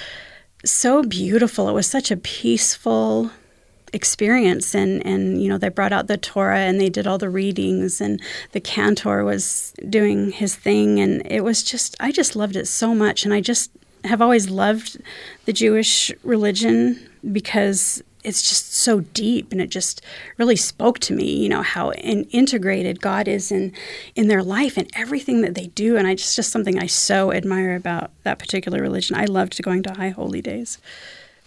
so 0.63 1.01
beautiful. 1.01 1.67
It 1.67 1.73
was 1.73 1.87
such 1.87 2.11
a 2.11 2.17
peaceful, 2.17 3.31
experience 3.93 4.75
and 4.75 5.05
and 5.05 5.41
you 5.41 5.49
know 5.49 5.57
they 5.57 5.69
brought 5.69 5.93
out 5.93 6.07
the 6.07 6.17
Torah 6.17 6.59
and 6.59 6.79
they 6.79 6.89
did 6.89 7.07
all 7.07 7.17
the 7.17 7.29
readings 7.29 8.01
and 8.01 8.21
the 8.51 8.59
cantor 8.59 9.23
was 9.23 9.73
doing 9.89 10.31
his 10.31 10.55
thing. 10.55 10.99
And 10.99 11.21
it 11.25 11.43
was 11.43 11.63
just 11.63 11.95
I 11.99 12.11
just 12.11 12.35
loved 12.35 12.55
it 12.55 12.67
so 12.67 12.93
much. 12.93 13.25
And 13.25 13.33
I 13.33 13.41
just 13.41 13.71
have 14.05 14.21
always 14.21 14.49
loved 14.49 15.01
the 15.45 15.53
Jewish 15.53 16.11
religion 16.23 17.09
because 17.31 18.01
it's 18.23 18.47
just 18.47 18.73
so 18.73 18.99
deep 18.99 19.51
and 19.51 19.61
it 19.61 19.69
just 19.69 20.01
really 20.37 20.55
spoke 20.55 20.99
to 20.99 21.13
me 21.13 21.37
you 21.37 21.47
know 21.47 21.61
how 21.61 21.91
in, 21.91 22.25
integrated 22.25 22.99
god 22.99 23.29
is 23.29 23.49
in 23.49 23.71
in 24.13 24.27
their 24.27 24.43
life 24.43 24.75
and 24.75 24.89
everything 24.93 25.41
that 25.41 25.55
they 25.55 25.67
do. 25.67 25.95
And 25.95 26.05
i 26.07 26.15
just 26.15 26.35
just 26.35 26.51
something 26.51 26.77
i 26.77 26.85
so 26.85 27.31
admire 27.31 27.75
about 27.75 28.11
that 28.23 28.39
particular 28.39 28.81
religion. 28.81 29.15
I 29.15 29.25
loved 29.25 29.61
going 29.63 29.83
to 29.83 29.93
high 29.93 30.09
holy 30.09 30.41
days 30.41 30.79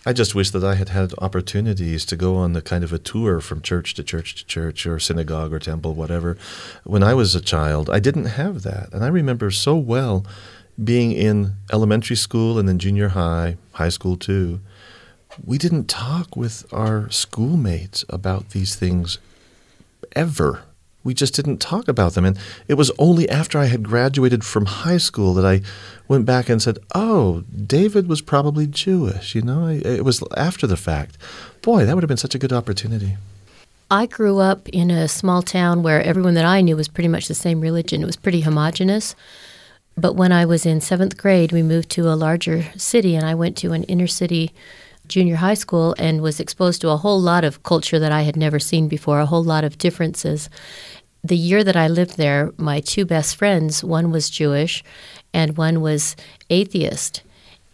I 0.04 0.12
just 0.12 0.34
wish 0.34 0.50
that 0.50 0.64
I 0.64 0.74
had 0.74 0.88
had 0.88 1.14
opportunities 1.18 2.04
to 2.06 2.16
go 2.16 2.34
on 2.34 2.54
the 2.54 2.62
kind 2.62 2.82
of 2.82 2.92
a 2.92 2.98
tour 2.98 3.40
from 3.40 3.62
church 3.62 3.94
to 3.94 4.02
church 4.02 4.34
to 4.34 4.44
church 4.44 4.84
or 4.84 4.98
synagogue 4.98 5.52
or 5.52 5.60
temple, 5.60 5.94
whatever. 5.94 6.36
When 6.82 7.04
I 7.04 7.14
was 7.14 7.36
a 7.36 7.40
child, 7.40 7.88
I 7.88 8.00
didn't 8.00 8.24
have 8.24 8.62
that. 8.62 8.92
And 8.92 9.04
I 9.04 9.08
remember 9.08 9.52
so 9.52 9.76
well 9.76 10.26
being 10.82 11.12
in 11.12 11.54
elementary 11.72 12.16
school 12.16 12.58
and 12.58 12.68
then 12.68 12.80
junior 12.80 13.10
high, 13.10 13.58
high 13.72 13.90
school 13.90 14.16
too. 14.16 14.60
We 15.44 15.56
didn't 15.56 15.88
talk 15.88 16.36
with 16.36 16.66
our 16.72 17.08
schoolmates 17.10 18.04
about 18.08 18.50
these 18.50 18.74
things 18.74 19.18
ever 20.16 20.64
we 21.04 21.14
just 21.14 21.34
didn't 21.34 21.58
talk 21.58 21.88
about 21.88 22.14
them. 22.14 22.24
And 22.24 22.38
it 22.68 22.74
was 22.74 22.90
only 22.98 23.28
after 23.28 23.58
I 23.58 23.66
had 23.66 23.82
graduated 23.82 24.44
from 24.44 24.66
high 24.66 24.98
school 24.98 25.34
that 25.34 25.46
I 25.46 25.62
went 26.08 26.26
back 26.26 26.48
and 26.48 26.60
said, 26.60 26.78
"Oh, 26.94 27.44
David 27.66 28.08
was 28.08 28.20
probably 28.20 28.66
Jewish." 28.66 29.34
You 29.34 29.42
know, 29.42 29.68
it 29.68 30.04
was 30.04 30.22
after 30.36 30.66
the 30.66 30.76
fact. 30.76 31.18
Boy, 31.62 31.84
that 31.84 31.94
would 31.94 32.02
have 32.02 32.08
been 32.08 32.16
such 32.16 32.34
a 32.34 32.38
good 32.38 32.52
opportunity. 32.52 33.16
I 33.90 34.06
grew 34.06 34.38
up 34.38 34.68
in 34.70 34.90
a 34.90 35.06
small 35.06 35.42
town 35.42 35.82
where 35.82 36.02
everyone 36.02 36.34
that 36.34 36.46
I 36.46 36.62
knew 36.62 36.76
was 36.76 36.88
pretty 36.88 37.08
much 37.08 37.28
the 37.28 37.34
same 37.34 37.60
religion. 37.60 38.02
It 38.02 38.06
was 38.06 38.16
pretty 38.16 38.40
homogenous. 38.40 39.14
But 39.98 40.16
when 40.16 40.32
I 40.32 40.46
was 40.46 40.64
in 40.64 40.80
seventh 40.80 41.18
grade, 41.18 41.52
we 41.52 41.62
moved 41.62 41.90
to 41.90 42.10
a 42.10 42.16
larger 42.16 42.64
city, 42.76 43.14
and 43.14 43.26
I 43.26 43.34
went 43.34 43.56
to 43.58 43.72
an 43.72 43.82
inner 43.84 44.06
city 44.06 44.52
junior 45.08 45.36
high 45.36 45.54
school 45.54 45.94
and 45.98 46.22
was 46.22 46.40
exposed 46.40 46.80
to 46.80 46.88
a 46.88 46.96
whole 46.96 47.20
lot 47.20 47.44
of 47.44 47.62
culture 47.62 47.98
that 47.98 48.12
I 48.12 48.22
had 48.22 48.36
never 48.36 48.58
seen 48.58 48.88
before, 48.88 49.20
a 49.20 49.26
whole 49.26 49.44
lot 49.44 49.64
of 49.64 49.76
differences. 49.76 50.48
The 51.24 51.36
year 51.36 51.62
that 51.62 51.76
I 51.76 51.86
lived 51.86 52.16
there, 52.16 52.52
my 52.56 52.80
two 52.80 53.04
best 53.04 53.36
friends, 53.36 53.84
one 53.84 54.10
was 54.10 54.28
Jewish 54.28 54.82
and 55.32 55.56
one 55.56 55.80
was 55.80 56.16
atheist. 56.50 57.22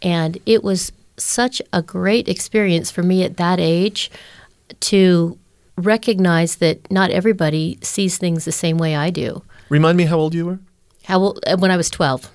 And 0.01 0.37
it 0.45 0.63
was 0.63 0.91
such 1.17 1.61
a 1.73 1.81
great 1.81 2.27
experience 2.27 2.91
for 2.91 3.03
me 3.03 3.23
at 3.23 3.37
that 3.37 3.59
age 3.59 4.11
to 4.81 5.37
recognize 5.77 6.57
that 6.57 6.91
not 6.91 7.09
everybody 7.09 7.79
sees 7.81 8.17
things 8.17 8.45
the 8.45 8.51
same 8.51 8.77
way 8.77 8.95
I 8.95 9.09
do. 9.09 9.43
Remind 9.69 9.97
me 9.97 10.05
how 10.05 10.17
old 10.17 10.33
you 10.33 10.45
were? 10.45 10.59
How 11.05 11.19
old? 11.19 11.39
Uh, 11.47 11.57
when 11.57 11.71
I 11.71 11.77
was 11.77 11.89
12. 11.89 12.29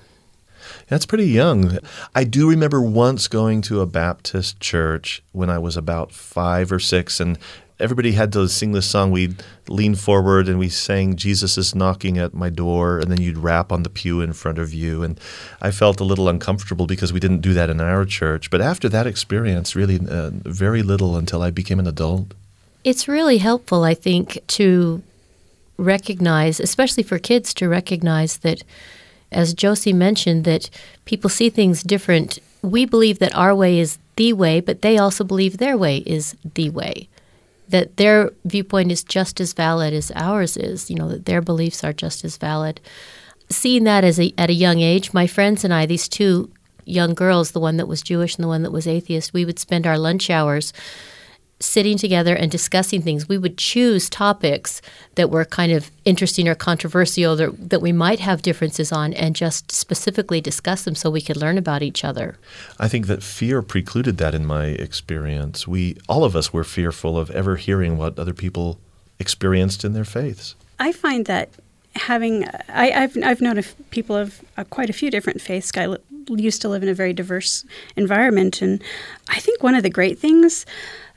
That's 0.87 1.05
pretty 1.05 1.27
young. 1.27 1.77
I 2.13 2.23
do 2.23 2.49
remember 2.49 2.81
once 2.81 3.27
going 3.27 3.61
to 3.63 3.81
a 3.81 3.85
Baptist 3.85 4.59
church 4.59 5.23
when 5.31 5.49
I 5.49 5.59
was 5.59 5.77
about 5.77 6.11
five 6.11 6.71
or 6.71 6.79
six, 6.79 7.19
and 7.19 7.37
everybody 7.79 8.13
had 8.13 8.31
to 8.33 8.47
sing 8.47 8.71
this 8.71 8.85
song. 8.85 9.11
We'd 9.11 9.43
lean 9.67 9.95
forward 9.95 10.47
and 10.47 10.57
we 10.57 10.69
sang 10.69 11.15
Jesus 11.15 11.57
is 11.57 11.75
knocking 11.75 12.17
at 12.17 12.33
my 12.33 12.49
door, 12.49 12.99
and 12.99 13.11
then 13.11 13.21
you'd 13.21 13.37
rap 13.37 13.71
on 13.71 13.83
the 13.83 13.89
pew 13.89 14.21
in 14.21 14.33
front 14.33 14.57
of 14.57 14.73
you. 14.73 15.03
And 15.03 15.19
I 15.61 15.71
felt 15.71 15.99
a 15.99 16.03
little 16.03 16.29
uncomfortable 16.29 16.87
because 16.87 17.11
we 17.11 17.19
didn't 17.19 17.41
do 17.41 17.53
that 17.53 17.69
in 17.69 17.81
our 17.81 18.05
church. 18.05 18.49
But 18.49 18.61
after 18.61 18.89
that 18.89 19.07
experience, 19.07 19.75
really 19.75 19.99
uh, 20.07 20.31
very 20.33 20.83
little 20.83 21.17
until 21.17 21.41
I 21.41 21.51
became 21.51 21.79
an 21.79 21.87
adult. 21.87 22.33
It's 22.83 23.07
really 23.07 23.39
helpful, 23.39 23.83
I 23.83 23.95
think, 23.95 24.39
to 24.47 25.01
recognize, 25.77 26.59
especially 26.59 27.03
for 27.03 27.17
kids, 27.17 27.53
to 27.55 27.67
recognize 27.67 28.37
that, 28.37 28.63
as 29.31 29.53
Josie 29.53 29.91
mentioned, 29.91 30.43
that 30.45 30.69
people 31.05 31.29
see 31.29 31.49
things 31.49 31.81
different. 31.81 32.39
We 32.61 32.85
believe 32.85 33.19
that 33.19 33.35
our 33.35 33.55
way 33.55 33.79
is 33.79 33.97
the 34.15 34.33
way, 34.33 34.61
but 34.61 34.81
they 34.81 34.97
also 34.97 35.23
believe 35.23 35.57
their 35.57 35.77
way 35.77 35.97
is 36.05 36.35
the 36.53 36.69
way. 36.69 37.09
That 37.69 37.97
their 37.97 38.31
viewpoint 38.45 38.91
is 38.91 39.03
just 39.03 39.41
as 39.41 39.53
valid 39.53 39.93
as 39.93 40.11
ours 40.15 40.55
is, 40.55 40.89
you 40.89 40.95
know, 40.95 41.09
that 41.09 41.25
their 41.25 41.41
beliefs 41.41 41.83
are 41.83 41.93
just 41.93 42.23
as 42.23 42.37
valid. 42.37 42.79
Seeing 43.49 43.83
that 43.85 44.03
as 44.03 44.19
a, 44.19 44.33
at 44.37 44.49
a 44.49 44.53
young 44.53 44.81
age, 44.81 45.13
my 45.13 45.27
friends 45.27 45.63
and 45.63 45.73
I, 45.73 45.85
these 45.85 46.07
two 46.07 46.51
young 46.85 47.13
girls, 47.13 47.51
the 47.51 47.59
one 47.59 47.77
that 47.77 47.87
was 47.87 48.01
Jewish 48.01 48.35
and 48.35 48.43
the 48.43 48.47
one 48.47 48.63
that 48.63 48.71
was 48.71 48.87
atheist, 48.87 49.33
we 49.33 49.45
would 49.45 49.59
spend 49.59 49.87
our 49.87 49.97
lunch 49.97 50.29
hours 50.29 50.73
sitting 51.59 51.97
together 51.97 52.35
and 52.35 52.51
discussing 52.51 53.01
things. 53.01 53.29
We 53.29 53.37
would 53.37 53.57
choose 53.57 54.09
topics 54.09 54.81
that 55.15 55.29
were 55.29 55.45
kind 55.45 55.71
of 55.71 55.89
interesting 56.03 56.47
or 56.47 56.55
controversial 56.55 57.35
that, 57.37 57.69
that 57.69 57.81
we 57.81 57.93
might 57.93 58.19
have 58.19 58.41
differences 58.41 58.91
on 58.91 59.13
and 59.13 59.35
just 59.35 59.71
specifically 59.71 60.41
discuss 60.41 60.83
them 60.83 60.95
so 60.95 61.09
we 61.09 61.21
could 61.21 61.37
learn 61.37 61.57
about 61.57 61.81
each 61.81 62.03
other. 62.03 62.37
I 62.77 62.87
think 62.87 63.07
that 63.07 63.23
fear 63.23 63.61
precluded 63.61 64.17
that 64.17 64.35
in 64.35 64.45
my 64.45 64.65
experience. 64.65 65.67
We 65.67 65.97
all 66.09 66.23
of 66.23 66.35
us 66.35 66.51
were 66.51 66.65
fearful 66.65 67.17
of 67.17 67.31
ever 67.31 67.55
hearing 67.55 67.97
what 67.97 68.19
other 68.19 68.33
people 68.33 68.79
experienced 69.17 69.85
in 69.85 69.93
their 69.93 70.05
faiths. 70.05 70.55
I 70.79 70.91
find 70.91 71.25
that 71.25 71.49
having 71.95 72.45
I, 72.67 72.87
have 72.87 73.17
I've 73.23 73.41
known 73.41 73.61
people 73.91 74.15
of 74.15 74.41
uh, 74.57 74.65
quite 74.65 74.89
a 74.89 74.93
few 74.93 75.09
different 75.09 75.41
faiths. 75.41 75.71
I 75.77 75.95
used 76.27 76.61
to 76.63 76.69
live 76.69 76.83
in 76.83 76.89
a 76.89 76.93
very 76.93 77.13
diverse 77.13 77.65
environment, 77.95 78.61
and 78.61 78.83
I 79.29 79.39
think 79.39 79.63
one 79.63 79.75
of 79.75 79.83
the 79.83 79.89
great 79.89 80.19
things 80.19 80.65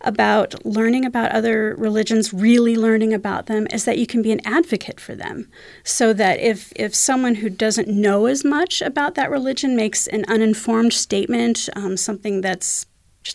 about 0.02 0.64
learning 0.64 1.04
about 1.04 1.32
other 1.32 1.74
religions, 1.76 2.32
really 2.32 2.76
learning 2.76 3.12
about 3.12 3.46
them, 3.46 3.66
is 3.72 3.84
that 3.84 3.98
you 3.98 4.06
can 4.06 4.22
be 4.22 4.32
an 4.32 4.40
advocate 4.44 5.00
for 5.00 5.14
them. 5.14 5.48
So 5.84 6.12
that 6.12 6.40
if, 6.40 6.72
if 6.76 6.94
someone 6.94 7.36
who 7.36 7.50
doesn't 7.50 7.88
know 7.88 8.26
as 8.26 8.44
much 8.44 8.80
about 8.80 9.14
that 9.16 9.30
religion 9.30 9.76
makes 9.76 10.06
an 10.06 10.24
uninformed 10.28 10.92
statement, 10.92 11.68
um, 11.74 11.96
something 11.96 12.40
that's 12.40 12.86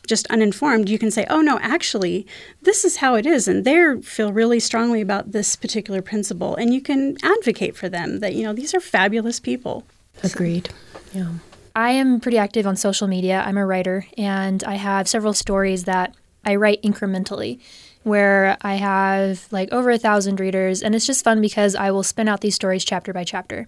just 0.07 0.26
uninformed, 0.28 0.89
you 0.89 0.97
can 0.97 1.11
say, 1.11 1.26
oh, 1.30 1.41
no, 1.41 1.59
actually, 1.61 2.26
this 2.61 2.84
is 2.84 2.97
how 2.97 3.16
it 3.16 3.26
is. 3.26 3.47
And 3.47 3.64
they 3.66 4.01
feel 4.01 4.34
really 4.34 4.59
strongly 4.59 5.01
about 5.01 5.34
this 5.34 5.55
particular 5.55 6.01
principle. 6.01 6.55
And 6.55 6.74
you 6.74 6.82
can 6.82 7.18
advocate 7.22 7.76
for 7.76 7.89
them 7.89 8.20
that, 8.20 8.34
you 8.34 8.43
know, 8.43 8.53
these 8.53 8.74
are 8.74 8.80
fabulous 8.80 9.39
people. 9.39 9.84
Agreed. 10.24 10.70
Yeah. 11.14 11.34
I 11.76 11.91
am 11.91 12.20
pretty 12.20 12.38
active 12.38 12.68
on 12.68 12.76
social 12.76 13.07
media. 13.07 13.43
I'm 13.45 13.57
a 13.57 13.66
writer, 13.66 14.05
and 14.16 14.64
I 14.64 14.76
have 14.76 15.07
several 15.07 15.34
stories 15.34 15.86
that 15.86 16.16
I 16.45 16.55
write 16.55 16.81
incrementally 16.83 17.59
where 18.03 18.57
I 18.61 18.75
have 18.75 19.47
like 19.51 19.71
over 19.71 19.89
a 19.89 19.97
thousand 19.97 20.39
readers, 20.39 20.83
and 20.83 20.93
it's 20.93 21.07
just 21.07 21.23
fun 21.23 21.41
because 21.41 21.75
I 21.75 21.91
will 21.91 22.03
spin 22.03 22.27
out 22.27 22.41
these 22.41 22.55
stories 22.55 22.83
chapter 22.83 23.13
by 23.13 23.23
chapter. 23.23 23.67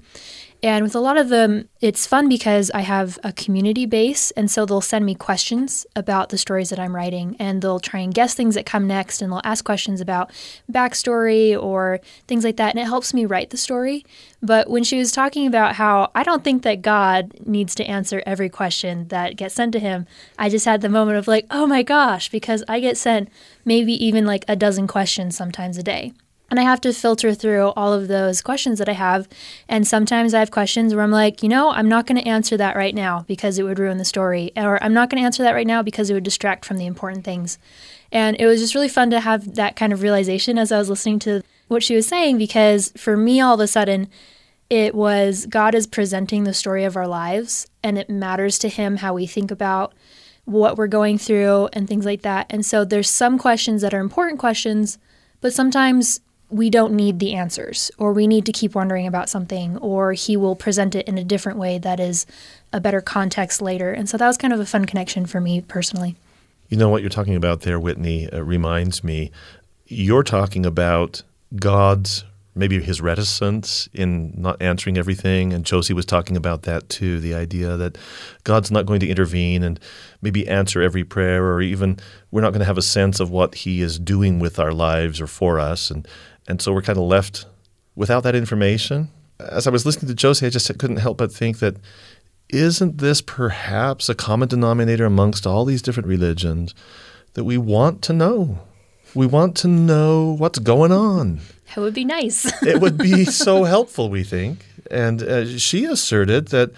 And 0.66 0.84
with 0.84 0.96
a 0.96 1.00
lot 1.00 1.18
of 1.18 1.30
them, 1.30 1.70
it's 1.80 2.08
fun 2.08 2.28
because 2.28 2.72
I 2.72 2.82
have 2.82 3.20
a 3.24 3.32
community 3.32 3.86
base. 3.86 4.32
And 4.32 4.50
so 4.50 4.66
they'll 4.66 4.82
send 4.82 5.06
me 5.06 5.14
questions 5.14 5.86
about 5.96 6.30
the 6.30 6.40
stories 6.40 6.72
that 6.72 6.80
I'm 6.80 6.96
writing, 6.96 7.36
and 7.38 7.62
they'll 7.62 7.80
try 7.80 8.00
and 8.00 8.12
guess 8.12 8.34
things 8.34 8.56
that 8.56 8.66
come 8.66 8.88
next, 8.88 9.22
and 9.22 9.32
they'll 9.32 9.42
ask 9.44 9.64
questions 9.64 10.02
about 10.02 10.32
backstory 10.70 11.56
or 11.56 12.00
things 12.28 12.44
like 12.44 12.58
that. 12.58 12.72
And 12.72 12.80
it 12.80 12.88
helps 12.88 13.14
me 13.14 13.28
write 13.28 13.52
the 13.52 13.58
story. 13.58 14.08
But 14.42 14.68
when 14.68 14.84
she 14.84 14.98
was 14.98 15.12
talking 15.12 15.46
about 15.46 15.76
how 15.76 16.10
I 16.16 16.24
don't 16.24 16.44
think 16.44 16.64
that 16.64 16.82
God 16.82 17.34
needs 17.46 17.76
to 17.76 17.86
answer 17.86 18.24
every 18.26 18.50
question 18.50 19.08
that 19.10 19.36
gets 19.36 19.54
sent 19.54 19.72
to 19.74 19.80
him, 19.80 20.08
I 20.40 20.50
just 20.50 20.66
had 20.66 20.82
the 20.82 20.90
moment 20.90 21.20
of 21.20 21.28
like, 21.28 21.46
oh 21.52 21.68
my 21.68 21.84
gosh, 21.84 22.30
because 22.30 22.64
I 22.68 22.80
get 22.80 22.98
sent 22.98 23.30
maybe 23.66 23.94
even 24.04 24.26
like 24.26 24.44
a 24.48 24.56
dozen 24.56 24.88
questions 24.88 25.38
sometimes 25.38 25.78
a 25.78 25.84
day. 25.84 26.14
And 26.50 26.60
I 26.60 26.64
have 26.64 26.80
to 26.82 26.94
filter 26.94 27.34
through 27.34 27.70
all 27.76 27.92
of 27.92 28.08
those 28.08 28.42
questions 28.42 28.78
that 28.80 28.88
I 28.88 28.94
have. 28.94 29.28
And 29.68 29.88
sometimes 29.88 30.34
I 30.34 30.40
have 30.40 30.52
questions 30.52 30.94
where 30.94 31.04
I'm 31.04 31.12
like, 31.12 31.42
you 31.42 31.50
know, 31.50 31.72
I'm 31.72 31.90
not 31.90 32.06
going 32.06 32.22
to 32.22 32.28
answer 32.28 32.56
that 32.58 32.76
right 32.76 32.94
now 32.94 33.26
because 33.28 33.58
it 33.58 33.64
would 33.64 33.80
ruin 33.80 33.98
the 33.98 34.06
story. 34.06 34.52
Or 34.56 34.82
I'm 34.84 34.94
not 34.94 35.10
going 35.10 35.22
to 35.22 35.26
answer 35.26 35.44
that 35.44 35.56
right 35.56 35.66
now 35.66 35.82
because 35.82 36.10
it 36.10 36.14
would 36.14 36.24
distract 36.24 36.64
from 36.64 36.78
the 36.78 36.86
important 36.86 37.26
things. 37.26 37.58
And 38.12 38.38
it 38.40 38.46
was 38.46 38.62
just 38.62 38.76
really 38.76 38.90
fun 38.90 39.10
to 39.10 39.20
have 39.20 39.56
that 39.56 39.76
kind 39.76 39.92
of 39.92 40.02
realization 40.02 40.58
as 40.58 40.72
I 40.72 40.78
was 40.78 40.90
listening 40.90 41.20
to 41.20 41.42
what 41.68 41.84
she 41.84 41.96
was 41.96 42.08
saying 42.08 42.38
because 42.38 42.94
for 42.96 43.18
me, 43.18 43.42
all 43.42 43.56
of 43.56 43.60
a 43.60 43.68
sudden, 43.68 44.08
it 44.70 44.96
was 44.96 45.46
God 45.48 45.76
is 45.76 45.88
presenting 45.88 46.44
the 46.44 46.54
story 46.54 46.84
of 46.86 46.96
our 46.96 47.08
lives 47.08 47.68
and 47.84 47.98
it 47.98 48.10
matters 48.10 48.58
to 48.60 48.70
Him 48.70 48.98
how 48.98 49.14
we 49.14 49.28
think 49.28 49.52
about 49.52 49.94
what 50.46 50.78
we're 50.78 50.88
going 50.88 51.18
through 51.18 51.70
and 51.74 51.88
things 51.88 52.06
like 52.06 52.22
that. 52.22 52.46
And 52.50 52.66
so 52.66 52.86
there's 52.86 53.10
some 53.10 53.38
questions 53.38 53.82
that 53.82 53.94
are 53.94 54.00
important 54.00 54.40
questions, 54.40 54.98
but 55.42 55.54
sometimes 55.54 56.20
we 56.56 56.70
don't 56.70 56.94
need 56.94 57.20
the 57.20 57.34
answers, 57.34 57.92
or 57.98 58.14
we 58.14 58.28
need 58.28 58.46
to 58.46 58.52
keep 58.54 58.76
wondering 58.76 59.06
about 59.06 59.30
something, 59.30 59.78
or 59.78 60.14
he 60.14 60.38
will 60.38 60.56
present 60.56 60.96
it 60.96 61.06
in 61.06 61.18
a 61.18 61.24
different 61.24 61.60
way 61.60 61.78
that 61.78 62.00
is 62.00 62.26
a 62.72 62.80
better 62.80 63.02
context 63.02 63.62
later. 63.62 63.92
And 63.92 64.08
so 64.08 64.16
that 64.18 64.26
was 64.26 64.38
kind 64.38 64.54
of 64.54 64.60
a 64.62 64.66
fun 64.66 64.86
connection 64.86 65.26
for 65.26 65.42
me 65.42 65.60
personally. 65.60 66.16
You 66.70 66.78
know 66.78 66.88
what 66.88 67.02
you're 67.02 67.10
talking 67.10 67.36
about 67.36 67.62
there, 67.62 67.78
Whitney, 67.78 68.30
uh, 68.32 68.42
reminds 68.42 69.04
me. 69.04 69.32
You're 69.86 70.24
talking 70.24 70.66
about 70.66 71.24
God's 71.58 72.24
maybe 72.56 72.82
his 72.82 73.02
reticence 73.02 73.90
in 73.94 74.34
not 74.38 74.62
answering 74.62 74.98
everything. 74.98 75.52
And 75.52 75.66
Josie 75.66 75.94
was 75.94 76.06
talking 76.06 76.38
about 76.38 76.62
that 76.62 76.88
too 76.88 77.20
the 77.20 77.36
idea 77.36 77.76
that 77.76 77.98
God's 78.46 78.72
not 78.72 78.86
going 78.86 79.02
to 79.02 79.10
intervene 79.10 79.62
and 79.62 79.78
maybe 80.22 80.48
answer 80.48 80.82
every 80.82 81.04
prayer, 81.04 81.46
or 81.46 81.62
even 81.62 82.00
we're 82.32 82.42
not 82.42 82.52
going 82.52 82.62
to 82.62 82.66
have 82.66 82.78
a 82.78 82.82
sense 82.82 83.20
of 83.20 83.30
what 83.30 83.56
he 83.56 83.82
is 83.82 84.00
doing 84.00 84.40
with 84.40 84.58
our 84.58 84.72
lives 84.72 85.20
or 85.20 85.28
for 85.28 85.60
us. 85.60 85.92
And 85.92 86.08
and 86.48 86.62
so 86.62 86.74
we're 86.74 86.82
kind 86.82 86.98
of 86.98 87.06
left 87.06 87.46
without 87.96 88.24
that 88.24 88.36
information. 88.36 89.10
As 89.40 89.68
I 89.68 89.70
was 89.70 89.86
listening 89.86 90.08
to 90.10 90.16
Josie, 90.16 90.46
I 90.46 90.50
just 90.50 90.68
couldn't 90.78 90.98
help 90.98 91.18
but 91.18 91.32
think 91.32 91.60
that 91.60 91.78
isn't 92.50 93.00
this 93.00 93.22
perhaps 93.22 94.08
a 94.08 94.16
common 94.16 94.48
denominator 94.48 95.06
amongst 95.06 95.48
all 95.48 95.66
these 95.66 95.82
different 95.82 96.08
religions 96.08 96.76
that 97.34 97.44
we 97.44 97.58
want 97.58 98.02
to 98.04 98.14
know? 98.14 98.60
We 99.14 99.26
want 99.26 99.56
to 99.58 99.68
know 99.68 100.36
what's 100.38 100.60
going 100.60 100.92
on. 100.92 101.40
That 101.74 101.82
would 101.82 101.94
be 101.94 102.06
nice. 102.06 102.46
it 102.64 102.82
would 102.82 102.98
be 102.98 103.26
so 103.46 103.64
helpful, 103.64 104.10
we 104.10 104.24
think. 104.24 104.66
And 104.92 105.24
uh, 105.24 105.58
she 105.58 105.86
asserted 105.86 106.50
that 106.50 106.72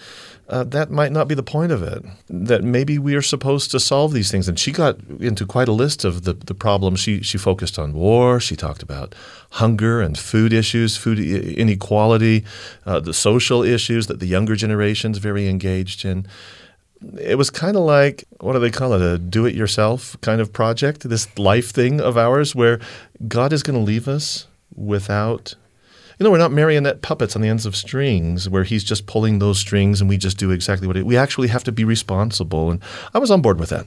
uh, 0.48 0.64
that 0.64 0.90
might 0.90 1.12
not 1.12 1.28
be 1.28 1.34
the 1.34 1.42
point 1.42 1.72
of 1.72 1.82
it. 1.82 2.02
That 2.28 2.64
maybe 2.64 2.98
we 2.98 3.14
are 3.14 3.22
supposed 3.22 3.70
to 3.72 3.80
solve 3.80 4.12
these 4.12 4.30
things. 4.30 4.48
And 4.48 4.58
she 4.58 4.72
got 4.72 4.98
into 5.20 5.44
quite 5.44 5.68
a 5.68 5.72
list 5.72 6.04
of 6.04 6.24
the, 6.24 6.32
the 6.32 6.54
problems. 6.54 7.00
She, 7.00 7.22
she 7.22 7.36
focused 7.36 7.78
on 7.78 7.92
war. 7.92 8.40
She 8.40 8.56
talked 8.56 8.82
about 8.82 9.14
hunger 9.50 10.00
and 10.00 10.18
food 10.18 10.52
issues, 10.52 10.96
food 10.96 11.18
inequality, 11.18 12.44
uh, 12.86 13.00
the 13.00 13.12
social 13.12 13.62
issues 13.62 14.06
that 14.06 14.20
the 14.20 14.26
younger 14.26 14.56
generation's 14.56 15.18
very 15.18 15.48
engaged 15.48 16.04
in. 16.04 16.26
It 17.20 17.36
was 17.36 17.50
kind 17.50 17.76
of 17.76 17.82
like, 17.82 18.24
what 18.40 18.54
do 18.54 18.58
they 18.58 18.70
call 18.70 18.94
it, 18.94 19.02
a 19.02 19.18
do 19.18 19.44
it 19.44 19.54
yourself 19.54 20.16
kind 20.22 20.40
of 20.40 20.52
project, 20.52 21.08
this 21.08 21.38
life 21.38 21.70
thing 21.70 22.00
of 22.00 22.16
ours 22.16 22.54
where 22.54 22.80
God 23.28 23.52
is 23.52 23.62
going 23.62 23.78
to 23.78 23.84
leave 23.84 24.08
us 24.08 24.46
without 24.74 25.54
you 26.18 26.24
know, 26.24 26.30
we're 26.30 26.38
not 26.38 26.52
marionette 26.52 27.00
puppets 27.00 27.36
on 27.36 27.42
the 27.42 27.48
ends 27.48 27.64
of 27.64 27.76
strings 27.76 28.48
where 28.48 28.64
he's 28.64 28.82
just 28.82 29.06
pulling 29.06 29.38
those 29.38 29.58
strings 29.58 30.00
and 30.00 30.10
we 30.10 30.16
just 30.16 30.36
do 30.36 30.50
exactly 30.50 30.86
what 30.86 30.96
it, 30.96 31.06
we 31.06 31.16
actually 31.16 31.48
have 31.48 31.64
to 31.64 31.72
be 31.72 31.84
responsible. 31.84 32.70
And 32.70 32.82
I 33.14 33.18
was 33.18 33.30
on 33.30 33.40
board 33.40 33.60
with 33.60 33.70
that. 33.70 33.86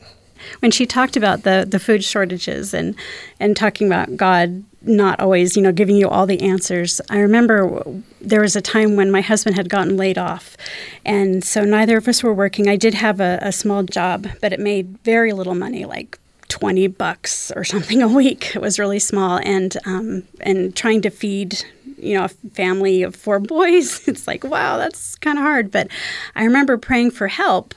When 0.60 0.72
she 0.72 0.86
talked 0.86 1.18
about 1.18 1.44
the, 1.44 1.68
the 1.70 1.80
food 1.80 2.04
shortages 2.04 2.74
and, 2.74 2.96
and 3.40 3.56
talking 3.56 3.86
about 3.88 4.16
God 4.16 4.64
not 4.84 5.20
always, 5.20 5.56
you 5.56 5.62
know, 5.62 5.72
giving 5.72 5.96
you 5.96 6.10
all 6.10 6.26
the 6.26 6.42
answers. 6.42 7.00
I 7.10 7.20
remember 7.20 7.84
there 8.20 8.42
was 8.42 8.56
a 8.56 8.62
time 8.62 8.96
when 8.96 9.12
my 9.12 9.22
husband 9.22 9.56
had 9.56 9.70
gotten 9.70 9.96
laid 9.96 10.18
off, 10.18 10.58
and 11.06 11.44
so 11.44 11.64
neither 11.64 11.98
of 11.98 12.08
us 12.08 12.24
were 12.24 12.34
working. 12.34 12.68
I 12.68 12.76
did 12.76 12.96
have 12.96 13.20
a, 13.20 13.38
a 13.42 13.52
small 13.52 13.84
job, 13.84 14.28
but 14.42 14.54
it 14.54 14.60
made 14.60 14.98
very 15.04 15.34
little 15.34 15.56
money, 15.56 15.86
like 15.86 16.18
20 16.48 16.88
bucks 16.88 17.52
or 17.56 17.64
something 17.64 18.02
a 18.02 18.08
week. 18.08 18.56
It 18.56 18.62
was 18.62 18.80
really 18.80 19.00
small, 19.00 19.40
and 19.44 19.78
um, 19.86 20.24
and 20.42 20.76
trying 20.76 21.02
to 21.04 21.10
feed 21.10 21.64
you 22.02 22.18
know, 22.18 22.26
a 22.26 22.30
family 22.30 23.04
of 23.04 23.16
four 23.16 23.39
boys, 23.58 24.08
it's 24.08 24.28
like, 24.28 24.43
wow, 24.43 24.78
that's 24.78 25.16
kind 25.16 25.38
of 25.38 25.43
hard. 25.43 25.72
But 25.72 25.88
I 26.36 26.43
remember 26.43 26.78
praying 26.78 27.12
for 27.12 27.28
help 27.28 27.76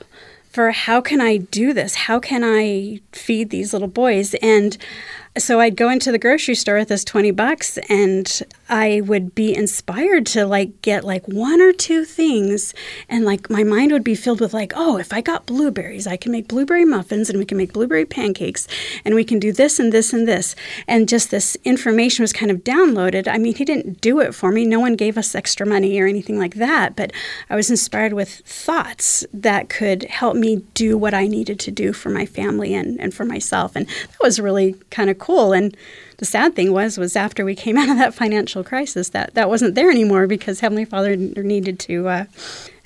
for 0.55 0.71
how 0.71 1.01
can 1.01 1.19
I 1.19 1.35
do 1.35 1.73
this? 1.73 1.95
How 1.95 2.17
can 2.17 2.41
I 2.41 3.01
feed 3.11 3.49
these 3.49 3.73
little 3.73 3.89
boys? 3.89 4.35
And 4.35 4.77
so 5.37 5.59
I'd 5.59 5.75
go 5.75 5.89
into 5.89 6.13
the 6.13 6.17
grocery 6.17 6.55
store 6.55 6.77
with 6.77 6.87
this 6.87 7.03
20 7.03 7.31
bucks 7.31 7.77
and 7.89 8.41
I 8.67 9.01
would 9.01 9.35
be 9.35 9.55
inspired 9.55 10.25
to 10.27 10.45
like 10.45 10.81
get 10.81 11.03
like 11.03 11.27
one 11.27 11.61
or 11.61 11.71
two 11.71 12.03
things 12.03 12.73
and 13.07 13.23
like 13.23 13.49
my 13.49 13.63
mind 13.63 13.91
would 13.91 14.03
be 14.03 14.15
filled 14.15 14.41
with 14.41 14.53
like, 14.53 14.73
oh, 14.75 14.97
if 14.97 15.13
I 15.13 15.21
got 15.21 15.45
blueberries, 15.45 16.07
I 16.07 16.17
can 16.17 16.31
make 16.31 16.47
blueberry 16.47 16.85
muffins 16.85 17.29
and 17.29 17.37
we 17.37 17.45
can 17.45 17.57
make 17.57 17.73
blueberry 17.73 18.05
pancakes 18.05 18.67
and 19.03 19.13
we 19.13 19.23
can 19.23 19.39
do 19.39 19.51
this 19.51 19.77
and 19.77 19.91
this 19.91 20.13
and 20.13 20.27
this. 20.27 20.55
And 20.87 21.07
just 21.07 21.29
this 21.29 21.55
information 21.63 22.23
was 22.23 22.33
kind 22.33 22.51
of 22.51 22.63
downloaded. 22.63 23.27
I 23.27 23.37
mean, 23.37 23.55
he 23.55 23.65
didn't 23.65 24.01
do 24.01 24.19
it 24.19 24.33
for 24.33 24.51
me. 24.51 24.65
No 24.65 24.79
one 24.79 24.95
gave 24.95 25.17
us 25.17 25.35
extra 25.35 25.65
money 25.65 25.99
or 25.99 26.07
anything 26.07 26.39
like 26.39 26.55
that, 26.55 26.95
but 26.95 27.13
I 27.49 27.55
was 27.55 27.69
inspired 27.69 28.13
with 28.13 28.29
thoughts 28.29 29.25
that 29.31 29.69
could 29.69 30.03
help 30.05 30.35
me 30.35 30.63
do 30.73 30.97
what 30.97 31.13
I 31.13 31.27
needed 31.27 31.59
to 31.61 31.71
do 31.71 31.93
for 31.93 32.09
my 32.09 32.25
family 32.25 32.73
and, 32.73 32.99
and 32.99 33.13
for 33.13 33.25
myself. 33.25 33.75
And 33.75 33.85
that 33.87 34.21
was 34.21 34.39
really 34.39 34.73
kind 34.89 35.09
of 35.09 35.19
cool. 35.19 35.53
And 35.53 35.75
the 36.17 36.25
sad 36.25 36.55
thing 36.55 36.71
was, 36.71 36.97
was 36.97 37.15
after 37.15 37.43
we 37.43 37.55
came 37.55 37.77
out 37.77 37.89
of 37.89 37.97
that 37.97 38.13
financial 38.13 38.54
crisis, 38.63 39.09
that 39.09 39.33
that 39.33 39.49
wasn't 39.49 39.75
there 39.75 39.89
anymore 39.89 40.27
because 40.27 40.59
Heavenly 40.59 40.85
Father 40.85 41.15
needed 41.15 41.79
to 41.81 42.07
uh, 42.07 42.25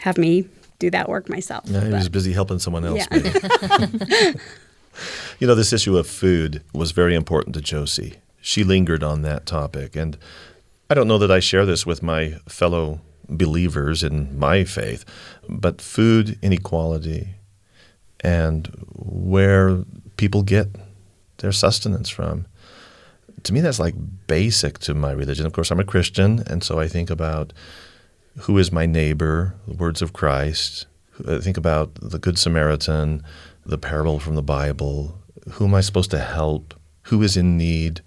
have 0.02 0.18
me 0.18 0.48
do 0.80 0.90
that 0.90 1.10
work 1.10 1.30
myself. 1.30 1.66
Yeah, 1.68 1.82
he 1.82 1.92
but, 1.92 1.98
was 1.98 2.10
busy 2.10 2.34
helping 2.34 2.60
someone 2.60 2.86
else. 2.86 3.06
Yeah. 3.12 3.18
you 5.40 5.48
know, 5.48 5.56
this 5.56 5.74
issue 5.74 5.98
of 5.98 6.08
food 6.08 6.64
was 6.74 6.92
very 6.92 7.16
important 7.16 7.56
to 7.56 7.62
Josie. 7.62 8.16
She 8.42 8.64
lingered 8.64 9.04
on 9.04 9.22
that 9.24 9.46
topic, 9.46 9.96
and 9.96 10.18
I 10.90 10.94
don't 10.94 11.08
know 11.08 11.18
that 11.18 11.32
I 11.32 11.40
share 11.40 11.66
this 11.66 11.86
with 11.86 12.02
my 12.02 12.36
fellow 12.48 13.02
believers 13.28 14.02
in 14.04 14.38
my 14.38 14.64
faith, 14.64 15.06
but 15.48 15.82
food 15.82 16.40
inequality 16.42 17.36
and 18.22 18.68
where 18.96 19.84
people 20.18 20.44
get 20.44 20.68
their 21.38 21.52
sustenance 21.52 22.10
from. 22.10 22.46
To 23.44 23.54
me, 23.54 23.62
that's 23.62 23.80
like 23.80 23.96
basic 24.28 24.80
to 24.80 24.94
my 24.94 25.12
religion. 25.12 25.46
Of 25.46 25.54
course, 25.54 25.72
I'm 25.72 25.80
a 25.80 25.86
Christian, 25.86 26.44
and 26.48 26.64
so 26.64 26.80
I 26.80 26.88
think 26.88 27.10
about 27.10 27.54
who 28.42 28.58
is 28.58 28.72
my 28.72 28.86
neighbor, 28.86 29.56
the 29.68 29.76
words 29.76 30.02
of 30.02 30.14
Christ. 30.14 30.88
I 31.28 31.40
think 31.40 31.58
about 31.58 31.96
the 31.96 32.20
Good 32.20 32.38
Samaritan, 32.38 33.24
the 33.66 33.78
parable 33.78 34.20
from 34.20 34.36
the 34.36 34.44
Bible. 34.44 35.20
Who 35.52 35.66
am 35.66 35.76
I 35.76 35.82
supposed 35.82 36.12
to 36.12 36.20
help? 36.20 36.74
Who 37.04 37.22
is 37.24 37.38
in 37.38 37.58
need? 37.58 38.02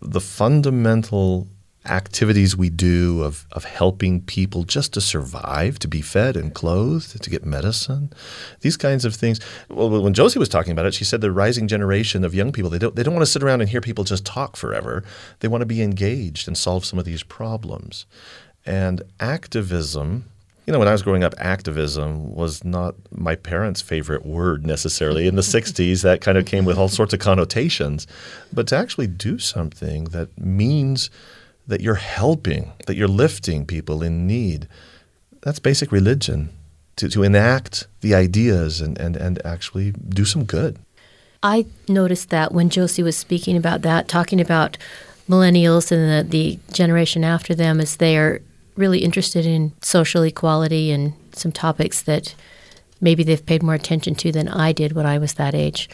The 0.00 0.20
fundamental 0.20 1.48
activities 1.86 2.56
we 2.56 2.68
do 2.68 3.22
of, 3.22 3.46
of 3.52 3.64
helping 3.64 4.20
people 4.20 4.64
just 4.64 4.92
to 4.92 5.00
survive, 5.00 5.78
to 5.78 5.88
be 5.88 6.02
fed 6.02 6.36
and 6.36 6.54
clothed, 6.54 7.22
to 7.22 7.30
get 7.30 7.44
medicine, 7.44 8.12
these 8.60 8.76
kinds 8.76 9.04
of 9.04 9.14
things. 9.14 9.40
Well, 9.68 10.02
when 10.02 10.12
Josie 10.12 10.38
was 10.38 10.48
talking 10.48 10.72
about 10.72 10.86
it, 10.86 10.94
she 10.94 11.04
said 11.04 11.22
the 11.22 11.32
rising 11.32 11.68
generation 11.68 12.22
of 12.24 12.34
young 12.34 12.52
people, 12.52 12.70
they 12.70 12.78
don't, 12.78 12.94
they 12.96 13.02
don't 13.02 13.14
want 13.14 13.24
to 13.24 13.30
sit 13.30 13.42
around 13.42 13.62
and 13.62 13.70
hear 13.70 13.80
people 13.80 14.04
just 14.04 14.26
talk 14.26 14.56
forever. 14.56 15.02
They 15.40 15.48
want 15.48 15.62
to 15.62 15.66
be 15.66 15.82
engaged 15.82 16.46
and 16.46 16.56
solve 16.56 16.84
some 16.84 16.98
of 16.98 17.06
these 17.06 17.22
problems. 17.22 18.04
And 18.66 19.02
activism, 19.18 20.26
you 20.66 20.74
know, 20.74 20.78
when 20.78 20.88
I 20.88 20.92
was 20.92 21.02
growing 21.02 21.24
up, 21.24 21.34
activism 21.38 22.34
was 22.34 22.62
not 22.62 22.94
my 23.10 23.36
parents' 23.36 23.80
favorite 23.80 24.26
word 24.26 24.66
necessarily. 24.66 25.26
In 25.26 25.36
the 25.36 25.42
60s, 25.42 26.02
that 26.02 26.20
kind 26.20 26.36
of 26.36 26.44
came 26.44 26.66
with 26.66 26.76
all 26.76 26.88
sorts 26.88 27.14
of 27.14 27.20
connotations. 27.20 28.06
But 28.52 28.66
to 28.68 28.76
actually 28.76 29.06
do 29.06 29.38
something 29.38 30.04
that 30.04 30.38
means– 30.38 31.08
that 31.70 31.80
you're 31.80 31.94
helping, 31.94 32.72
that 32.86 32.96
you're 32.96 33.08
lifting 33.08 33.64
people 33.64 34.02
in 34.02 34.26
need. 34.26 34.68
That's 35.42 35.58
basic 35.58 35.90
religion, 35.90 36.50
to, 36.96 37.08
to 37.08 37.22
enact 37.22 37.86
the 38.02 38.14
ideas 38.14 38.80
and, 38.80 38.98
and, 38.98 39.16
and 39.16 39.44
actually 39.46 39.92
do 39.92 40.24
some 40.24 40.44
good. 40.44 40.78
I 41.42 41.66
noticed 41.88 42.28
that 42.30 42.52
when 42.52 42.68
Josie 42.68 43.02
was 43.02 43.16
speaking 43.16 43.56
about 43.56 43.82
that, 43.82 44.08
talking 44.08 44.40
about 44.40 44.76
millennials 45.28 45.90
and 45.90 46.28
the, 46.28 46.30
the 46.30 46.58
generation 46.74 47.24
after 47.24 47.54
them, 47.54 47.80
as 47.80 47.96
they 47.96 48.18
are 48.18 48.42
really 48.76 48.98
interested 48.98 49.46
in 49.46 49.72
social 49.80 50.22
equality 50.22 50.90
and 50.90 51.14
some 51.32 51.52
topics 51.52 52.02
that 52.02 52.34
maybe 53.00 53.22
they've 53.22 53.46
paid 53.46 53.62
more 53.62 53.74
attention 53.74 54.14
to 54.16 54.32
than 54.32 54.48
I 54.48 54.72
did 54.72 54.92
when 54.92 55.06
I 55.06 55.18
was 55.18 55.34
that 55.34 55.54
age. 55.54 55.88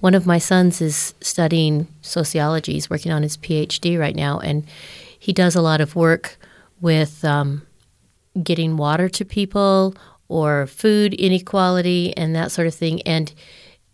One 0.00 0.14
of 0.14 0.26
my 0.26 0.38
sons 0.38 0.80
is 0.80 1.14
studying 1.20 1.88
sociology. 2.02 2.74
He's 2.74 2.90
working 2.90 3.12
on 3.12 3.22
his 3.22 3.36
PhD 3.36 3.98
right 3.98 4.14
now, 4.14 4.38
and 4.38 4.64
he 5.18 5.32
does 5.32 5.56
a 5.56 5.62
lot 5.62 5.80
of 5.80 5.96
work 5.96 6.36
with 6.80 7.24
um, 7.24 7.66
getting 8.42 8.76
water 8.76 9.08
to 9.08 9.24
people 9.24 9.94
or 10.28 10.66
food 10.66 11.14
inequality 11.14 12.16
and 12.16 12.34
that 12.34 12.52
sort 12.52 12.66
of 12.66 12.74
thing. 12.74 13.00
And 13.02 13.32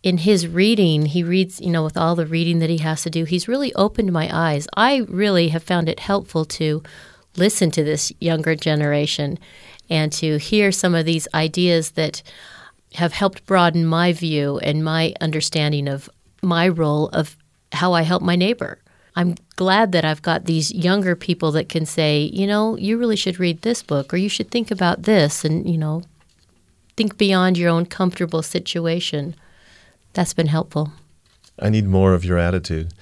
in 0.03 0.19
his 0.19 0.49
reading, 0.49 1.07
he 1.07 1.23
reads, 1.23 1.61
you 1.61 1.71
know, 1.71 1.85
with 1.85 1.97
all 1.97 2.17
the 2.17 2.27
reading 2.27 2.59
that 2.59 2.71
he 2.71 2.79
has 2.79 3.03
to 3.03 3.11
do, 3.11 3.25
he's 3.25 3.49
really 3.49 3.73
opened 3.75 4.13
my 4.13 4.29
eyes. 4.33 4.67
I 4.77 5.07
really 5.09 5.49
have 5.49 5.63
found 5.63 5.89
it 5.89 6.01
helpful 6.01 6.45
to 6.47 6.83
listen 7.37 7.71
to 7.71 7.85
this 7.85 8.13
younger 8.21 8.57
generation 8.57 9.39
and 9.89 10.13
to 10.13 10.39
hear 10.39 10.73
some 10.73 10.95
of 10.95 11.07
these 11.07 11.29
ideas 11.35 11.93
that 11.93 12.23
have 12.95 13.13
helped 13.13 13.47
broaden 13.47 13.87
my 13.87 14.13
view 14.13 14.59
and 14.59 14.85
my 14.85 15.15
understanding 15.21 15.89
of 15.89 16.09
my 16.43 16.69
role 16.69 17.09
of 17.09 17.37
how 17.73 17.93
I 17.93 18.03
help 18.03 18.23
my 18.23 18.37
neighbor. 18.37 18.79
I'm 19.15 19.37
glad 19.57 19.93
that 19.93 20.05
I've 20.05 20.23
got 20.23 20.47
these 20.47 20.73
younger 20.73 21.15
people 21.15 21.53
that 21.53 21.69
can 21.69 21.85
say, 21.85 22.31
you 22.33 22.47
know, 22.47 22.77
you 22.77 22.99
really 22.99 23.17
should 23.17 23.39
read 23.39 23.63
this 23.63 23.83
book 23.83 24.13
or 24.13 24.17
you 24.17 24.29
should 24.29 24.51
think 24.51 24.71
about 24.71 25.03
this 25.03 25.45
and, 25.45 25.69
you 25.69 25.77
know, 25.77 26.03
think 26.97 27.19
beyond 27.19 27.59
your 27.59 27.71
own 27.71 27.87
comfortable 27.87 28.43
situation. 28.43 29.35
That's 30.15 30.35
been 30.35 30.47
helpful. 30.47 30.93
I 31.59 31.69
need 31.69 31.87
more 31.87 32.15
of 32.15 32.25
your 32.25 32.39
attitude 32.39 32.93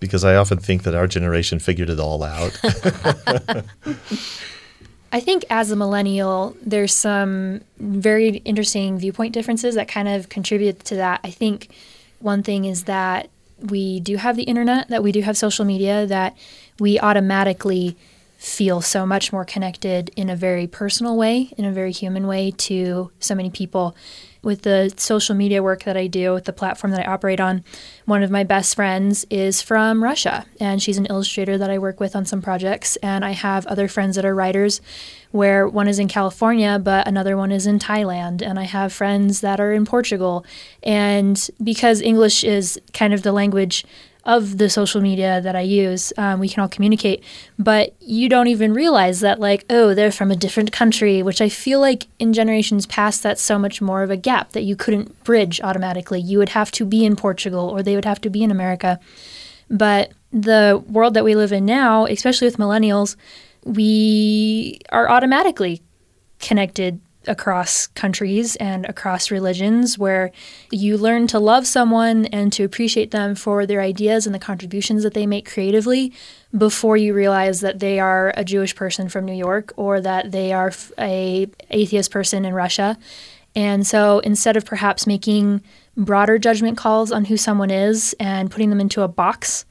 because 0.00 0.24
I 0.24 0.34
often 0.34 0.58
think 0.58 0.82
that 0.82 0.94
our 0.94 1.06
generation 1.06 1.60
figured 1.60 1.90
it 1.90 2.00
all 2.00 2.22
out. 2.24 2.58
I 5.12 5.20
think 5.20 5.44
as 5.50 5.70
a 5.70 5.76
millennial, 5.76 6.56
there's 6.64 6.94
some 6.94 7.62
very 7.78 8.36
interesting 8.44 8.98
viewpoint 8.98 9.34
differences 9.34 9.74
that 9.74 9.88
kind 9.88 10.08
of 10.08 10.28
contribute 10.28 10.84
to 10.84 10.96
that. 10.96 11.20
I 11.24 11.30
think 11.30 11.68
one 12.20 12.42
thing 12.42 12.64
is 12.64 12.84
that 12.84 13.28
we 13.58 14.00
do 14.00 14.16
have 14.16 14.36
the 14.36 14.44
internet, 14.44 14.88
that 14.88 15.02
we 15.02 15.12
do 15.12 15.22
have 15.22 15.36
social 15.36 15.64
media, 15.64 16.06
that 16.06 16.36
we 16.78 17.00
automatically 17.00 17.96
feel 18.38 18.80
so 18.80 19.04
much 19.04 19.32
more 19.32 19.44
connected 19.44 20.10
in 20.16 20.30
a 20.30 20.36
very 20.36 20.66
personal 20.66 21.16
way, 21.16 21.52
in 21.58 21.64
a 21.64 21.72
very 21.72 21.92
human 21.92 22.26
way 22.26 22.52
to 22.52 23.10
so 23.20 23.34
many 23.34 23.50
people 23.50 23.94
with 24.42 24.62
the 24.62 24.92
social 24.96 25.34
media 25.34 25.62
work 25.62 25.84
that 25.84 25.96
I 25.96 26.06
do, 26.06 26.32
with 26.32 26.44
the 26.44 26.52
platform 26.52 26.92
that 26.92 27.06
I 27.06 27.12
operate 27.12 27.40
on, 27.40 27.62
one 28.06 28.22
of 28.22 28.30
my 28.30 28.44
best 28.44 28.74
friends 28.74 29.26
is 29.30 29.60
from 29.60 30.02
Russia, 30.02 30.46
and 30.58 30.82
she's 30.82 30.98
an 30.98 31.06
illustrator 31.06 31.58
that 31.58 31.70
I 31.70 31.78
work 31.78 32.00
with 32.00 32.16
on 32.16 32.24
some 32.24 32.40
projects. 32.40 32.96
And 32.96 33.24
I 33.24 33.32
have 33.32 33.66
other 33.66 33.88
friends 33.88 34.16
that 34.16 34.24
are 34.24 34.34
writers, 34.34 34.80
where 35.30 35.68
one 35.68 35.88
is 35.88 35.98
in 35.98 36.08
California, 36.08 36.78
but 36.82 37.06
another 37.06 37.36
one 37.36 37.52
is 37.52 37.66
in 37.66 37.78
Thailand. 37.78 38.42
And 38.42 38.58
I 38.58 38.64
have 38.64 38.92
friends 38.92 39.40
that 39.42 39.60
are 39.60 39.72
in 39.72 39.84
Portugal. 39.84 40.44
And 40.82 41.48
because 41.62 42.00
English 42.00 42.42
is 42.42 42.80
kind 42.92 43.14
of 43.14 43.22
the 43.22 43.32
language 43.32 43.84
of 44.30 44.58
the 44.58 44.70
social 44.70 45.00
media 45.00 45.40
that 45.40 45.56
I 45.56 45.62
use. 45.62 46.12
Um, 46.16 46.38
we 46.38 46.48
can 46.48 46.60
all 46.62 46.68
communicate, 46.68 47.24
but 47.58 47.96
you 48.00 48.28
don't 48.28 48.46
even 48.46 48.72
realize 48.72 49.18
that, 49.20 49.40
like, 49.40 49.64
oh, 49.68 49.92
they're 49.92 50.12
from 50.12 50.30
a 50.30 50.36
different 50.36 50.70
country, 50.70 51.20
which 51.20 51.40
I 51.40 51.48
feel 51.48 51.80
like 51.80 52.06
in 52.20 52.32
generations 52.32 52.86
past, 52.86 53.24
that's 53.24 53.42
so 53.42 53.58
much 53.58 53.82
more 53.82 54.04
of 54.04 54.10
a 54.10 54.16
gap 54.16 54.52
that 54.52 54.62
you 54.62 54.76
couldn't 54.76 55.24
bridge 55.24 55.60
automatically. 55.62 56.20
You 56.20 56.38
would 56.38 56.50
have 56.50 56.70
to 56.72 56.84
be 56.84 57.04
in 57.04 57.16
Portugal 57.16 57.68
or 57.68 57.82
they 57.82 57.96
would 57.96 58.04
have 58.04 58.20
to 58.20 58.30
be 58.30 58.44
in 58.44 58.52
America. 58.52 59.00
But 59.68 60.12
the 60.32 60.80
world 60.88 61.14
that 61.14 61.24
we 61.24 61.34
live 61.34 61.52
in 61.52 61.64
now, 61.64 62.06
especially 62.06 62.46
with 62.46 62.56
millennials, 62.56 63.16
we 63.64 64.78
are 64.90 65.10
automatically 65.10 65.82
connected 66.38 67.00
across 67.26 67.86
countries 67.88 68.56
and 68.56 68.86
across 68.86 69.30
religions 69.30 69.98
where 69.98 70.30
you 70.70 70.96
learn 70.96 71.26
to 71.26 71.38
love 71.38 71.66
someone 71.66 72.26
and 72.26 72.52
to 72.52 72.64
appreciate 72.64 73.10
them 73.10 73.34
for 73.34 73.66
their 73.66 73.80
ideas 73.80 74.26
and 74.26 74.34
the 74.34 74.38
contributions 74.38 75.02
that 75.02 75.12
they 75.12 75.26
make 75.26 75.50
creatively 75.50 76.12
before 76.56 76.96
you 76.96 77.12
realize 77.12 77.60
that 77.60 77.78
they 77.78 78.00
are 78.00 78.32
a 78.36 78.44
Jewish 78.44 78.74
person 78.74 79.08
from 79.08 79.26
New 79.26 79.34
York 79.34 79.72
or 79.76 80.00
that 80.00 80.32
they 80.32 80.52
are 80.52 80.72
a 80.98 81.46
atheist 81.70 82.10
person 82.10 82.44
in 82.44 82.54
Russia. 82.54 82.96
And 83.54 83.86
so 83.86 84.20
instead 84.20 84.56
of 84.56 84.64
perhaps 84.64 85.06
making 85.06 85.62
broader 85.96 86.38
judgment 86.38 86.78
calls 86.78 87.12
on 87.12 87.26
who 87.26 87.36
someone 87.36 87.70
is 87.70 88.14
and 88.18 88.50
putting 88.50 88.70
them 88.70 88.80
into 88.80 89.02
a 89.02 89.08
box 89.08 89.66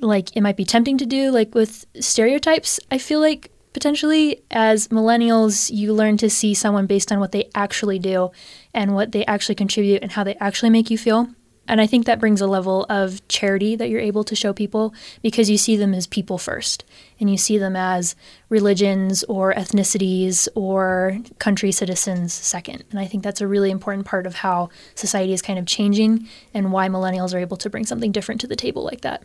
like 0.00 0.36
it 0.36 0.40
might 0.40 0.56
be 0.56 0.64
tempting 0.64 0.98
to 0.98 1.06
do 1.06 1.30
like 1.30 1.54
with 1.54 1.86
stereotypes, 2.00 2.80
I 2.90 2.98
feel 2.98 3.20
like 3.20 3.51
potentially 3.72 4.42
as 4.50 4.88
millennials 4.88 5.70
you 5.74 5.92
learn 5.92 6.16
to 6.18 6.28
see 6.28 6.54
someone 6.54 6.86
based 6.86 7.10
on 7.10 7.20
what 7.20 7.32
they 7.32 7.48
actually 7.54 7.98
do 7.98 8.30
and 8.74 8.94
what 8.94 9.12
they 9.12 9.24
actually 9.26 9.54
contribute 9.54 10.02
and 10.02 10.12
how 10.12 10.24
they 10.24 10.34
actually 10.36 10.70
make 10.70 10.90
you 10.90 10.98
feel 10.98 11.28
And 11.68 11.80
I 11.80 11.86
think 11.86 12.06
that 12.06 12.18
brings 12.18 12.40
a 12.40 12.46
level 12.46 12.86
of 12.88 13.26
charity 13.28 13.76
that 13.76 13.88
you're 13.88 14.00
able 14.00 14.24
to 14.24 14.34
show 14.34 14.52
people 14.52 14.94
because 15.22 15.48
you 15.48 15.56
see 15.56 15.76
them 15.76 15.94
as 15.94 16.06
people 16.06 16.36
first 16.36 16.84
and 17.20 17.30
you 17.30 17.36
see 17.36 17.56
them 17.56 17.76
as 17.76 18.16
religions 18.48 19.22
or 19.24 19.54
ethnicities 19.54 20.48
or 20.56 21.18
country 21.38 21.70
citizens 21.70 22.32
second. 22.32 22.84
And 22.90 22.98
I 22.98 23.06
think 23.06 23.22
that's 23.22 23.40
a 23.40 23.46
really 23.46 23.70
important 23.70 24.06
part 24.06 24.26
of 24.26 24.36
how 24.36 24.70
society 24.94 25.32
is 25.32 25.40
kind 25.40 25.58
of 25.58 25.66
changing 25.66 26.28
and 26.52 26.72
why 26.72 26.88
millennials 26.88 27.32
are 27.32 27.38
able 27.38 27.56
to 27.58 27.70
bring 27.70 27.86
something 27.86 28.10
different 28.10 28.40
to 28.40 28.48
the 28.48 28.56
table 28.56 28.84
like 28.84 29.02
that. 29.02 29.22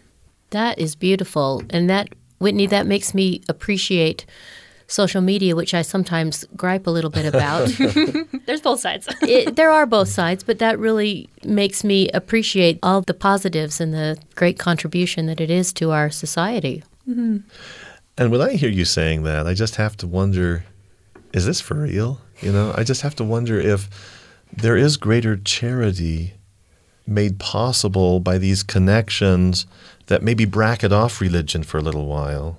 That 0.52 0.78
is 0.78 0.95
beautiful. 0.95 1.64
And 1.72 1.89
that, 1.89 2.10
Whitney, 2.40 2.68
that 2.68 2.86
makes 2.86 3.14
me 3.14 3.42
appreciate 3.50 4.26
social 4.88 5.22
media, 5.22 5.56
which 5.56 5.74
I 5.74 5.82
sometimes 5.82 6.46
gripe 6.56 6.88
a 6.88 6.90
little 6.90 7.10
bit 7.10 7.26
about. 7.26 7.68
There's 8.46 8.62
both 8.62 8.80
sides. 8.80 9.08
it, 9.22 9.56
there 9.56 9.70
are 9.70 9.86
both 9.86 10.08
sides, 10.08 10.44
but 10.44 10.60
that 10.60 10.80
really 10.80 11.30
makes 11.44 11.84
me 11.84 12.10
appreciate 12.10 12.80
all 12.82 13.02
the 13.02 13.14
positives 13.14 13.80
and 13.82 13.94
the 13.94 14.18
great 14.36 14.58
contribution 14.58 15.26
that 15.28 15.42
it 15.42 15.52
is 15.52 15.74
to 15.74 15.92
our 15.92 16.10
society. 16.10 16.84
Mm-hmm. 17.08 17.38
And 18.18 18.32
when 18.32 18.42
I 18.42 18.54
hear 18.54 18.70
you 18.70 18.86
saying 18.86 19.24
that, 19.24 19.46
I 19.46 19.54
just 19.54 19.76
have 19.76 19.96
to 19.98 20.08
wonder 20.08 20.64
is 21.34 21.46
this 21.46 21.62
for 21.62 21.76
real? 21.76 22.22
You 22.40 22.52
know, 22.52 22.74
I 22.76 22.84
just 22.84 23.02
have 23.02 23.16
to 23.16 23.24
wonder 23.24 23.60
if 23.60 23.90
there 24.52 24.78
is 24.78 24.98
greater 24.98 25.36
charity 25.36 26.34
made 27.06 27.38
possible 27.38 28.20
by 28.20 28.38
these 28.38 28.64
connections 28.64 29.68
that 30.08 30.24
maybe 30.24 30.45
bracket 30.45 30.91
off 30.91 31.22
religion 31.22 31.64
for 31.64 31.78
a 31.78 31.82
little 31.82 32.05
while 32.05 32.58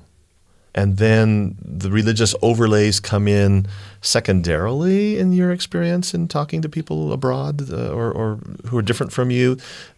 and 0.75 0.99
then 0.99 1.57
the 1.61 1.91
religious 1.91 2.37
overlays 2.41 3.01
come 3.01 3.27
in 3.27 3.67
secondarily 4.01 5.19
in 5.19 5.33
your 5.33 5.51
experience 5.51 6.15
in 6.15 6.29
talking 6.29 6.63
to 6.63 6.69
people 6.69 7.13
abroad 7.13 7.69
uh, 7.73 7.91
or, 7.91 8.13
or 8.13 8.37
who 8.67 8.79
are 8.79 8.83
different 8.83 9.13
from 9.13 9.31
you. 9.31 9.57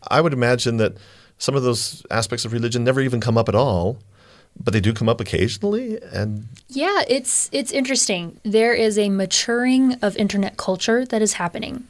I 0.09 0.23
would 0.23 0.33
imagine 0.33 0.79
that 0.79 0.95
some 1.37 1.55
of 1.55 1.63
those 1.65 2.05
aspects 2.11 2.47
of 2.47 2.55
religion 2.55 2.83
never 2.83 3.03
even 3.03 3.21
come 3.21 3.37
up 3.37 3.49
at 3.49 3.55
all 3.55 3.99
but 4.59 4.73
they 4.75 4.81
do 4.81 4.93
come 4.93 5.09
up 5.09 5.21
occasionally 5.21 5.99
and 6.13 6.49
yeah 6.69 7.03
it's 7.09 7.49
it's 7.53 7.71
interesting 7.71 8.39
there 8.43 8.75
is 8.75 8.99
a 8.99 9.09
maturing 9.09 9.95
of 10.03 10.17
internet 10.17 10.57
culture 10.57 11.07
that 11.07 11.23
is 11.23 11.35
happening 11.35 11.87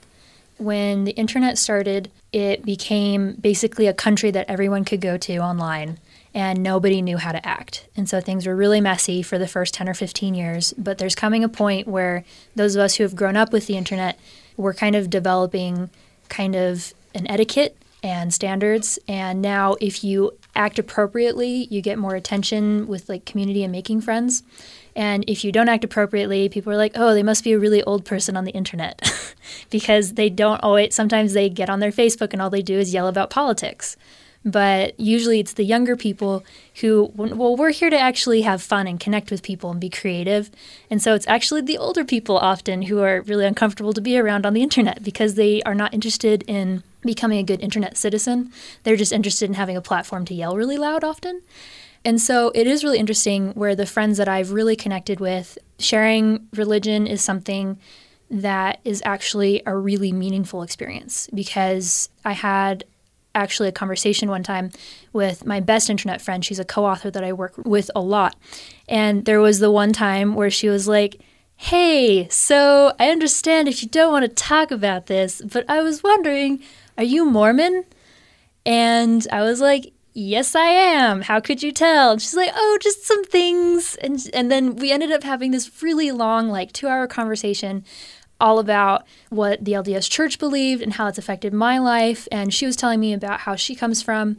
when 0.60 1.04
the 1.04 1.12
internet 1.12 1.58
started 1.58 2.10
it 2.32 2.64
became 2.64 3.32
basically 3.34 3.86
a 3.86 3.94
country 3.94 4.30
that 4.30 4.48
everyone 4.48 4.84
could 4.84 5.00
go 5.00 5.16
to 5.16 5.38
online 5.38 5.98
and 6.32 6.62
nobody 6.62 7.02
knew 7.02 7.16
how 7.16 7.32
to 7.32 7.44
act. 7.46 7.88
And 7.96 8.08
so 8.08 8.20
things 8.20 8.46
were 8.46 8.54
really 8.54 8.80
messy 8.80 9.22
for 9.22 9.36
the 9.36 9.48
first 9.48 9.74
10 9.74 9.88
or 9.88 9.94
15 9.94 10.34
years. 10.34 10.72
But 10.78 10.98
there's 10.98 11.16
coming 11.16 11.42
a 11.42 11.48
point 11.48 11.88
where 11.88 12.24
those 12.54 12.76
of 12.76 12.82
us 12.82 12.94
who 12.94 13.02
have 13.02 13.16
grown 13.16 13.36
up 13.36 13.52
with 13.52 13.66
the 13.66 13.76
internet, 13.76 14.18
we're 14.56 14.74
kind 14.74 14.94
of 14.94 15.10
developing 15.10 15.90
kind 16.28 16.54
of 16.54 16.94
an 17.16 17.28
etiquette 17.28 17.76
and 18.02 18.32
standards. 18.32 18.98
And 19.08 19.42
now, 19.42 19.74
if 19.80 20.04
you 20.04 20.32
act 20.54 20.78
appropriately, 20.78 21.66
you 21.68 21.82
get 21.82 21.98
more 21.98 22.14
attention 22.14 22.86
with 22.86 23.08
like 23.08 23.24
community 23.24 23.64
and 23.64 23.72
making 23.72 24.00
friends. 24.02 24.44
And 24.96 25.24
if 25.28 25.44
you 25.44 25.52
don't 25.52 25.68
act 25.68 25.84
appropriately, 25.84 26.48
people 26.48 26.72
are 26.72 26.76
like, 26.76 26.92
oh, 26.94 27.14
they 27.14 27.22
must 27.22 27.44
be 27.44 27.52
a 27.52 27.58
really 27.58 27.82
old 27.84 28.04
person 28.04 28.36
on 28.36 28.44
the 28.44 28.52
internet. 28.52 29.00
Because 29.70 30.14
they 30.14 30.28
don't 30.28 30.62
always, 30.62 30.94
sometimes 30.94 31.32
they 31.32 31.48
get 31.48 31.70
on 31.70 31.80
their 31.80 31.90
Facebook 31.90 32.32
and 32.32 32.42
all 32.42 32.50
they 32.50 32.62
do 32.62 32.78
is 32.78 32.92
yell 32.92 33.08
about 33.08 33.30
politics. 33.30 33.96
But 34.44 34.98
usually 34.98 35.38
it's 35.38 35.52
the 35.52 35.64
younger 35.64 35.96
people 35.96 36.44
who 36.80 37.12
well 37.14 37.56
we're 37.56 37.70
here 37.70 37.90
to 37.90 37.98
actually 37.98 38.42
have 38.42 38.62
fun 38.62 38.86
and 38.86 38.98
connect 38.98 39.30
with 39.30 39.42
people 39.42 39.70
and 39.70 39.80
be 39.80 39.90
creative. 39.90 40.50
And 40.90 41.02
so 41.02 41.14
it's 41.14 41.28
actually 41.28 41.60
the 41.60 41.76
older 41.76 42.04
people 42.04 42.38
often 42.38 42.82
who 42.82 43.00
are 43.00 43.20
really 43.22 43.44
uncomfortable 43.44 43.92
to 43.92 44.00
be 44.00 44.18
around 44.18 44.46
on 44.46 44.54
the 44.54 44.62
internet 44.62 45.02
because 45.02 45.34
they 45.34 45.62
are 45.64 45.74
not 45.74 45.92
interested 45.92 46.42
in 46.46 46.82
becoming 47.02 47.38
a 47.38 47.42
good 47.42 47.60
internet 47.60 47.98
citizen. 47.98 48.50
They're 48.82 48.96
just 48.96 49.12
interested 49.12 49.50
in 49.50 49.54
having 49.54 49.76
a 49.76 49.82
platform 49.82 50.24
to 50.26 50.34
yell 50.34 50.56
really 50.56 50.78
loud 50.78 51.04
often 51.04 51.42
and 52.04 52.20
so 52.20 52.50
it 52.54 52.66
is 52.66 52.82
really 52.82 52.98
interesting 52.98 53.50
where 53.52 53.74
the 53.74 53.86
friends 53.86 54.18
that 54.18 54.28
I've 54.28 54.52
really 54.52 54.76
connected 54.76 55.20
with 55.20 55.58
sharing 55.78 56.48
religion 56.54 57.06
is 57.06 57.20
something 57.20 57.78
that 58.30 58.80
is 58.84 59.02
actually 59.04 59.62
a 59.66 59.76
really 59.76 60.12
meaningful 60.12 60.62
experience 60.62 61.28
because 61.34 62.08
I 62.24 62.32
had 62.32 62.84
actually 63.34 63.68
a 63.68 63.72
conversation 63.72 64.28
one 64.28 64.42
time 64.42 64.70
with 65.12 65.44
my 65.44 65.60
best 65.60 65.90
internet 65.90 66.20
friend. 66.20 66.44
She's 66.44 66.58
a 66.58 66.64
co 66.64 66.84
author 66.84 67.10
that 67.10 67.24
I 67.24 67.32
work 67.32 67.54
with 67.58 67.90
a 67.94 68.00
lot. 68.00 68.36
And 68.88 69.24
there 69.24 69.40
was 69.40 69.58
the 69.58 69.70
one 69.70 69.92
time 69.92 70.34
where 70.34 70.50
she 70.50 70.68
was 70.68 70.88
like, 70.88 71.20
Hey, 71.56 72.26
so 72.28 72.94
I 72.98 73.10
understand 73.10 73.68
if 73.68 73.82
you 73.82 73.88
don't 73.88 74.12
want 74.12 74.24
to 74.24 74.34
talk 74.34 74.70
about 74.70 75.06
this, 75.06 75.42
but 75.42 75.68
I 75.68 75.82
was 75.82 76.02
wondering, 76.02 76.62
are 76.96 77.04
you 77.04 77.26
Mormon? 77.26 77.84
And 78.64 79.26
I 79.30 79.42
was 79.42 79.60
like, 79.60 79.92
Yes, 80.12 80.54
I 80.54 80.66
am. 80.66 81.22
How 81.22 81.40
could 81.40 81.62
you 81.62 81.72
tell? 81.72 82.12
And 82.12 82.22
she's 82.22 82.34
like, 82.34 82.52
Oh, 82.54 82.78
just 82.80 83.06
some 83.06 83.24
things. 83.24 83.96
And, 83.96 84.18
and 84.34 84.50
then 84.50 84.76
we 84.76 84.90
ended 84.90 85.12
up 85.12 85.22
having 85.22 85.50
this 85.50 85.82
really 85.82 86.10
long, 86.10 86.48
like 86.48 86.72
two 86.72 86.88
hour 86.88 87.06
conversation 87.06 87.84
all 88.40 88.58
about 88.58 89.04
what 89.28 89.64
the 89.64 89.72
LDS 89.72 90.10
church 90.10 90.38
believed 90.38 90.82
and 90.82 90.94
how 90.94 91.06
it's 91.06 91.18
affected 91.18 91.52
my 91.52 91.78
life. 91.78 92.26
And 92.32 92.52
she 92.52 92.66
was 92.66 92.74
telling 92.74 92.98
me 92.98 93.12
about 93.12 93.40
how 93.40 93.54
she 93.54 93.74
comes 93.74 94.02
from 94.02 94.36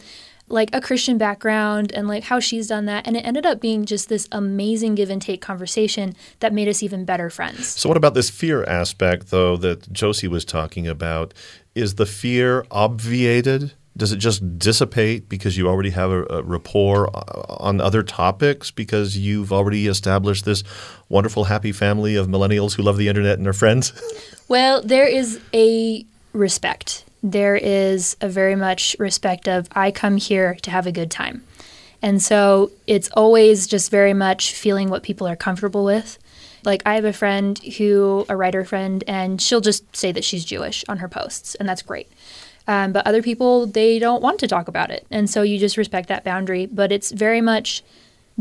like 0.47 0.73
a 0.75 0.81
Christian 0.81 1.17
background 1.17 1.91
and 1.93 2.07
like 2.07 2.25
how 2.25 2.39
she's 2.39 2.67
done 2.67 2.85
that. 2.85 3.07
And 3.07 3.15
it 3.15 3.21
ended 3.21 3.45
up 3.45 3.61
being 3.61 3.85
just 3.85 4.09
this 4.09 4.27
amazing 4.31 4.95
give 4.95 5.09
and 5.09 5.21
take 5.21 5.41
conversation 5.41 6.15
that 6.39 6.53
made 6.53 6.67
us 6.67 6.83
even 6.83 7.05
better 7.05 7.29
friends. 7.29 7.67
So, 7.67 7.87
what 7.87 7.97
about 7.97 8.13
this 8.13 8.29
fear 8.29 8.63
aspect, 8.65 9.29
though, 9.29 9.55
that 9.57 9.91
Josie 9.93 10.27
was 10.27 10.43
talking 10.43 10.87
about? 10.87 11.33
Is 11.73 11.95
the 11.95 12.05
fear 12.05 12.65
obviated? 12.69 13.73
Does 13.97 14.11
it 14.11 14.17
just 14.17 14.57
dissipate 14.57 15.27
because 15.27 15.57
you 15.57 15.67
already 15.67 15.89
have 15.89 16.11
a, 16.11 16.23
a, 16.29 16.43
rapport 16.43 17.09
uh, 17.13 17.55
on 17.59 17.81
other 17.81 18.03
topics 18.03 18.71
because 18.71 19.17
you've 19.17 19.51
already 19.51 19.87
established 19.87 20.45
this 20.45 20.63
wonderful, 21.09 21.45
happy 21.45 21.73
family 21.73 22.15
of 22.15 22.27
millennials 22.27 22.75
who 22.75 22.83
love 22.83 22.97
the 22.97 23.09
internet 23.09 23.37
and 23.37 23.47
are 23.47 23.53
friends? 23.53 23.91
well, 24.47 24.81
there 24.81 25.07
is 25.07 25.41
a 25.53 26.05
respect. 26.31 27.03
There 27.21 27.57
is 27.57 28.15
a 28.21 28.29
very 28.29 28.55
much 28.55 28.95
respect 28.97 29.47
of 29.47 29.67
I 29.73 29.91
come 29.91 30.17
here 30.17 30.55
to 30.61 30.71
have 30.71 30.87
a 30.87 30.91
good 30.91 31.11
time. 31.11 31.43
And 32.01 32.21
so 32.21 32.71
it's 32.87 33.09
always 33.11 33.67
just 33.67 33.91
very 33.91 34.13
much 34.13 34.53
feeling 34.53 34.89
what 34.89 35.03
people 35.03 35.27
are 35.27 35.35
comfortable 35.35 35.85
with. 35.85 36.17
Like 36.63 36.81
I 36.85 36.95
have 36.95 37.05
a 37.05 37.13
friend 37.13 37.57
who, 37.77 38.25
a 38.29 38.35
writer 38.35 38.63
friend, 38.63 39.03
and 39.07 39.41
she'll 39.41 39.61
just 39.61 39.95
say 39.95 40.11
that 40.11 40.23
she's 40.23 40.45
Jewish 40.45 40.83
on 40.87 40.97
her 40.97 41.07
posts, 41.07 41.55
and 41.55 41.67
that's 41.67 41.81
great. 41.81 42.11
Um, 42.71 42.93
but 42.93 43.05
other 43.05 43.21
people, 43.21 43.65
they 43.65 43.99
don't 43.99 44.23
want 44.23 44.39
to 44.39 44.47
talk 44.47 44.69
about 44.69 44.91
it. 44.91 45.05
And 45.11 45.29
so 45.29 45.41
you 45.41 45.59
just 45.59 45.75
respect 45.75 46.07
that 46.07 46.23
boundary. 46.23 46.67
But 46.67 46.93
it's 46.93 47.11
very 47.11 47.41
much 47.41 47.83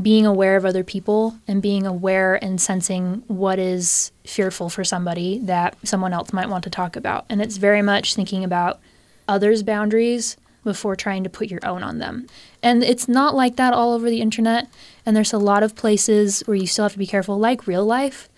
being 0.01 0.25
aware 0.25 0.57
of 0.57 0.65
other 0.65 0.85
people 0.85 1.37
and 1.49 1.61
being 1.61 1.85
aware 1.85 2.37
and 2.37 2.61
sensing 2.61 3.25
what 3.27 3.59
is 3.59 4.13
fearful 4.25 4.71
for 4.71 4.85
somebody 4.85 5.41
that 5.41 5.77
someone 5.83 6.13
else 6.13 6.33
might 6.33 6.49
want 6.49 6.63
to 6.63 6.71
talk 6.71 6.95
about. 6.95 7.25
And 7.29 7.43
it's 7.43 7.57
very 7.57 7.83
much 7.83 8.15
thinking 8.15 8.45
about 8.45 8.79
others' 9.27 9.65
boundaries 9.65 10.37
before 10.63 10.95
trying 10.95 11.25
to 11.25 11.31
put 11.31 11.51
your 11.51 11.67
own 11.67 11.83
on 11.83 11.99
them. 11.99 12.29
And 12.63 12.85
it's 12.85 13.09
not 13.09 13.35
like 13.35 13.57
that 13.57 13.73
all 13.73 13.95
over 13.95 14.09
the 14.09 14.21
internet. 14.21 14.69
And 15.05 15.17
there's 15.17 15.33
a 15.33 15.39
lot 15.39 15.65
of 15.65 15.75
places 15.75 16.43
where 16.47 16.57
you 16.57 16.69
still 16.69 16.85
have 16.85 16.93
to 16.93 16.99
be 16.99 17.07
careful, 17.07 17.37
like 17.37 17.67
real 17.67 17.85
life 17.85 18.29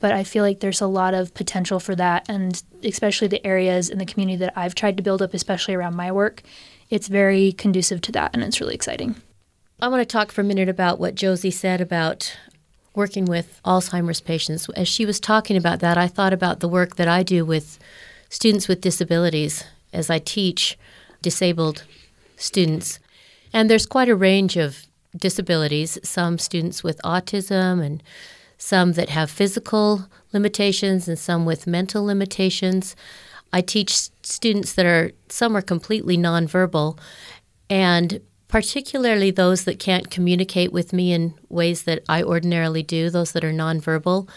but 0.00 0.12
I 0.12 0.24
feel 0.24 0.44
like 0.44 0.60
there's 0.60 0.80
a 0.80 0.86
lot 0.86 1.14
of 1.14 1.34
potential 1.34 1.80
for 1.80 1.94
that, 1.96 2.28
and 2.28 2.62
especially 2.84 3.28
the 3.28 3.44
areas 3.46 3.88
in 3.90 3.98
the 3.98 4.06
community 4.06 4.36
that 4.36 4.52
I've 4.56 4.74
tried 4.74 4.96
to 4.96 5.02
build 5.02 5.22
up, 5.22 5.34
especially 5.34 5.74
around 5.74 5.96
my 5.96 6.12
work, 6.12 6.42
it's 6.90 7.08
very 7.08 7.52
conducive 7.52 8.00
to 8.02 8.12
that, 8.12 8.30
and 8.34 8.42
it's 8.42 8.60
really 8.60 8.74
exciting. 8.74 9.16
I 9.80 9.88
want 9.88 10.00
to 10.00 10.06
talk 10.06 10.32
for 10.32 10.40
a 10.40 10.44
minute 10.44 10.68
about 10.68 10.98
what 10.98 11.14
Josie 11.14 11.50
said 11.50 11.80
about 11.80 12.36
working 12.94 13.26
with 13.26 13.60
Alzheimer's 13.64 14.20
patients. 14.20 14.68
As 14.70 14.88
she 14.88 15.06
was 15.06 15.20
talking 15.20 15.56
about 15.56 15.80
that, 15.80 15.96
I 15.96 16.08
thought 16.08 16.32
about 16.32 16.60
the 16.60 16.68
work 16.68 16.96
that 16.96 17.06
I 17.06 17.22
do 17.22 17.44
with 17.44 17.78
students 18.28 18.66
with 18.66 18.80
disabilities 18.80 19.64
as 19.92 20.10
I 20.10 20.18
teach 20.18 20.76
disabled 21.22 21.84
students. 22.36 22.98
And 23.52 23.70
there's 23.70 23.86
quite 23.86 24.08
a 24.08 24.16
range 24.16 24.56
of 24.56 24.86
disabilities, 25.16 25.98
some 26.02 26.38
students 26.38 26.82
with 26.82 27.00
autism 27.04 27.82
and 27.82 28.02
some 28.58 28.92
that 28.92 29.08
have 29.08 29.30
physical 29.30 30.08
limitations 30.32 31.08
and 31.08 31.18
some 31.18 31.46
with 31.46 31.66
mental 31.66 32.04
limitations. 32.04 32.94
I 33.52 33.62
teach 33.62 34.10
students 34.22 34.74
that 34.74 34.84
are, 34.84 35.12
some 35.28 35.56
are 35.56 35.62
completely 35.62 36.18
nonverbal, 36.18 36.98
and 37.70 38.20
particularly 38.48 39.30
those 39.30 39.64
that 39.64 39.78
can't 39.78 40.10
communicate 40.10 40.72
with 40.72 40.92
me 40.92 41.12
in 41.12 41.34
ways 41.48 41.84
that 41.84 42.02
I 42.08 42.22
ordinarily 42.22 42.82
do, 42.82 43.08
those 43.08 43.32
that 43.32 43.44
are 43.44 43.52
nonverbal. 43.52 44.28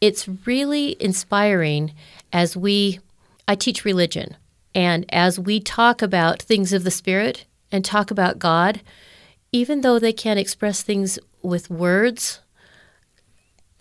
It's 0.00 0.28
really 0.46 0.96
inspiring 1.00 1.94
as 2.32 2.56
we, 2.56 3.00
I 3.46 3.54
teach 3.54 3.84
religion, 3.84 4.36
and 4.74 5.06
as 5.10 5.38
we 5.38 5.60
talk 5.60 6.02
about 6.02 6.42
things 6.42 6.72
of 6.72 6.82
the 6.82 6.90
Spirit 6.90 7.46
and 7.70 7.84
talk 7.84 8.10
about 8.10 8.38
God, 8.38 8.82
even 9.52 9.82
though 9.82 9.98
they 9.98 10.12
can't 10.12 10.40
express 10.40 10.82
things 10.82 11.18
with 11.42 11.70
words, 11.70 12.40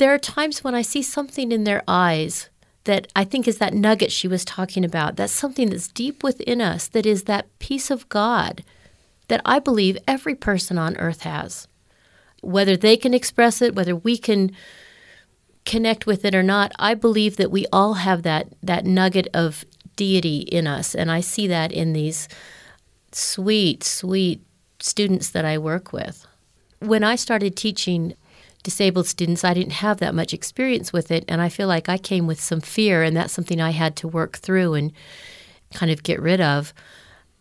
there 0.02 0.12
are 0.12 0.18
times 0.18 0.64
when 0.64 0.74
I 0.74 0.82
see 0.82 1.04
something 1.04 1.52
in 1.52 1.64
their 1.64 1.84
eyes 1.88 2.50
that 2.86 3.08
I 3.16 3.24
think 3.24 3.48
is 3.48 3.60
that 3.60 3.76
nugget 3.76 4.12
she 4.12 4.28
was 4.28 4.44
talking 4.44 4.84
about. 4.84 5.16
That's 5.16 5.32
something 5.32 5.70
that's 5.70 5.88
deep 5.88 6.24
within 6.24 6.60
us, 6.60 6.88
that 6.88 7.06
is 7.06 7.26
that 7.26 7.48
peace 7.60 7.92
of 7.92 8.10
God 8.10 8.64
that 9.28 9.42
I 9.46 9.60
believe 9.60 10.00
every 10.08 10.34
person 10.34 10.80
on 10.80 10.98
earth 10.98 11.22
has. 11.22 11.68
Whether 12.42 12.76
they 12.76 12.98
can 12.98 13.14
express 13.14 13.62
it, 13.62 13.76
whether 13.76 13.96
we 13.96 14.18
can 14.18 14.52
connect 15.66 16.08
with 16.08 16.26
it 16.26 16.34
or 16.34 16.42
not, 16.42 16.72
I 16.80 16.96
believe 16.96 17.38
that 17.38 17.52
we 17.52 17.68
all 17.72 17.94
have 17.94 18.24
that, 18.24 18.48
that 18.64 18.86
nugget 18.86 19.28
of 19.36 19.66
deity 19.96 20.40
in 20.40 20.66
us. 20.66 20.96
And 20.96 21.12
I 21.12 21.22
see 21.22 21.46
that 21.46 21.72
in 21.72 21.94
these 21.94 22.28
sweet, 23.12 23.84
sweet 23.84 24.42
students 24.80 25.30
that 25.30 25.46
I 25.46 25.60
work 25.60 25.94
with. 25.94 26.26
When 26.80 27.04
I 27.04 27.16
started 27.16 27.56
teaching 27.56 28.16
disabled 28.64 29.08
students, 29.08 29.44
I 29.44 29.54
didn't 29.54 29.74
have 29.74 29.98
that 29.98 30.16
much 30.16 30.34
experience 30.34 30.94
with 30.94 31.12
it. 31.12 31.26
And 31.28 31.42
I 31.42 31.50
feel 31.50 31.68
like 31.68 31.90
I 31.90 31.98
came 31.98 32.28
with 32.28 32.40
some 32.40 32.62
fear, 32.62 33.04
and 33.04 33.16
that's 33.16 33.34
something 33.34 33.62
I 33.62 33.72
had 33.72 33.96
to 33.98 34.08
work 34.08 34.38
through 34.38 34.74
and 34.74 34.92
kind 35.74 35.92
of 35.92 36.04
get 36.04 36.22
rid 36.22 36.42
of. 36.42 36.74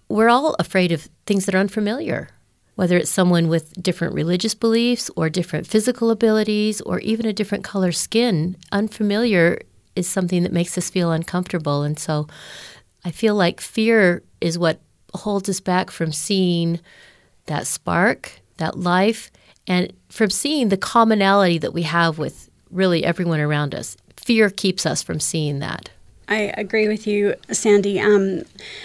We're 0.09 0.29
all 0.29 0.57
afraid 0.59 0.93
of 0.93 1.09
things 1.27 1.47
that 1.47 1.55
are 1.55 1.59
unfamiliar, 1.59 2.31
whether 2.75 2.97
it's 2.97 3.11
someone 3.11 3.49
with 3.49 3.81
different 3.83 4.15
religious 4.15 4.55
beliefs 4.55 5.11
or 5.17 5.29
different 5.29 5.67
physical 5.67 6.11
abilities 6.11 6.81
or 6.81 7.01
even 7.01 7.27
a 7.27 7.33
different 7.33 7.65
color 7.65 7.93
skin. 7.93 8.57
Unfamiliar 8.73 9.61
is 9.97 10.09
something 10.09 10.43
that 10.43 10.53
makes 10.53 10.77
us 10.79 10.91
feel 10.91 11.13
uncomfortable. 11.13 11.83
And 11.83 11.99
so 11.99 12.27
I 13.05 13.11
feel 13.11 13.35
like 13.35 13.61
fear 13.61 14.23
is 14.41 14.59
what 14.59 14.81
holds 15.15 15.49
us 15.49 15.61
back 15.61 15.91
from 15.91 16.13
seeing 16.13 16.81
that 17.47 17.67
spark, 17.67 18.41
that 18.59 18.79
life, 18.79 19.31
and 19.67 19.93
from 20.09 20.31
seeing 20.31 20.69
the 20.69 20.77
commonality 20.77 21.59
that 21.59 21.73
we 21.73 21.83
have 21.83 22.19
with 22.19 22.51
really 22.71 23.05
everyone 23.05 23.41
around 23.41 23.75
us. 23.75 23.97
Fear 24.17 24.51
keeps 24.51 24.87
us 24.87 25.03
from 25.03 25.21
seeing 25.21 25.59
that. 25.61 25.91
I 26.29 26.53
agree 26.57 26.87
with 26.87 27.07
you, 27.07 27.35
Sandy. 27.51 27.99
Um, 27.99 28.43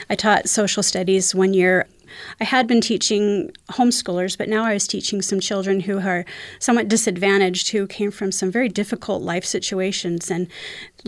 I 0.09 0.15
taught 0.15 0.49
social 0.49 0.81
studies 0.81 1.35
one 1.35 1.53
year. 1.53 1.85
I 2.39 2.45
had 2.45 2.65
been 2.65 2.81
teaching 2.81 3.51
homeschoolers, 3.71 4.37
but 4.37 4.49
now 4.49 4.63
I 4.63 4.73
was 4.73 4.87
teaching 4.87 5.21
some 5.21 5.39
children 5.39 5.81
who 5.81 5.99
are 5.99 6.25
somewhat 6.59 6.87
disadvantaged, 6.87 7.69
who 7.69 7.87
came 7.87 8.09
from 8.09 8.31
some 8.31 8.51
very 8.51 8.69
difficult 8.69 9.21
life 9.21 9.45
situations. 9.45 10.31
And 10.31 10.47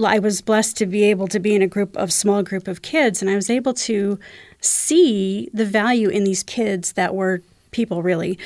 I 0.03 0.19
was 0.19 0.41
blessed 0.41 0.77
to 0.77 0.85
be 0.85 1.03
able 1.05 1.27
to 1.29 1.39
be 1.39 1.55
in 1.55 1.61
a 1.61 1.67
group 1.67 1.95
of 1.97 2.13
small 2.13 2.43
group 2.43 2.67
of 2.67 2.81
kids, 2.81 3.21
and 3.21 3.31
I 3.31 3.35
was 3.35 3.49
able 3.49 3.73
to 3.73 4.19
see 4.61 5.49
the 5.53 5.65
value 5.65 6.09
in 6.09 6.23
these 6.23 6.43
kids 6.43 6.93
that 6.93 7.15
were 7.15 7.41
people 7.71 8.01
really 8.03 8.37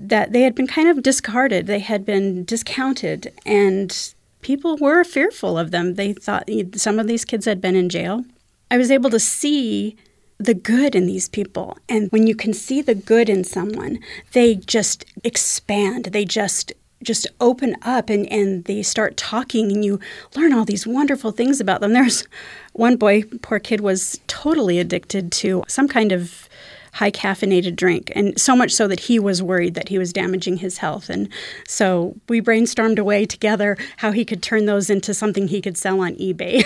that 0.00 0.32
they 0.32 0.42
had 0.42 0.54
been 0.54 0.66
kind 0.66 0.88
of 0.88 1.02
discarded, 1.02 1.66
they 1.66 1.78
had 1.78 2.06
been 2.06 2.44
discounted, 2.44 3.32
and 3.44 4.14
people 4.40 4.76
were 4.78 5.04
fearful 5.04 5.58
of 5.58 5.70
them. 5.70 5.94
They 5.94 6.14
thought 6.14 6.48
some 6.74 6.98
of 6.98 7.06
these 7.06 7.24
kids 7.24 7.44
had 7.44 7.60
been 7.60 7.76
in 7.76 7.90
jail. 7.90 8.24
I 8.70 8.78
was 8.78 8.90
able 8.90 9.10
to 9.10 9.20
see 9.20 9.96
the 10.38 10.54
good 10.54 10.94
in 10.94 11.06
these 11.06 11.28
people. 11.28 11.76
And 11.88 12.10
when 12.12 12.26
you 12.26 12.34
can 12.34 12.54
see 12.54 12.80
the 12.80 12.94
good 12.94 13.28
in 13.28 13.44
someone, 13.44 13.98
they 14.32 14.54
just 14.54 15.04
expand. 15.22 16.06
They 16.06 16.24
just 16.24 16.72
just 17.02 17.26
open 17.40 17.76
up 17.80 18.10
and, 18.10 18.30
and 18.30 18.64
they 18.64 18.82
start 18.82 19.16
talking 19.16 19.72
and 19.72 19.82
you 19.82 19.98
learn 20.36 20.52
all 20.52 20.66
these 20.66 20.86
wonderful 20.86 21.30
things 21.30 21.58
about 21.58 21.80
them. 21.80 21.94
There's 21.94 22.26
one 22.74 22.96
boy, 22.96 23.22
poor 23.40 23.58
kid, 23.58 23.80
was 23.80 24.20
totally 24.26 24.78
addicted 24.78 25.32
to 25.32 25.64
some 25.66 25.88
kind 25.88 26.12
of 26.12 26.46
high 26.92 27.10
caffeinated 27.10 27.76
drink, 27.76 28.10
and 28.14 28.38
so 28.40 28.56
much 28.56 28.72
so 28.72 28.88
that 28.88 29.00
he 29.00 29.18
was 29.18 29.42
worried 29.42 29.74
that 29.74 29.88
he 29.88 29.98
was 29.98 30.12
damaging 30.12 30.58
his 30.58 30.78
health. 30.78 31.08
And 31.08 31.28
so 31.66 32.16
we 32.28 32.40
brainstormed 32.40 32.98
away 32.98 33.26
together 33.26 33.76
how 33.98 34.12
he 34.12 34.24
could 34.24 34.42
turn 34.42 34.66
those 34.66 34.90
into 34.90 35.14
something 35.14 35.48
he 35.48 35.60
could 35.60 35.76
sell 35.76 36.00
on 36.00 36.14
eBay. 36.16 36.64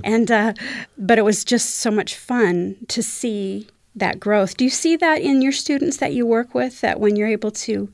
and 0.04 0.30
uh, 0.30 0.54
but 0.96 1.18
it 1.18 1.22
was 1.22 1.44
just 1.44 1.76
so 1.76 1.90
much 1.90 2.14
fun 2.14 2.76
to 2.88 3.02
see 3.02 3.68
that 3.94 4.20
growth. 4.20 4.56
Do 4.56 4.64
you 4.64 4.70
see 4.70 4.96
that 4.96 5.20
in 5.20 5.42
your 5.42 5.52
students 5.52 5.98
that 5.98 6.12
you 6.12 6.26
work 6.26 6.54
with? 6.54 6.80
That 6.80 7.00
when 7.00 7.16
you're 7.16 7.28
able 7.28 7.50
to 7.50 7.92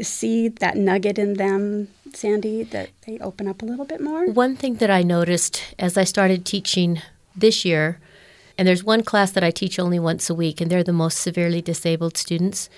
see 0.00 0.48
that 0.48 0.76
nugget 0.76 1.18
in 1.18 1.34
them, 1.34 1.88
Sandy, 2.14 2.62
that 2.64 2.90
they 3.06 3.18
open 3.18 3.46
up 3.46 3.62
a 3.62 3.66
little 3.66 3.84
bit 3.84 4.00
more? 4.00 4.26
One 4.30 4.56
thing 4.56 4.76
that 4.76 4.90
I 4.90 5.02
noticed 5.02 5.74
as 5.78 5.96
I 5.96 6.04
started 6.04 6.44
teaching 6.44 7.02
this 7.36 7.64
year 7.64 7.98
and 8.62 8.68
there's 8.68 8.84
one 8.84 9.02
class 9.02 9.32
that 9.32 9.42
I 9.42 9.50
teach 9.50 9.80
only 9.80 9.98
once 9.98 10.30
a 10.30 10.36
week, 10.36 10.60
and 10.60 10.70
they're 10.70 10.84
the 10.84 10.92
most 10.92 11.18
severely 11.18 11.60
disabled 11.60 12.16
students. 12.16 12.70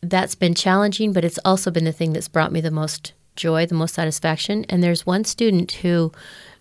That's 0.00 0.34
been 0.34 0.52
challenging, 0.52 1.12
but 1.12 1.24
it's 1.24 1.38
also 1.44 1.70
been 1.70 1.84
the 1.84 1.92
thing 1.92 2.12
that's 2.12 2.26
brought 2.26 2.50
me 2.50 2.60
the 2.60 2.72
most 2.72 3.12
joy, 3.36 3.64
the 3.64 3.76
most 3.76 3.94
satisfaction. 3.94 4.66
And 4.68 4.82
there's 4.82 5.06
one 5.06 5.22
student 5.22 5.70
who 5.70 6.10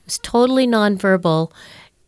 was 0.06 0.20
totally 0.20 0.68
nonverbal 0.68 1.52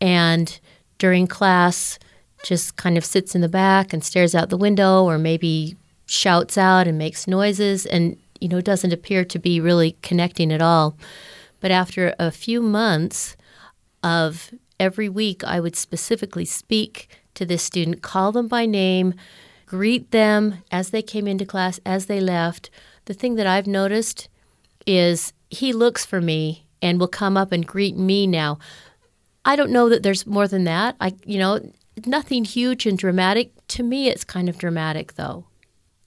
and 0.00 0.60
during 0.98 1.26
class 1.26 1.98
just 2.44 2.76
kind 2.76 2.96
of 2.96 3.04
sits 3.04 3.34
in 3.34 3.40
the 3.40 3.48
back 3.48 3.92
and 3.92 4.04
stares 4.04 4.32
out 4.32 4.48
the 4.48 4.56
window 4.56 5.02
or 5.02 5.18
maybe 5.18 5.74
shouts 6.06 6.56
out 6.56 6.86
and 6.86 6.96
makes 6.96 7.26
noises 7.26 7.84
and 7.84 8.16
you 8.40 8.46
know 8.46 8.60
doesn't 8.60 8.92
appear 8.92 9.24
to 9.24 9.40
be 9.40 9.60
really 9.60 9.96
connecting 10.02 10.52
at 10.52 10.62
all. 10.62 10.96
But 11.58 11.72
after 11.72 12.14
a 12.20 12.30
few 12.30 12.62
months 12.62 13.36
of 14.04 14.52
every 14.78 15.08
week 15.08 15.44
I 15.44 15.60
would 15.60 15.76
specifically 15.76 16.44
speak 16.44 17.08
to 17.34 17.44
this 17.44 17.62
student, 17.62 18.02
call 18.02 18.32
them 18.32 18.48
by 18.48 18.66
name, 18.66 19.14
greet 19.66 20.10
them 20.10 20.62
as 20.70 20.90
they 20.90 21.02
came 21.02 21.26
into 21.26 21.44
class, 21.44 21.80
as 21.84 22.06
they 22.06 22.20
left. 22.20 22.70
The 23.06 23.14
thing 23.14 23.34
that 23.36 23.46
I've 23.46 23.66
noticed 23.66 24.28
is 24.86 25.32
he 25.50 25.72
looks 25.72 26.04
for 26.04 26.20
me 26.20 26.66
and 26.80 27.00
will 27.00 27.08
come 27.08 27.36
up 27.36 27.52
and 27.52 27.66
greet 27.66 27.96
me 27.96 28.26
now. 28.26 28.58
I 29.44 29.56
don't 29.56 29.70
know 29.70 29.88
that 29.88 30.02
there's 30.02 30.26
more 30.26 30.48
than 30.48 30.64
that. 30.64 30.96
I 31.00 31.14
you 31.24 31.38
know, 31.38 31.60
nothing 32.06 32.44
huge 32.44 32.86
and 32.86 32.98
dramatic. 32.98 33.52
To 33.68 33.82
me 33.82 34.08
it's 34.08 34.24
kind 34.24 34.48
of 34.48 34.58
dramatic 34.58 35.14
though. 35.14 35.46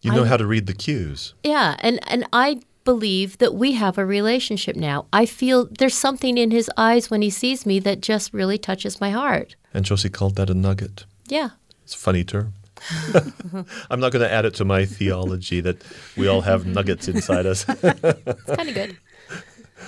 You 0.02 0.12
know 0.12 0.24
I, 0.24 0.28
how 0.28 0.38
to 0.38 0.46
read 0.46 0.68
the 0.68 0.74
cues. 0.74 1.34
Yeah, 1.44 1.76
and 1.80 2.00
and 2.10 2.26
I 2.32 2.62
believe 2.88 3.38
that 3.40 3.54
we 3.54 3.74
have 3.74 3.98
a 3.98 4.06
relationship 4.06 4.78
now. 4.78 5.08
I 5.12 5.26
feel 5.26 5.68
there's 5.78 5.94
something 5.94 6.38
in 6.38 6.52
his 6.52 6.72
eyes 6.78 7.10
when 7.12 7.22
he 7.22 7.30
sees 7.30 7.66
me 7.66 7.82
that 7.82 8.00
just 8.00 8.34
really 8.34 8.58
touches 8.58 9.02
my 9.02 9.10
heart. 9.10 9.58
And 9.74 9.84
Josie 9.84 10.10
called 10.10 10.38
that 10.38 10.50
a 10.50 10.54
nugget. 10.54 11.04
Yeah. 11.28 11.50
It's 11.84 11.96
a 11.96 11.98
funny 11.98 12.24
term. 12.24 12.54
I'm 13.92 14.00
not 14.00 14.14
going 14.14 14.24
to 14.24 14.32
add 14.32 14.46
it 14.46 14.54
to 14.56 14.64
my 14.64 14.86
theology 14.86 15.60
that 15.60 15.84
we 16.16 16.30
all 16.30 16.40
have 16.42 16.66
nuggets 16.66 17.10
inside 17.10 17.46
us. 17.46 17.66
it's 17.70 18.56
kind 18.56 18.70
of 18.70 18.74
good. 18.74 18.98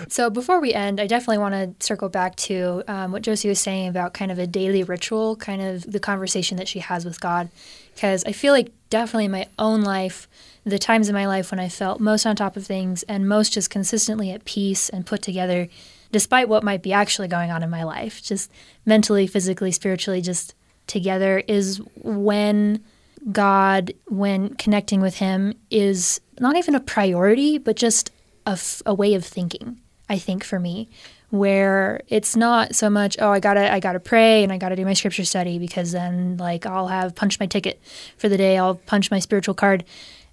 So 0.09 0.29
before 0.29 0.59
we 0.59 0.73
end, 0.73 0.99
I 0.99 1.07
definitely 1.07 1.37
want 1.37 1.55
to 1.55 1.85
circle 1.85 2.09
back 2.09 2.35
to 2.47 2.83
um, 2.89 3.13
what 3.13 3.21
Josie 3.21 3.47
was 3.47 3.61
saying 3.61 3.87
about 3.87 4.13
kind 4.13 4.29
of 4.29 4.39
a 4.39 4.45
daily 4.45 4.83
ritual, 4.83 5.37
kind 5.37 5.61
of 5.61 5.89
the 5.89 6.01
conversation 6.01 6.57
that 6.57 6.67
she 6.67 6.79
has 6.79 7.05
with 7.05 7.21
God, 7.21 7.47
because 7.95 8.25
I 8.25 8.33
feel 8.33 8.51
like 8.51 8.73
definitely 8.89 9.25
in 9.25 9.31
my 9.31 9.47
own 9.57 9.83
life, 9.83 10.27
the 10.63 10.79
times 10.79 11.09
in 11.09 11.15
my 11.15 11.25
life 11.25 11.51
when 11.51 11.59
I 11.59 11.69
felt 11.69 11.99
most 11.99 12.25
on 12.25 12.35
top 12.35 12.57
of 12.57 12.65
things 12.65 13.03
and 13.03 13.27
most 13.27 13.53
just 13.53 13.69
consistently 13.69 14.31
at 14.31 14.45
peace 14.45 14.89
and 14.89 15.05
put 15.05 15.21
together, 15.21 15.67
despite 16.11 16.49
what 16.49 16.63
might 16.63 16.83
be 16.83 16.93
actually 16.93 17.27
going 17.27 17.51
on 17.51 17.63
in 17.63 17.69
my 17.69 17.83
life, 17.83 18.21
just 18.21 18.51
mentally, 18.85 19.27
physically, 19.27 19.71
spiritually, 19.71 20.21
just 20.21 20.53
together, 20.87 21.43
is 21.47 21.81
when 21.95 22.83
God, 23.31 23.93
when 24.07 24.55
connecting 24.55 25.01
with 25.01 25.15
Him, 25.15 25.53
is 25.69 26.21
not 26.39 26.55
even 26.55 26.75
a 26.75 26.79
priority, 26.79 27.57
but 27.57 27.75
just 27.75 28.11
a, 28.45 28.51
f- 28.51 28.81
a 28.85 28.93
way 28.93 29.13
of 29.13 29.25
thinking, 29.25 29.79
I 30.07 30.17
think, 30.17 30.43
for 30.43 30.59
me 30.59 30.89
where 31.31 32.01
it's 32.07 32.35
not 32.35 32.75
so 32.75 32.89
much 32.89 33.15
oh 33.19 33.29
i 33.29 33.39
gotta 33.39 33.71
i 33.71 33.79
gotta 33.79 33.99
pray 33.99 34.43
and 34.43 34.51
i 34.51 34.57
gotta 34.57 34.75
do 34.75 34.83
my 34.83 34.93
scripture 34.93 35.23
study 35.23 35.59
because 35.59 35.91
then 35.91 36.37
like 36.37 36.65
i'll 36.65 36.87
have 36.87 37.13
punched 37.13 37.39
my 37.39 37.45
ticket 37.45 37.79
for 38.17 38.27
the 38.29 38.37
day 38.37 38.57
i'll 38.57 38.75
punch 38.75 39.11
my 39.11 39.19
spiritual 39.19 39.53
card 39.53 39.83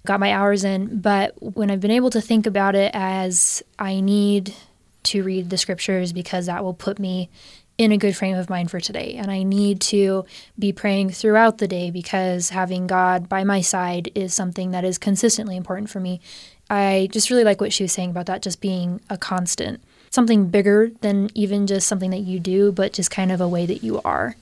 got 0.07 0.19
my 0.19 0.33
hours 0.33 0.63
in. 0.63 1.01
But 1.01 1.35
when 1.39 1.69
I've 1.69 1.81
been 1.81 1.91
able 1.91 2.09
to 2.11 2.21
think 2.21 2.47
about 2.47 2.73
it 2.73 2.91
as 2.95 3.61
I 3.77 3.99
need 3.99 4.55
to 5.03 5.21
read 5.21 5.49
the 5.49 5.57
scriptures 5.57 6.13
because 6.13 6.47
that 6.47 6.63
will 6.63 6.73
put 6.73 6.97
me 6.97 7.29
in 7.77 7.91
a 7.91 7.97
good 7.97 8.15
frame 8.15 8.35
of 8.35 8.49
mind 8.49 8.71
for 8.71 8.79
today. 8.79 9.13
And 9.13 9.29
I 9.29 9.43
need 9.43 9.81
to 9.81 10.25
be 10.57 10.71
praying 10.71 11.11
throughout 11.11 11.59
the 11.59 11.67
day 11.67 11.91
because 11.91 12.49
having 12.49 12.87
God 12.87 13.29
by 13.29 13.43
my 13.43 13.61
side 13.61 14.09
is 14.15 14.33
something 14.33 14.71
that 14.71 14.83
is 14.83 14.97
consistently 14.97 15.55
important 15.55 15.89
for 15.89 15.99
me. 15.99 16.19
I 16.69 17.09
just 17.11 17.29
really 17.29 17.43
like 17.43 17.61
what 17.61 17.71
she 17.71 17.83
was 17.83 17.91
saying 17.91 18.09
about 18.09 18.25
that 18.25 18.41
just 18.41 18.61
being 18.61 18.99
a 19.09 19.17
constant, 19.17 19.81
something 20.09 20.47
bigger 20.47 20.89
than 21.01 21.29
even 21.35 21.67
just 21.67 21.87
something 21.87 22.09
that 22.11 22.21
you 22.21 22.39
do, 22.39 22.71
but 22.71 22.93
just 22.93 23.11
kind 23.11 23.31
of 23.31 23.41
a 23.41 23.47
way 23.47 23.65
that 23.65 23.83
you 23.83 24.01
are. 24.03 24.35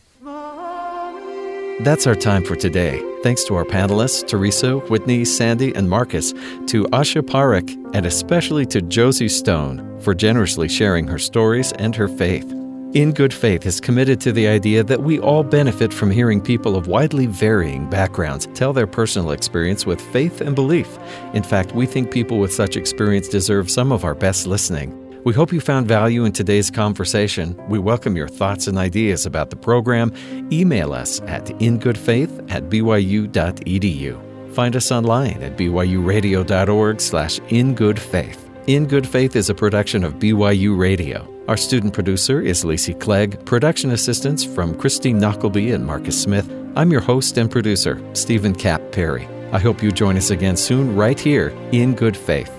That's 1.81 2.07
our 2.07 2.15
time 2.15 2.45
for 2.45 2.55
today. 2.55 3.03
Thanks 3.21 3.43
to 3.45 3.55
our 3.55 3.65
panelists, 3.65 4.25
Teresa, 4.25 4.77
Whitney, 4.77 5.25
Sandy, 5.25 5.75
and 5.75 5.89
Marcus, 5.89 6.31
to 6.67 6.85
Asha 6.85 7.21
Parekh, 7.21 7.69
and 7.93 8.05
especially 8.05 8.65
to 8.67 8.81
Josie 8.81 9.27
Stone 9.27 9.99
for 9.99 10.13
generously 10.13 10.69
sharing 10.69 11.05
her 11.07 11.19
stories 11.19 11.73
and 11.73 11.93
her 11.93 12.07
faith. 12.07 12.49
In 12.93 13.11
Good 13.11 13.33
Faith 13.33 13.65
is 13.65 13.81
committed 13.81 14.21
to 14.21 14.31
the 14.31 14.47
idea 14.47 14.85
that 14.85 15.03
we 15.03 15.19
all 15.19 15.43
benefit 15.43 15.93
from 15.93 16.09
hearing 16.09 16.39
people 16.39 16.77
of 16.77 16.87
widely 16.87 17.25
varying 17.25 17.89
backgrounds 17.89 18.47
tell 18.53 18.71
their 18.71 18.87
personal 18.87 19.31
experience 19.31 19.85
with 19.85 19.99
faith 19.99 20.39
and 20.39 20.55
belief. 20.55 20.97
In 21.33 21.43
fact, 21.43 21.73
we 21.73 21.85
think 21.85 22.09
people 22.09 22.39
with 22.39 22.53
such 22.53 22.77
experience 22.77 23.27
deserve 23.27 23.69
some 23.69 23.91
of 23.91 24.05
our 24.05 24.15
best 24.15 24.47
listening. 24.47 25.04
We 25.25 25.33
hope 25.33 25.51
you 25.51 25.59
found 25.59 25.87
value 25.87 26.23
in 26.23 26.33
today's 26.33 26.69
conversation. 26.69 27.59
We 27.67 27.79
welcome 27.79 28.15
your 28.15 28.27
thoughts 28.27 28.67
and 28.67 28.77
ideas 28.77 29.25
about 29.25 29.49
the 29.49 29.55
program. 29.55 30.13
Email 30.51 30.93
us 30.93 31.19
at 31.21 31.45
ingoodfaith 31.45 32.51
at 32.51 32.69
byu.edu. 32.69 34.53
Find 34.53 34.75
us 34.75 34.91
online 34.91 35.41
at 35.41 35.57
byuradio.org 35.57 37.01
slash 37.01 37.39
ingoodfaith. 37.39 38.37
In 38.67 38.85
Good 38.85 39.07
Faith 39.07 39.35
is 39.35 39.49
a 39.49 39.55
production 39.55 40.03
of 40.03 40.13
BYU 40.13 40.77
Radio. 40.77 41.27
Our 41.47 41.57
student 41.57 41.95
producer 41.95 42.39
is 42.39 42.63
Lacey 42.63 42.93
Clegg. 42.93 43.43
Production 43.45 43.91
assistance 43.91 44.45
from 44.45 44.77
Christine 44.77 45.17
Knockleby 45.17 45.71
and 45.71 45.87
Marcus 45.87 46.21
Smith. 46.21 46.47
I'm 46.75 46.91
your 46.91 47.01
host 47.01 47.39
and 47.39 47.49
producer, 47.49 47.99
Stephen 48.13 48.53
Cap 48.53 48.91
Perry. 48.91 49.27
I 49.51 49.57
hope 49.57 49.81
you 49.81 49.91
join 49.91 50.17
us 50.17 50.29
again 50.29 50.55
soon 50.55 50.95
right 50.95 51.19
here 51.19 51.49
in 51.71 51.95
Good 51.95 52.15
Faith. 52.15 52.51